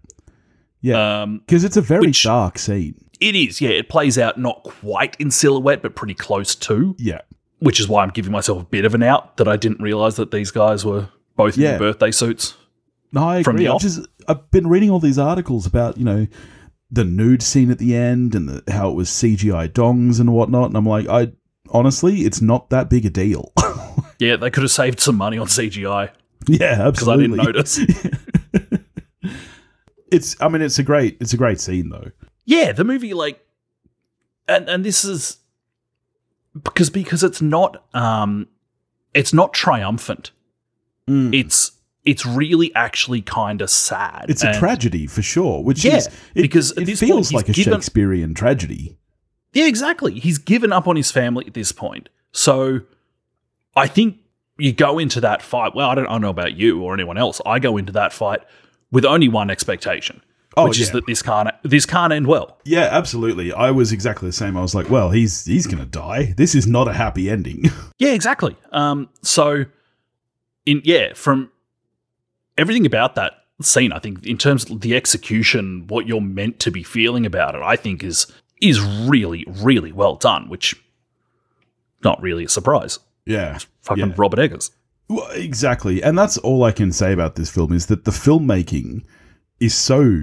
Yeah. 0.84 1.22
Um, 1.22 1.38
Because 1.46 1.64
it's 1.64 1.76
a 1.76 1.80
very 1.80 2.06
Which- 2.08 2.22
dark 2.24 2.58
scene. 2.58 2.94
it 3.20 3.34
is, 3.34 3.60
yeah. 3.60 3.70
It 3.70 3.88
plays 3.88 4.18
out 4.18 4.38
not 4.38 4.62
quite 4.64 5.16
in 5.18 5.30
silhouette, 5.30 5.80
but 5.82 5.94
pretty 5.96 6.12
close 6.14 6.54
to, 6.56 6.94
Yeah. 6.98 7.20
which 7.60 7.80
is 7.80 7.88
why 7.88 8.02
I'm 8.02 8.10
giving 8.10 8.32
myself 8.32 8.60
a 8.60 8.66
bit 8.66 8.84
of 8.84 8.94
an 8.94 9.02
out 9.02 9.38
that 9.38 9.48
I 9.48 9.56
didn't 9.56 9.80
realize 9.80 10.16
that 10.16 10.30
these 10.30 10.50
guys 10.50 10.84
were 10.84 11.08
both 11.36 11.56
in 11.56 11.62
Yeah. 11.62 11.70
their 11.70 11.78
birthday 11.78 12.10
suits. 12.10 12.54
No, 13.12 13.22
I 13.28 13.38
agree. 13.38 13.66
I've, 13.66 13.80
just, 13.80 14.00
I've 14.28 14.50
been 14.50 14.66
reading 14.66 14.90
all 14.90 14.98
these 15.00 15.18
articles 15.18 15.64
about, 15.66 15.96
you 15.96 16.04
know, 16.04 16.26
the 16.90 17.04
nude 17.04 17.42
scene 17.42 17.70
at 17.70 17.78
the 17.78 17.96
end 17.96 18.34
and 18.34 18.48
the, 18.48 18.72
how 18.72 18.90
it 18.90 18.94
was 18.94 19.08
CGI 19.08 19.68
dongs 19.68 20.20
and 20.20 20.32
whatnot. 20.34 20.66
And 20.68 20.76
I'm 20.76 20.84
like, 20.86 21.08
I 21.08 21.32
honestly, 21.70 22.20
it's 22.22 22.42
not 22.42 22.68
that 22.70 22.90
big 22.90 23.06
a 23.06 23.10
deal. 23.10 23.52
Yeah, 24.20 24.36
they 24.36 24.48
could 24.50 24.62
have 24.62 24.70
saved 24.70 25.00
some 25.00 25.16
money 25.16 25.38
on 25.38 25.48
CGI 25.48 26.08
yeah, 26.46 26.66
absolutely. 26.86 26.90
because 26.90 27.08
I 27.08 27.16
didn't 27.16 27.36
notice. 27.36 27.78
It's, 30.10 30.36
I 30.40 30.48
mean, 30.48 30.62
it's 30.62 30.78
a 30.78 30.82
great, 30.82 31.16
it's 31.20 31.32
a 31.32 31.36
great 31.36 31.60
scene 31.60 31.88
though. 31.90 32.10
yeah, 32.44 32.72
the 32.72 32.84
movie 32.84 33.14
like 33.14 33.40
and 34.46 34.68
and 34.68 34.84
this 34.84 35.04
is 35.04 35.38
because 36.62 36.90
because 36.90 37.24
it's 37.24 37.40
not 37.42 37.84
um 37.94 38.46
it's 39.14 39.32
not 39.32 39.52
triumphant. 39.52 40.30
It's 41.06 41.72
it's 42.04 42.24
really 42.26 42.74
actually 42.74 43.20
kind 43.22 43.60
of 43.62 43.68
sad. 43.70 44.26
It's 44.28 44.42
a 44.44 44.52
tragedy 44.58 45.06
for 45.06 45.22
sure, 45.22 45.62
which 45.62 45.84
Yeah, 45.84 45.96
is 45.96 46.06
it, 46.34 46.42
because 46.42 46.70
it 46.72 46.84
this 46.86 47.00
feels 47.00 47.32
like 47.32 47.48
a 47.48 47.52
given- 47.52 47.74
Shakespearean 47.74 48.34
tragedy. 48.34 48.98
Yeah, 49.52 49.66
exactly. 49.66 50.18
He's 50.18 50.38
given 50.38 50.72
up 50.72 50.88
on 50.88 50.96
his 50.96 51.10
family 51.10 51.46
at 51.46 51.54
this 51.54 51.72
point. 51.72 52.08
So 52.32 52.80
I 53.76 53.86
think 53.86 54.18
you 54.58 54.72
go 54.72 54.98
into 54.98 55.20
that 55.20 55.42
fight. 55.42 55.74
Well, 55.74 55.88
I 55.90 55.94
don't, 55.94 56.06
I 56.06 56.12
don't 56.12 56.22
know 56.22 56.30
about 56.30 56.54
you 56.56 56.82
or 56.82 56.92
anyone 56.94 57.16
else. 57.18 57.40
I 57.46 57.58
go 57.58 57.76
into 57.76 57.92
that 57.92 58.12
fight 58.12 58.40
with 58.94 59.04
only 59.04 59.28
one 59.28 59.50
expectation, 59.50 60.22
Oh, 60.56 60.68
which 60.68 60.80
is 60.80 60.92
that 60.92 61.04
this 61.06 61.20
can't 61.20 61.50
this 61.64 61.84
can't 61.84 62.12
end 62.12 62.26
well. 62.28 62.56
Yeah, 62.64 62.88
absolutely. 62.90 63.52
I 63.52 63.70
was 63.72 63.92
exactly 63.92 64.28
the 64.28 64.32
same. 64.32 64.56
I 64.56 64.62
was 64.62 64.74
like, 64.74 64.88
well, 64.88 65.10
he's 65.10 65.44
he's 65.44 65.66
gonna 65.66 65.84
die. 65.84 66.32
This 66.36 66.54
is 66.54 66.66
not 66.66 66.88
a 66.88 66.92
happy 66.94 67.28
ending. 67.28 67.64
Yeah, 67.98 68.12
exactly. 68.12 68.56
Um, 68.72 69.08
so, 69.22 69.64
in 70.66 70.80
yeah, 70.84 71.12
from 71.14 71.50
everything 72.58 72.86
about 72.86 73.14
that 73.14 73.32
scene, 73.62 73.92
I 73.92 73.98
think 73.98 74.26
in 74.26 74.36
terms 74.38 74.68
of 74.70 74.80
the 74.80 74.94
execution, 74.96 75.86
what 75.88 76.06
you're 76.06 76.20
meant 76.20 76.58
to 76.60 76.70
be 76.70 76.82
feeling 76.82 77.24
about 77.26 77.54
it, 77.54 77.62
I 77.62 77.76
think 77.76 78.02
is 78.04 78.26
is 78.60 78.80
really, 78.80 79.44
really 79.48 79.92
well 79.92 80.16
done. 80.16 80.48
Which 80.48 80.74
not 82.04 82.20
really 82.22 82.44
a 82.44 82.48
surprise. 82.48 82.98
yeah, 83.26 83.58
Fucking 83.82 84.08
Yeah. 84.08 84.14
Robert 84.16 84.38
Eggers. 84.38 84.70
Well, 85.08 85.28
exactly. 85.32 86.02
And 86.02 86.16
that's 86.18 86.38
all 86.38 86.64
I 86.64 86.72
can 86.72 86.92
say 86.92 87.12
about 87.12 87.34
this 87.34 87.50
film 87.50 87.72
is 87.72 87.86
that 87.86 88.04
the 88.04 88.10
filmmaking 88.10 89.04
is 89.60 89.74
so 89.74 90.22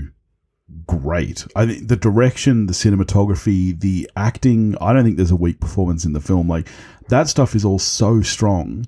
great. 0.85 1.45
I 1.55 1.65
think 1.65 1.87
the 1.87 1.95
direction, 1.95 2.65
the 2.65 2.73
cinematography, 2.73 3.79
the 3.79 4.09
acting, 4.15 4.75
I 4.81 4.93
don't 4.93 5.03
think 5.03 5.17
there's 5.17 5.31
a 5.31 5.35
weak 5.35 5.59
performance 5.59 6.05
in 6.05 6.13
the 6.13 6.19
film. 6.19 6.47
Like 6.47 6.67
that 7.09 7.27
stuff 7.27 7.55
is 7.55 7.65
all 7.65 7.79
so 7.79 8.21
strong. 8.21 8.85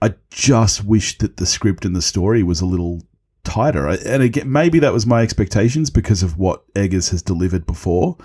I 0.00 0.14
just 0.30 0.84
wish 0.84 1.18
that 1.18 1.36
the 1.36 1.46
script 1.46 1.84
and 1.84 1.94
the 1.94 2.02
story 2.02 2.42
was 2.42 2.60
a 2.60 2.66
little 2.66 3.02
tighter. 3.42 3.88
And 3.88 4.22
again, 4.22 4.50
maybe 4.50 4.78
that 4.80 4.92
was 4.92 5.06
my 5.06 5.22
expectations 5.22 5.90
because 5.90 6.22
of 6.22 6.38
what 6.38 6.64
Eggers 6.74 7.10
has 7.10 7.22
delivered 7.22 7.66
before. 7.66 8.16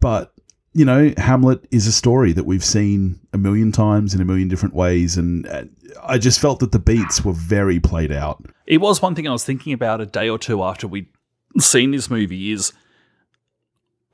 But 0.00 0.32
you 0.72 0.84
know, 0.84 1.12
Hamlet 1.16 1.66
is 1.70 1.86
a 1.86 1.92
story 1.92 2.32
that 2.32 2.44
we've 2.44 2.64
seen 2.64 3.18
a 3.32 3.38
million 3.38 3.72
times 3.72 4.14
in 4.14 4.20
a 4.20 4.24
million 4.24 4.48
different 4.48 4.74
ways, 4.74 5.16
and 5.16 5.46
uh, 5.48 5.64
I 6.02 6.18
just 6.18 6.40
felt 6.40 6.60
that 6.60 6.72
the 6.72 6.78
beats 6.78 7.24
were 7.24 7.32
very 7.32 7.80
played 7.80 8.12
out. 8.12 8.44
It 8.66 8.78
was 8.80 9.02
one 9.02 9.14
thing 9.14 9.26
I 9.26 9.32
was 9.32 9.44
thinking 9.44 9.72
about 9.72 10.00
a 10.00 10.06
day 10.06 10.28
or 10.28 10.38
two 10.38 10.62
after 10.62 10.86
we'd 10.86 11.08
seen 11.58 11.90
this 11.90 12.08
movie 12.08 12.52
is 12.52 12.72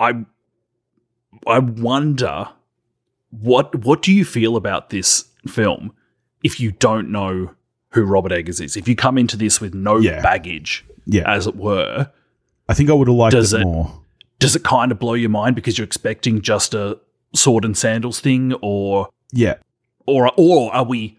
I 0.00 0.24
I 1.46 1.58
wonder 1.58 2.48
what 3.30 3.84
what 3.84 4.00
do 4.02 4.12
you 4.12 4.24
feel 4.24 4.56
about 4.56 4.88
this 4.90 5.26
film 5.46 5.92
if 6.42 6.58
you 6.60 6.72
don't 6.72 7.10
know 7.10 7.50
who 7.90 8.04
Robert 8.04 8.32
Eggers 8.32 8.60
is? 8.60 8.76
If 8.76 8.88
you 8.88 8.96
come 8.96 9.18
into 9.18 9.36
this 9.36 9.60
with 9.60 9.74
no 9.74 9.98
Yeah. 9.98 10.22
baggage, 10.22 10.84
Yeah, 11.06 11.30
as 11.30 11.46
it 11.46 11.56
were, 11.56 12.10
I 12.68 12.74
think 12.74 12.88
I 12.88 12.94
would 12.94 13.08
have 13.08 13.16
liked 13.16 13.32
Does 13.32 13.52
it, 13.52 13.60
it- 13.60 13.64
more. 13.64 14.00
Does 14.38 14.56
it 14.56 14.64
kind 14.64 14.92
of 14.92 14.98
blow 14.98 15.14
your 15.14 15.30
mind 15.30 15.56
because 15.56 15.78
you're 15.78 15.86
expecting 15.86 16.40
just 16.40 16.74
a 16.74 16.98
sword 17.34 17.64
and 17.64 17.76
sandals 17.76 18.20
thing 18.20 18.54
or 18.62 19.08
Yeah, 19.32 19.54
or 20.06 20.30
or 20.36 20.74
are 20.74 20.84
we 20.84 21.18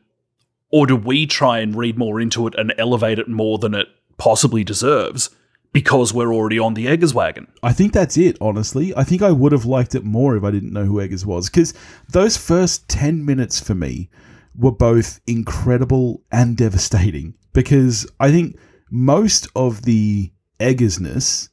or 0.69 0.85
do 0.85 0.95
we 0.95 1.25
try 1.25 1.59
and 1.59 1.75
read 1.75 1.97
more 1.97 2.19
into 2.19 2.47
it 2.47 2.55
and 2.57 2.73
elevate 2.77 3.19
it 3.19 3.27
more 3.27 3.57
than 3.57 3.73
it 3.73 3.87
possibly 4.17 4.63
deserves 4.63 5.29
because 5.73 6.13
we're 6.13 6.33
already 6.33 6.59
on 6.59 6.73
the 6.73 6.87
Eggers 6.87 7.13
wagon? 7.13 7.47
I 7.63 7.73
think 7.73 7.93
that's 7.93 8.17
it. 8.17 8.37
Honestly, 8.41 8.95
I 8.95 9.03
think 9.03 9.21
I 9.21 9.31
would 9.31 9.51
have 9.51 9.65
liked 9.65 9.95
it 9.95 10.03
more 10.03 10.35
if 10.35 10.43
I 10.43 10.51
didn't 10.51 10.73
know 10.73 10.85
who 10.85 10.99
Eggers 10.99 11.25
was, 11.25 11.49
because 11.49 11.73
those 12.09 12.37
first 12.37 12.87
ten 12.89 13.25
minutes 13.25 13.59
for 13.59 13.75
me 13.75 14.09
were 14.55 14.71
both 14.71 15.19
incredible 15.27 16.23
and 16.31 16.57
devastating. 16.57 17.35
Because 17.53 18.07
I 18.19 18.31
think 18.31 18.57
most 18.89 19.47
of 19.55 19.83
the 19.83 20.31
Eggersness 20.59 21.49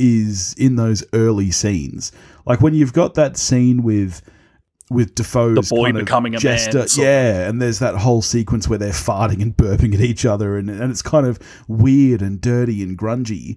is 0.00 0.54
in 0.58 0.76
those 0.76 1.04
early 1.12 1.50
scenes, 1.50 2.12
like 2.46 2.60
when 2.60 2.74
you've 2.74 2.92
got 2.92 3.14
that 3.14 3.36
scene 3.36 3.82
with 3.82 4.22
with 4.90 5.14
Dafoe's 5.14 5.68
The 5.68 5.74
boy 5.74 5.84
kind 5.84 5.98
of 5.98 6.04
becoming 6.04 6.34
a 6.34 6.38
jester, 6.38 6.78
man, 6.78 6.88
yeah, 6.96 7.48
and 7.48 7.62
there's 7.62 7.78
that 7.78 7.94
whole 7.94 8.22
sequence 8.22 8.68
where 8.68 8.78
they're 8.78 8.90
farting 8.90 9.40
and 9.40 9.56
burping 9.56 9.94
at 9.94 10.00
each 10.00 10.26
other, 10.26 10.58
and, 10.58 10.68
and 10.68 10.90
it's 10.90 11.02
kind 11.02 11.26
of 11.26 11.38
weird 11.68 12.22
and 12.22 12.40
dirty 12.40 12.82
and 12.82 12.98
grungy. 12.98 13.56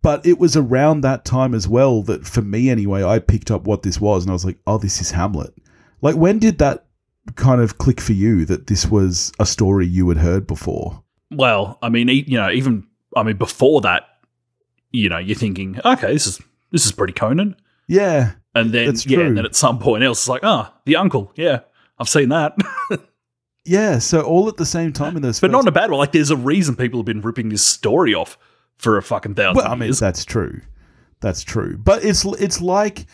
But 0.00 0.24
it 0.24 0.38
was 0.38 0.56
around 0.56 1.02
that 1.02 1.24
time 1.24 1.52
as 1.52 1.68
well 1.68 2.02
that, 2.04 2.26
for 2.26 2.40
me 2.40 2.70
anyway, 2.70 3.04
I 3.04 3.18
picked 3.18 3.50
up 3.50 3.66
what 3.66 3.82
this 3.82 4.00
was, 4.00 4.24
and 4.24 4.30
I 4.30 4.32
was 4.32 4.44
like, 4.44 4.58
"Oh, 4.66 4.78
this 4.78 5.00
is 5.00 5.10
Hamlet." 5.10 5.52
Like, 6.00 6.16
when 6.16 6.38
did 6.38 6.58
that 6.58 6.86
kind 7.34 7.60
of 7.60 7.78
click 7.78 8.00
for 8.00 8.12
you 8.12 8.44
that 8.46 8.68
this 8.68 8.86
was 8.86 9.32
a 9.38 9.46
story 9.46 9.86
you 9.86 10.08
had 10.08 10.18
heard 10.18 10.46
before? 10.46 11.02
Well, 11.30 11.78
I 11.82 11.88
mean, 11.88 12.08
you 12.08 12.38
know, 12.38 12.50
even 12.50 12.86
I 13.14 13.24
mean 13.24 13.36
before 13.36 13.80
that, 13.82 14.04
you 14.92 15.08
know, 15.08 15.18
you're 15.18 15.36
thinking, 15.36 15.80
okay, 15.84 16.12
this 16.12 16.26
is 16.26 16.40
this 16.70 16.84
is 16.86 16.92
pretty 16.92 17.12
Conan, 17.12 17.56
Yeah, 17.88 18.32
and 18.54 18.72
then 18.72 18.94
yeah, 19.06 19.20
and 19.20 19.36
then 19.38 19.44
at 19.44 19.54
some 19.54 19.78
point 19.78 20.02
else, 20.04 20.20
it's 20.20 20.28
like, 20.28 20.42
ah, 20.44 20.74
the 20.84 20.96
uncle, 20.96 21.32
yeah, 21.36 21.60
I've 21.98 22.08
seen 22.08 22.28
that, 22.30 22.56
yeah. 23.64 23.98
So 23.98 24.22
all 24.22 24.48
at 24.48 24.56
the 24.56 24.66
same 24.66 24.92
time 24.92 25.16
in 25.16 25.22
those, 25.22 25.40
but 25.40 25.50
not 25.50 25.62
in 25.62 25.68
a 25.68 25.72
bad 25.72 25.90
way. 25.90 25.96
Like, 25.98 26.12
there's 26.12 26.30
a 26.30 26.36
reason 26.36 26.76
people 26.76 27.00
have 27.00 27.06
been 27.06 27.20
ripping 27.20 27.48
this 27.48 27.64
story 27.64 28.14
off 28.14 28.38
for 28.76 28.96
a 28.98 29.02
fucking 29.02 29.34
thousand 29.34 29.56
Well, 29.56 29.66
I 29.72 29.74
mean, 29.74 29.88
years. 29.88 29.98
that's 30.00 30.24
true. 30.24 30.60
That's 31.20 31.42
true. 31.42 31.78
But 31.78 32.04
it's 32.04 32.24
it's 32.24 32.60
like, 32.60 33.06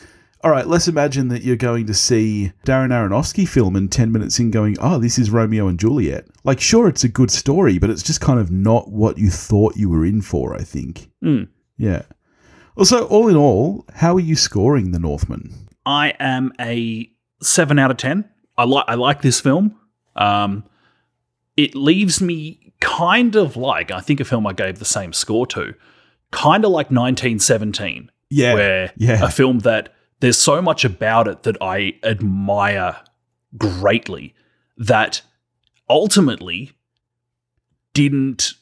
all 0.43 0.51
right, 0.51 0.67
let's 0.67 0.89
imagine 0.89 1.29
that 1.29 1.43
you're 1.43 1.55
going 1.57 1.87
to 1.87 1.95
see 1.95 2.53
Darren 2.67 2.89
Aronofsky 2.89 3.47
film 3.47 3.77
and 3.77 3.91
10 3.93 4.11
minutes 4.11 4.41
in 4.41 4.51
going, 4.51 4.77
oh, 4.81 4.99
this 4.99 5.19
is 5.19 5.31
Romeo 5.31 5.69
and 5.69 5.79
Juliet. 5.79 6.27
Like, 6.43 6.61
sure, 6.61 6.89
it's 6.89 7.05
a 7.05 7.09
good 7.09 7.31
story, 7.31 7.79
but 7.79 7.91
it's 7.91 8.03
just 8.03 8.21
kind 8.21 8.41
of 8.41 8.51
not 8.51 8.91
what 8.91 9.19
you 9.19 9.31
thought 9.31 9.77
you 9.77 9.89
were 9.89 10.05
in 10.05 10.21
for, 10.21 10.53
I 10.57 10.63
think. 10.63 11.09
Mm. 11.25 11.47
Yeah. 11.83 12.03
Also, 12.77 13.07
all 13.09 13.27
in 13.29 13.37
all, 13.37 13.85
how 13.95 14.15
are 14.15 14.21
you 14.21 14.37
scoring 14.37 14.93
The 14.93 14.99
Northman? 15.01 15.69
I 15.85 16.15
am 16.21 16.53
a 16.61 17.11
seven 17.43 17.79
out 17.79 17.91
of 17.91 17.97
ten. 17.97 18.25
I 18.57 18.65
like 18.65 18.85
I 18.87 18.95
like 18.95 19.23
this 19.23 19.41
film. 19.41 19.77
Um, 20.15 20.65
it 21.57 21.75
leaves 21.75 22.23
me 22.23 22.73
kind 22.81 23.35
of 23.35 23.57
like 23.57 23.91
I 23.91 23.99
think 24.01 24.21
a 24.21 24.25
film 24.25 24.47
I 24.47 24.53
gave 24.53 24.79
the 24.79 24.85
same 24.85 25.13
score 25.13 25.47
to, 25.49 25.75
kind 26.31 26.65
of 26.65 26.71
like 26.71 26.87
1917, 26.87 28.11
Yeah. 28.31 28.55
where 28.55 28.93
yeah. 28.97 29.25
a 29.25 29.29
film 29.29 29.59
that 29.61 29.93
there's 30.21 30.39
so 30.39 30.63
much 30.63 30.85
about 30.85 31.27
it 31.27 31.43
that 31.43 31.57
I 31.61 31.95
admire 32.05 32.97
greatly, 33.59 34.35
that 34.77 35.23
ultimately 35.91 36.71
didn't 37.93 38.55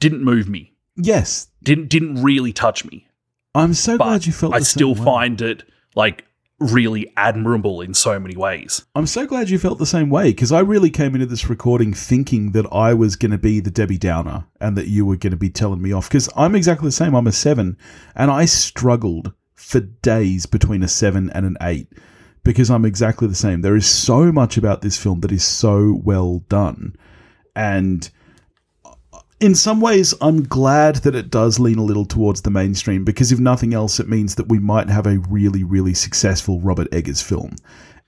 didn't 0.00 0.22
move 0.22 0.48
me. 0.48 0.72
Yes, 0.96 1.48
Didn't 1.64 1.88
didn't 1.88 2.22
really 2.22 2.52
touch 2.52 2.84
me. 2.84 3.08
I'm 3.54 3.74
so 3.74 3.98
But 3.98 4.04
glad 4.04 4.26
you 4.26 4.32
felt. 4.32 4.54
I 4.54 4.58
the 4.60 4.64
still 4.64 4.94
same 4.94 5.04
way. 5.04 5.10
find 5.12 5.40
it 5.42 5.62
like 5.96 6.24
really 6.60 7.12
admirable 7.16 7.80
in 7.80 7.94
so 7.94 8.18
many 8.18 8.36
ways. 8.36 8.84
I'm 8.94 9.06
so 9.06 9.26
glad 9.26 9.50
you 9.50 9.58
felt 9.58 9.78
the 9.78 9.86
same 9.86 10.08
way 10.08 10.30
because 10.30 10.52
I 10.52 10.60
really 10.60 10.90
came 10.90 11.14
into 11.14 11.26
this 11.26 11.48
recording 11.50 11.92
thinking 11.92 12.52
that 12.52 12.66
I 12.72 12.94
was 12.94 13.16
going 13.16 13.32
to 13.32 13.38
be 13.38 13.60
the 13.60 13.70
Debbie 13.70 13.98
Downer 13.98 14.44
and 14.60 14.76
that 14.76 14.86
you 14.86 15.04
were 15.04 15.16
going 15.16 15.32
to 15.32 15.36
be 15.36 15.50
telling 15.50 15.82
me 15.82 15.92
off 15.92 16.08
because 16.08 16.28
I'm 16.36 16.54
exactly 16.54 16.86
the 16.88 16.92
same. 16.92 17.14
I'm 17.14 17.26
a 17.26 17.32
seven 17.32 17.76
and 18.14 18.30
I 18.30 18.44
struggled 18.44 19.32
for 19.54 19.80
days 19.80 20.46
between 20.46 20.82
a 20.82 20.88
seven 20.88 21.28
and 21.30 21.44
an 21.44 21.56
eight 21.60 21.88
because 22.44 22.70
I'm 22.70 22.84
exactly 22.84 23.26
the 23.28 23.34
same. 23.34 23.62
There 23.62 23.76
is 23.76 23.86
so 23.86 24.30
much 24.30 24.56
about 24.56 24.80
this 24.82 24.96
film 24.96 25.20
that 25.20 25.32
is 25.32 25.44
so 25.44 26.00
well 26.04 26.44
done. 26.48 26.94
And 27.56 28.08
in 29.40 29.54
some 29.54 29.80
ways, 29.80 30.14
I'm 30.20 30.42
glad 30.44 30.96
that 30.96 31.14
it 31.14 31.30
does 31.30 31.58
lean 31.58 31.78
a 31.78 31.82
little 31.82 32.04
towards 32.04 32.42
the 32.42 32.50
mainstream 32.50 33.04
because 33.04 33.32
if 33.32 33.38
nothing 33.38 33.74
else, 33.74 34.00
it 34.00 34.08
means 34.08 34.36
that 34.36 34.48
we 34.48 34.58
might 34.58 34.88
have 34.88 35.06
a 35.06 35.18
really, 35.28 35.64
really 35.64 35.94
successful 35.94 36.60
Robert 36.60 36.88
Eggers 36.92 37.22
film. 37.22 37.56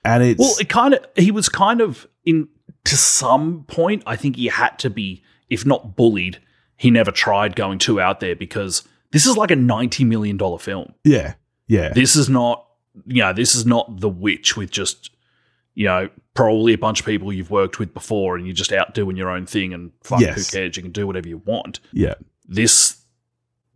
And 0.03 0.23
it's 0.23 0.39
Well, 0.39 0.55
it 0.59 0.69
kind 0.69 0.93
of 0.93 1.05
he 1.15 1.31
was 1.31 1.49
kind 1.49 1.81
of 1.81 2.07
in 2.25 2.47
to 2.85 2.95
some 2.95 3.65
point. 3.67 4.03
I 4.05 4.15
think 4.15 4.37
he 4.37 4.47
had 4.47 4.79
to 4.79 4.89
be, 4.89 5.23
if 5.49 5.65
not 5.65 5.95
bullied, 5.95 6.39
he 6.77 6.91
never 6.91 7.11
tried 7.11 7.55
going 7.55 7.79
too 7.79 7.99
out 7.99 8.19
there 8.19 8.35
because 8.35 8.87
this 9.11 9.25
is 9.25 9.35
like 9.35 9.51
a 9.51 9.55
ninety 9.55 10.03
million 10.03 10.37
dollar 10.37 10.59
film. 10.59 10.93
yeah, 11.03 11.33
yeah, 11.67 11.89
This 11.89 12.15
is 12.15 12.29
not, 12.29 12.65
you 13.05 13.21
know, 13.21 13.33
this 13.33 13.55
is 13.55 13.65
not 13.65 13.99
The 13.99 14.09
Witch 14.09 14.55
with 14.55 14.71
just, 14.71 15.09
you 15.77 15.85
know, 15.85 16.09
probably 16.33 16.73
a 16.73 16.77
bunch 16.77 16.99
of 17.01 17.05
people 17.05 17.31
you've 17.31 17.51
worked 17.51 17.77
with 17.77 17.93
before 17.93 18.35
and 18.35 18.47
you're 18.47 18.53
just 18.55 18.73
out 18.73 18.95
doing 18.95 19.15
your 19.15 19.29
own 19.29 19.45
thing 19.45 19.73
and 19.75 19.91
fuck 20.03 20.19
Yes. 20.19 20.35
who 20.51 20.57
cares, 20.57 20.75
you 20.75 20.81
can 20.81 20.91
do 20.91 21.05
whatever 21.05 21.27
you 21.27 21.37
want. 21.45 21.79
yeah, 21.93 22.15
This, 22.47 22.97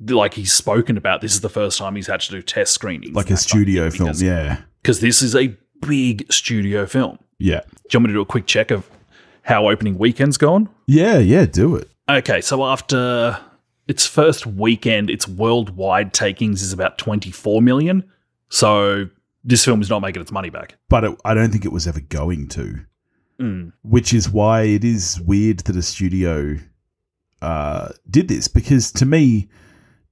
like 0.10 0.34
he's 0.34 0.52
spoken 0.52 0.98
about, 0.98 1.22
this 1.22 1.34
is 1.34 1.42
the 1.42 1.50
first 1.50 1.78
time 1.78 1.96
he's 1.96 2.08
had 2.08 2.20
to 2.22 2.32
do 2.32 2.42
test 2.42 2.72
screenings, 2.74 3.16
like 3.16 3.30
a 3.30 3.38
studio 3.38 3.92
film. 3.92 4.08
because, 4.08 4.22
Yeah, 4.24 4.62
because 4.82 5.00
this 5.00 5.22
is 5.22 5.36
a 5.36 5.56
big 5.86 6.32
studio 6.32 6.88
film. 6.88 7.20
yeah, 7.38 7.62
Do 7.62 7.70
you 7.92 8.00
want 8.00 8.04
me 8.06 8.08
to 8.08 8.14
do 8.14 8.22
a 8.22 8.26
quick 8.26 8.48
check 8.48 8.72
of 8.72 8.90
how 9.44 9.70
opening 9.70 9.98
weekend's 10.00 10.38
gone? 10.38 10.70
yeah, 10.88 11.20
yeah. 11.20 11.46
Do 11.46 11.76
it. 11.76 11.88
Okay, 12.10 12.42
so 12.42 12.66
after 12.66 13.38
its 13.88 14.08
first 14.08 14.46
weekend, 14.48 15.10
its 15.12 15.28
worldwide 15.28 16.14
takings 16.14 16.62
is 16.64 16.74
about 16.74 16.98
24 16.98 17.62
million. 17.62 18.04
So 18.50 19.08
this 19.44 19.66
film 19.66 19.82
is 19.82 19.90
not 19.90 20.02
making 20.02 20.22
its 20.22 20.32
money 20.32 20.50
back. 20.50 20.78
But 20.90 21.04
it, 21.04 21.22
I 21.26 21.34
don't 21.34 21.52
think 21.52 21.66
it 21.66 21.72
was 21.72 21.88
ever 21.88 22.00
going 22.00 22.48
to. 22.50 22.86
Mm. 23.42 23.74
which 23.82 24.14
is 24.14 24.30
why 24.30 24.64
it 24.64 24.84
is 24.84 25.20
weird 25.20 25.62
that 25.62 25.76
a 25.76 25.82
studio 25.82 26.58
uh, 27.42 27.90
did 28.08 28.28
this. 28.28 28.48
Because 28.48 28.92
to 28.92 29.06
me, 29.06 29.50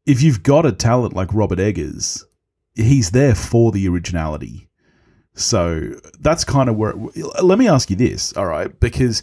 if 0.08 0.24
you've 0.24 0.42
got 0.42 0.66
a 0.66 0.72
talent 0.72 1.16
like 1.16 1.32
Robert 1.32 1.60
Eggers, 1.60 2.26
he's 2.74 3.12
there 3.12 3.36
for 3.36 3.72
the 3.72 3.88
originality. 3.88 4.68
So 5.36 5.92
that's 6.20 6.44
kind 6.44 6.70
of 6.70 6.76
where. 6.76 6.94
It, 7.14 7.44
let 7.44 7.60
me 7.60 7.68
ask 7.68 7.92
you 7.92 7.96
this, 7.96 8.36
all 8.36 8.48
right? 8.48 8.78
Because 8.80 9.22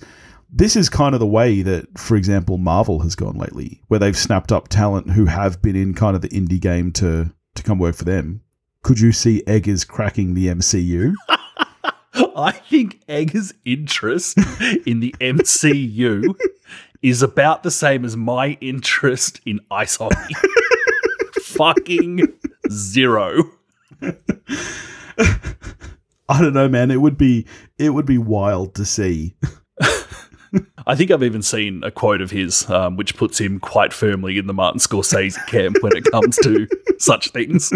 this 0.53 0.77
is 0.77 0.89
kind 0.89 1.15
of 1.15 1.21
the 1.21 1.27
way 1.27 1.63
that, 1.63 1.99
for 1.99 2.17
example, 2.17 2.59
Marvel 2.59 3.01
has 3.01 3.17
gone 3.17 3.37
lately, 3.37 3.83
where 3.89 3.99
they've 3.99 4.17
snapped 4.17 4.53
up 4.53 4.69
talent 4.69 5.11
who 5.11 5.25
have 5.25 5.61
been 5.61 5.75
in 5.75 5.95
kind 5.95 6.15
of 6.15 6.23
the 6.23 6.29
indie 6.29 6.61
game 6.61 6.93
to 6.93 7.33
to 7.57 7.63
come 7.65 7.79
work 7.81 7.97
for 7.97 8.05
them. 8.05 8.43
Could 8.87 9.01
you 9.01 9.11
see 9.11 9.43
Eggers 9.49 9.82
cracking 9.84 10.34
the 10.34 10.47
MCU? 10.47 11.12
I 12.37 12.53
think 12.53 13.01
Eggers' 13.09 13.53
interest 13.64 14.39
in 14.87 15.01
the 15.01 15.12
MCU 15.20 16.32
is 17.03 17.20
about 17.20 17.64
the 17.64 17.72
same 17.72 18.05
as 18.05 18.16
my 18.16 18.57
interest 18.61 19.41
in 19.45 19.59
ice 19.72 19.97
hockey. 19.97 20.37
Fucking 21.43 22.32
zero. 22.70 23.51
I 26.28 26.41
don't 26.41 26.55
know, 26.55 26.68
man. 26.68 26.93
It 26.93 27.01
would 27.01 27.18
be 27.18 27.45
it 27.78 27.91
would 27.91 28.07
be 28.07 28.18
wild 28.18 28.76
to 28.76 28.84
see. 28.84 29.34
I 30.87 30.95
think 30.95 31.11
I've 31.11 31.24
even 31.24 31.43
seen 31.43 31.82
a 31.82 31.91
quote 31.91 32.20
of 32.20 32.30
his, 32.30 32.70
um, 32.70 32.97
which 32.97 33.16
puts 33.16 33.41
him 33.41 33.59
quite 33.59 33.93
firmly 33.93 34.39
in 34.39 34.47
the 34.47 34.55
Martin 34.55 34.78
Scorsese 34.78 35.45
camp 35.49 35.78
when 35.80 35.97
it 35.97 36.05
comes 36.05 36.37
to 36.45 36.68
such 36.99 37.30
things. 37.30 37.72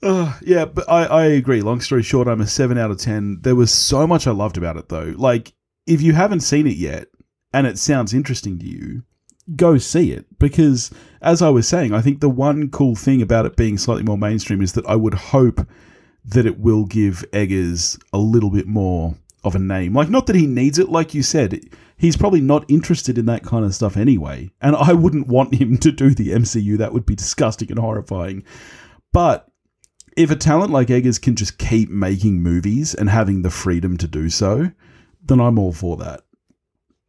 Uh, 0.00 0.38
yeah, 0.42 0.64
but 0.64 0.88
I, 0.88 1.04
I 1.06 1.24
agree. 1.24 1.60
Long 1.60 1.80
story 1.80 2.02
short, 2.02 2.28
I'm 2.28 2.40
a 2.40 2.46
seven 2.46 2.78
out 2.78 2.90
of 2.90 2.98
ten. 2.98 3.38
There 3.40 3.56
was 3.56 3.72
so 3.72 4.06
much 4.06 4.26
I 4.26 4.30
loved 4.30 4.56
about 4.56 4.76
it, 4.76 4.88
though. 4.88 5.14
Like, 5.16 5.54
if 5.86 6.00
you 6.00 6.12
haven't 6.12 6.40
seen 6.40 6.66
it 6.66 6.76
yet 6.76 7.08
and 7.52 7.66
it 7.66 7.78
sounds 7.78 8.14
interesting 8.14 8.58
to 8.60 8.66
you, 8.66 9.02
go 9.56 9.76
see 9.78 10.12
it 10.12 10.26
because, 10.38 10.92
as 11.20 11.42
I 11.42 11.48
was 11.48 11.66
saying, 11.66 11.92
I 11.92 12.00
think 12.00 12.20
the 12.20 12.28
one 12.28 12.70
cool 12.70 12.94
thing 12.94 13.22
about 13.22 13.46
it 13.46 13.56
being 13.56 13.76
slightly 13.76 14.04
more 14.04 14.18
mainstream 14.18 14.62
is 14.62 14.74
that 14.74 14.86
I 14.86 14.94
would 14.94 15.14
hope 15.14 15.66
that 16.24 16.46
it 16.46 16.60
will 16.60 16.84
give 16.84 17.24
Eggers 17.32 17.98
a 18.12 18.18
little 18.18 18.50
bit 18.50 18.68
more 18.68 19.16
of 19.48 19.54
a 19.54 19.58
name. 19.58 19.94
Like, 19.94 20.08
not 20.08 20.26
that 20.26 20.36
he 20.36 20.46
needs 20.46 20.78
it, 20.78 20.88
like 20.88 21.14
you 21.14 21.22
said. 21.22 21.60
He's 21.96 22.16
probably 22.16 22.40
not 22.40 22.64
interested 22.70 23.18
in 23.18 23.26
that 23.26 23.42
kind 23.42 23.64
of 23.64 23.74
stuff 23.74 23.96
anyway. 23.96 24.50
And 24.60 24.76
I 24.76 24.92
wouldn't 24.92 25.26
want 25.26 25.54
him 25.54 25.78
to 25.78 25.90
do 25.90 26.14
the 26.14 26.30
MCU. 26.30 26.78
That 26.78 26.92
would 26.92 27.06
be 27.06 27.16
disgusting 27.16 27.70
and 27.70 27.78
horrifying. 27.78 28.44
But 29.12 29.48
if 30.16 30.30
a 30.30 30.36
talent 30.36 30.72
like 30.72 30.90
Eggers 30.90 31.18
can 31.18 31.36
just 31.36 31.58
keep 31.58 31.90
making 31.90 32.42
movies 32.42 32.94
and 32.94 33.10
having 33.10 33.42
the 33.42 33.50
freedom 33.50 33.96
to 33.98 34.06
do 34.06 34.30
so, 34.30 34.70
then 35.24 35.40
I'm 35.40 35.58
all 35.58 35.72
for 35.72 35.96
that. 35.98 36.22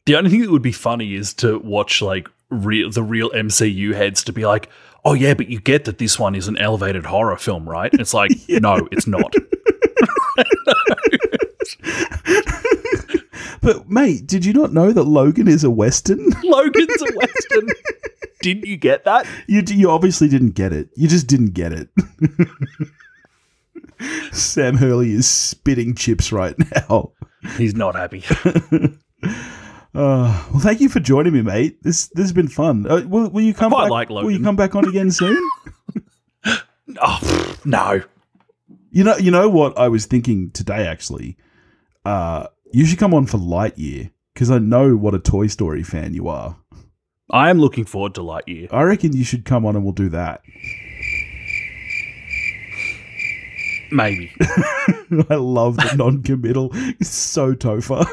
The 0.05 0.15
only 0.15 0.29
thing 0.29 0.41
that 0.41 0.51
would 0.51 0.61
be 0.61 0.71
funny 0.71 1.15
is 1.15 1.33
to 1.35 1.59
watch 1.59 2.01
like 2.01 2.27
real 2.49 2.89
the 2.89 3.03
real 3.03 3.29
MCU 3.31 3.93
heads 3.93 4.23
to 4.23 4.33
be 4.33 4.45
like, 4.45 4.69
"Oh 5.05 5.13
yeah, 5.13 5.33
but 5.33 5.49
you 5.49 5.59
get 5.59 5.85
that 5.85 5.97
this 5.97 6.17
one 6.17 6.35
is 6.35 6.47
an 6.47 6.57
elevated 6.57 7.05
horror 7.05 7.37
film, 7.37 7.67
right?" 7.69 7.93
It's 7.93 8.13
like, 8.13 8.31
no, 8.49 8.87
it's 8.91 9.07
not. 9.07 9.33
But 13.61 13.89
mate, 13.89 14.25
did 14.25 14.45
you 14.45 14.53
not 14.53 14.73
know 14.73 14.91
that 14.91 15.03
Logan 15.03 15.47
is 15.47 15.63
a 15.63 15.69
western? 15.69 16.29
Logan's 16.43 17.01
a 17.01 17.13
western. 17.15 17.67
Didn't 18.41 18.65
you 18.65 18.77
get 18.77 19.03
that? 19.03 19.27
You 19.47 19.63
you 19.67 19.91
obviously 19.91 20.29
didn't 20.29 20.51
get 20.51 20.71
it. 20.71 20.89
You 20.95 21.09
just 21.09 21.27
didn't 21.27 21.53
get 21.53 21.73
it. 21.73 21.89
Sam 24.31 24.77
Hurley 24.77 25.11
is 25.11 25.27
spitting 25.27 25.93
chips 25.93 26.31
right 26.31 26.55
now. 26.73 27.11
He's 27.57 27.75
not 27.75 27.95
happy. 27.95 28.23
Uh, 29.93 30.45
well, 30.51 30.59
thank 30.59 30.79
you 30.79 30.87
for 30.87 30.99
joining 30.99 31.33
me, 31.33 31.41
mate. 31.41 31.83
This 31.83 32.07
this 32.09 32.23
has 32.25 32.31
been 32.31 32.47
fun. 32.47 32.85
Uh, 32.89 33.01
will, 33.07 33.29
will 33.29 33.41
you 33.41 33.53
come 33.53 33.71
quite 33.71 33.85
back? 33.85 33.91
like 33.91 34.09
Logan. 34.09 34.25
Will 34.27 34.37
you 34.37 34.43
come 34.43 34.55
back 34.55 34.75
on 34.75 34.87
again 34.87 35.11
soon? 35.11 35.37
Oh 37.01 37.57
no. 37.65 38.01
You 38.91 39.03
know, 39.03 39.17
you 39.17 39.31
know 39.31 39.49
what 39.49 39.77
I 39.77 39.87
was 39.89 40.05
thinking 40.05 40.51
today. 40.51 40.87
Actually, 40.87 41.37
uh, 42.05 42.47
you 42.71 42.85
should 42.85 42.99
come 42.99 43.13
on 43.13 43.25
for 43.25 43.37
Lightyear 43.37 44.11
because 44.33 44.49
I 44.51 44.59
know 44.59 44.95
what 44.95 45.13
a 45.13 45.19
Toy 45.19 45.47
Story 45.47 45.83
fan 45.83 46.13
you 46.13 46.27
are. 46.27 46.57
I 47.31 47.49
am 47.49 47.59
looking 47.59 47.85
forward 47.85 48.15
to 48.15 48.21
Lightyear. 48.21 48.69
I 48.73 48.81
reckon 48.83 49.15
you 49.15 49.23
should 49.23 49.45
come 49.45 49.65
on 49.65 49.75
and 49.75 49.83
we'll 49.83 49.93
do 49.93 50.09
that. 50.09 50.41
Maybe. 53.91 54.31
I 55.29 55.35
love 55.35 55.77
the 55.77 55.93
non-committal. 55.95 56.69
It's 56.73 57.09
so 57.09 57.53
Topher. 57.53 58.05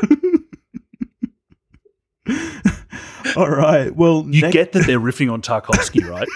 All 3.37 3.51
right. 3.51 3.95
Well, 3.95 4.25
You 4.29 4.43
next- 4.43 4.53
get 4.55 4.73
that 4.73 4.87
they're 4.87 4.99
riffing 5.01 5.31
on 5.33 5.43
Tarkovsky, 5.43 6.03
right? 6.09 6.27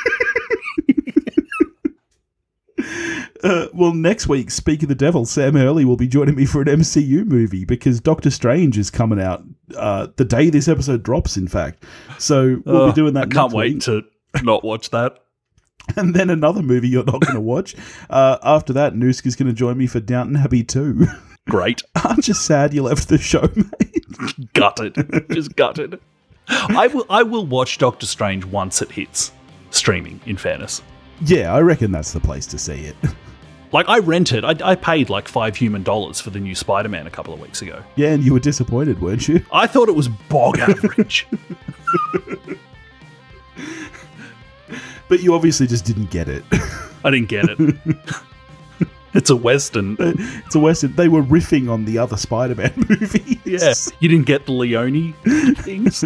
uh, 3.42 3.68
well 3.72 3.94
next 3.94 4.28
week, 4.28 4.50
speak 4.50 4.82
of 4.82 4.88
the 4.88 4.94
devil, 4.94 5.24
Sam 5.24 5.54
Hurley 5.54 5.84
will 5.84 5.96
be 5.96 6.08
joining 6.08 6.34
me 6.36 6.46
for 6.46 6.60
an 6.62 6.68
MCU 6.68 7.26
movie 7.26 7.64
because 7.64 8.00
Doctor 8.00 8.30
Strange 8.30 8.78
is 8.78 8.90
coming 8.90 9.20
out 9.20 9.42
uh, 9.76 10.08
the 10.16 10.24
day 10.24 10.50
this 10.50 10.68
episode 10.68 11.02
drops. 11.02 11.36
In 11.36 11.48
fact, 11.48 11.84
so 12.18 12.62
we'll 12.64 12.82
Ugh, 12.84 12.94
be 12.94 13.00
doing 13.00 13.14
that. 13.14 13.26
I 13.26 13.30
can't 13.30 13.52
wait 13.52 13.74
week. 13.74 13.82
to 13.84 14.02
not 14.42 14.64
watch 14.64 14.90
that. 14.90 15.18
and 15.96 16.14
then 16.14 16.30
another 16.30 16.62
movie 16.62 16.88
you're 16.88 17.04
not 17.04 17.20
going 17.20 17.34
to 17.34 17.40
watch. 17.40 17.74
Uh, 18.08 18.38
after 18.42 18.72
that, 18.74 18.94
Noosk 18.94 19.26
is 19.26 19.34
going 19.36 19.48
to 19.48 19.54
join 19.54 19.76
me 19.78 19.86
for 19.86 19.98
Downton 20.00 20.36
Abbey 20.36 20.62
2. 20.62 21.06
Great. 21.48 21.82
Aren't 22.04 22.28
you 22.28 22.34
sad 22.34 22.74
you 22.74 22.82
left 22.82 23.08
the 23.08 23.18
show, 23.18 23.42
mate? 23.56 24.52
gutted. 24.52 24.94
Just 25.30 25.56
gutted. 25.56 25.98
I 26.48 26.88
will 26.88 27.06
I 27.08 27.22
will 27.22 27.46
watch 27.46 27.78
Doctor 27.78 28.06
Strange 28.06 28.44
once 28.44 28.82
it 28.82 28.90
hits 28.90 29.32
streaming, 29.70 30.20
in 30.26 30.36
fairness. 30.36 30.82
Yeah, 31.24 31.52
I 31.54 31.60
reckon 31.60 31.92
that's 31.92 32.12
the 32.12 32.20
place 32.20 32.46
to 32.48 32.58
see 32.58 32.84
it. 32.86 32.96
Like 33.72 33.88
I 33.88 33.98
rented, 33.98 34.44
I, 34.44 34.56
I 34.64 34.74
paid 34.74 35.10
like 35.10 35.28
five 35.28 35.54
human 35.56 35.82
dollars 35.82 36.20
for 36.20 36.30
the 36.30 36.40
new 36.40 36.54
Spider-Man 36.54 37.06
a 37.06 37.10
couple 37.10 37.32
of 37.32 37.40
weeks 37.40 37.62
ago. 37.62 37.82
Yeah, 37.94 38.08
and 38.08 38.22
you 38.24 38.32
were 38.32 38.40
disappointed, 38.40 39.00
weren't 39.00 39.28
you? 39.28 39.44
I 39.52 39.66
thought 39.68 39.88
it 39.88 39.94
was 39.94 40.08
bog 40.08 40.58
average. 40.60 41.26
But 45.08 45.22
you 45.22 45.34
obviously 45.34 45.66
just 45.66 45.84
didn't 45.84 46.10
get 46.10 46.28
it. 46.28 46.44
I 47.04 47.10
didn't 47.10 47.28
get 47.28 47.46
it. 47.48 47.76
It's 49.12 49.28
a 49.28 49.34
western. 49.34 49.96
It's 49.98 50.54
a 50.54 50.60
western. 50.60 50.94
They 50.94 51.08
were 51.08 51.24
riffing 51.24 51.68
on 51.68 51.84
the 51.84 51.98
other 51.98 52.16
Spider-Man 52.16 52.72
movies. 52.88 53.38
Yeah, 53.44 53.74
you 53.98 54.08
didn't 54.08 54.26
get 54.26 54.46
the 54.46 54.52
Leone 54.52 55.14
things. 55.56 56.04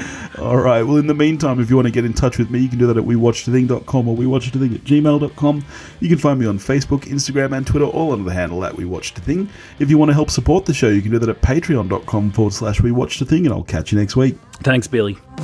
All 0.38 0.56
right. 0.56 0.82
Well, 0.82 0.96
in 0.96 1.06
the 1.06 1.14
meantime, 1.14 1.60
if 1.60 1.70
you 1.70 1.76
want 1.76 1.86
to 1.86 1.92
get 1.92 2.04
in 2.04 2.12
touch 2.12 2.38
with 2.38 2.50
me, 2.50 2.60
you 2.60 2.68
can 2.68 2.78
do 2.78 2.86
that 2.86 2.96
at 2.96 3.04
wewatchedathing.com 3.04 4.08
or 4.08 4.16
wewatchedathing 4.16 4.74
at 4.74 4.84
gmail.com. 4.84 5.64
You 6.00 6.08
can 6.08 6.18
find 6.18 6.40
me 6.40 6.46
on 6.46 6.58
Facebook, 6.58 7.02
Instagram, 7.02 7.56
and 7.56 7.66
Twitter, 7.66 7.86
all 7.86 8.12
under 8.12 8.24
the 8.24 8.34
handle 8.34 8.64
at 8.64 8.74
wewatchedathing. 8.74 9.48
If 9.78 9.90
you 9.90 9.98
want 9.98 10.10
to 10.10 10.14
help 10.14 10.30
support 10.30 10.66
the 10.66 10.74
show, 10.74 10.88
you 10.88 11.02
can 11.02 11.10
do 11.10 11.18
that 11.18 11.28
at 11.28 11.40
patreon.com 11.42 12.30
forward 12.32 12.54
slash 12.54 12.80
wewatchedathing, 12.80 13.44
and 13.44 13.50
I'll 13.50 13.62
catch 13.64 13.92
you 13.92 13.98
next 13.98 14.16
week. 14.16 14.36
Thanks, 14.62 14.86
Billy. 14.86 15.18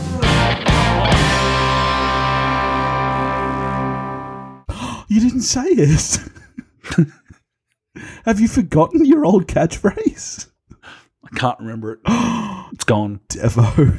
You 5.09 5.21
didn't 5.21 5.43
say 5.43 5.63
it. 5.69 6.19
Have 8.25 8.41
you 8.41 8.49
forgotten 8.49 9.05
your 9.05 9.25
old 9.25 9.47
catchphrase? 9.47 10.49
I 11.25 11.29
can't 11.37 11.59
remember 11.61 11.93
it. 11.93 12.01
It's 12.73 12.85
gone. 12.85 13.21
Devo. 13.29 13.97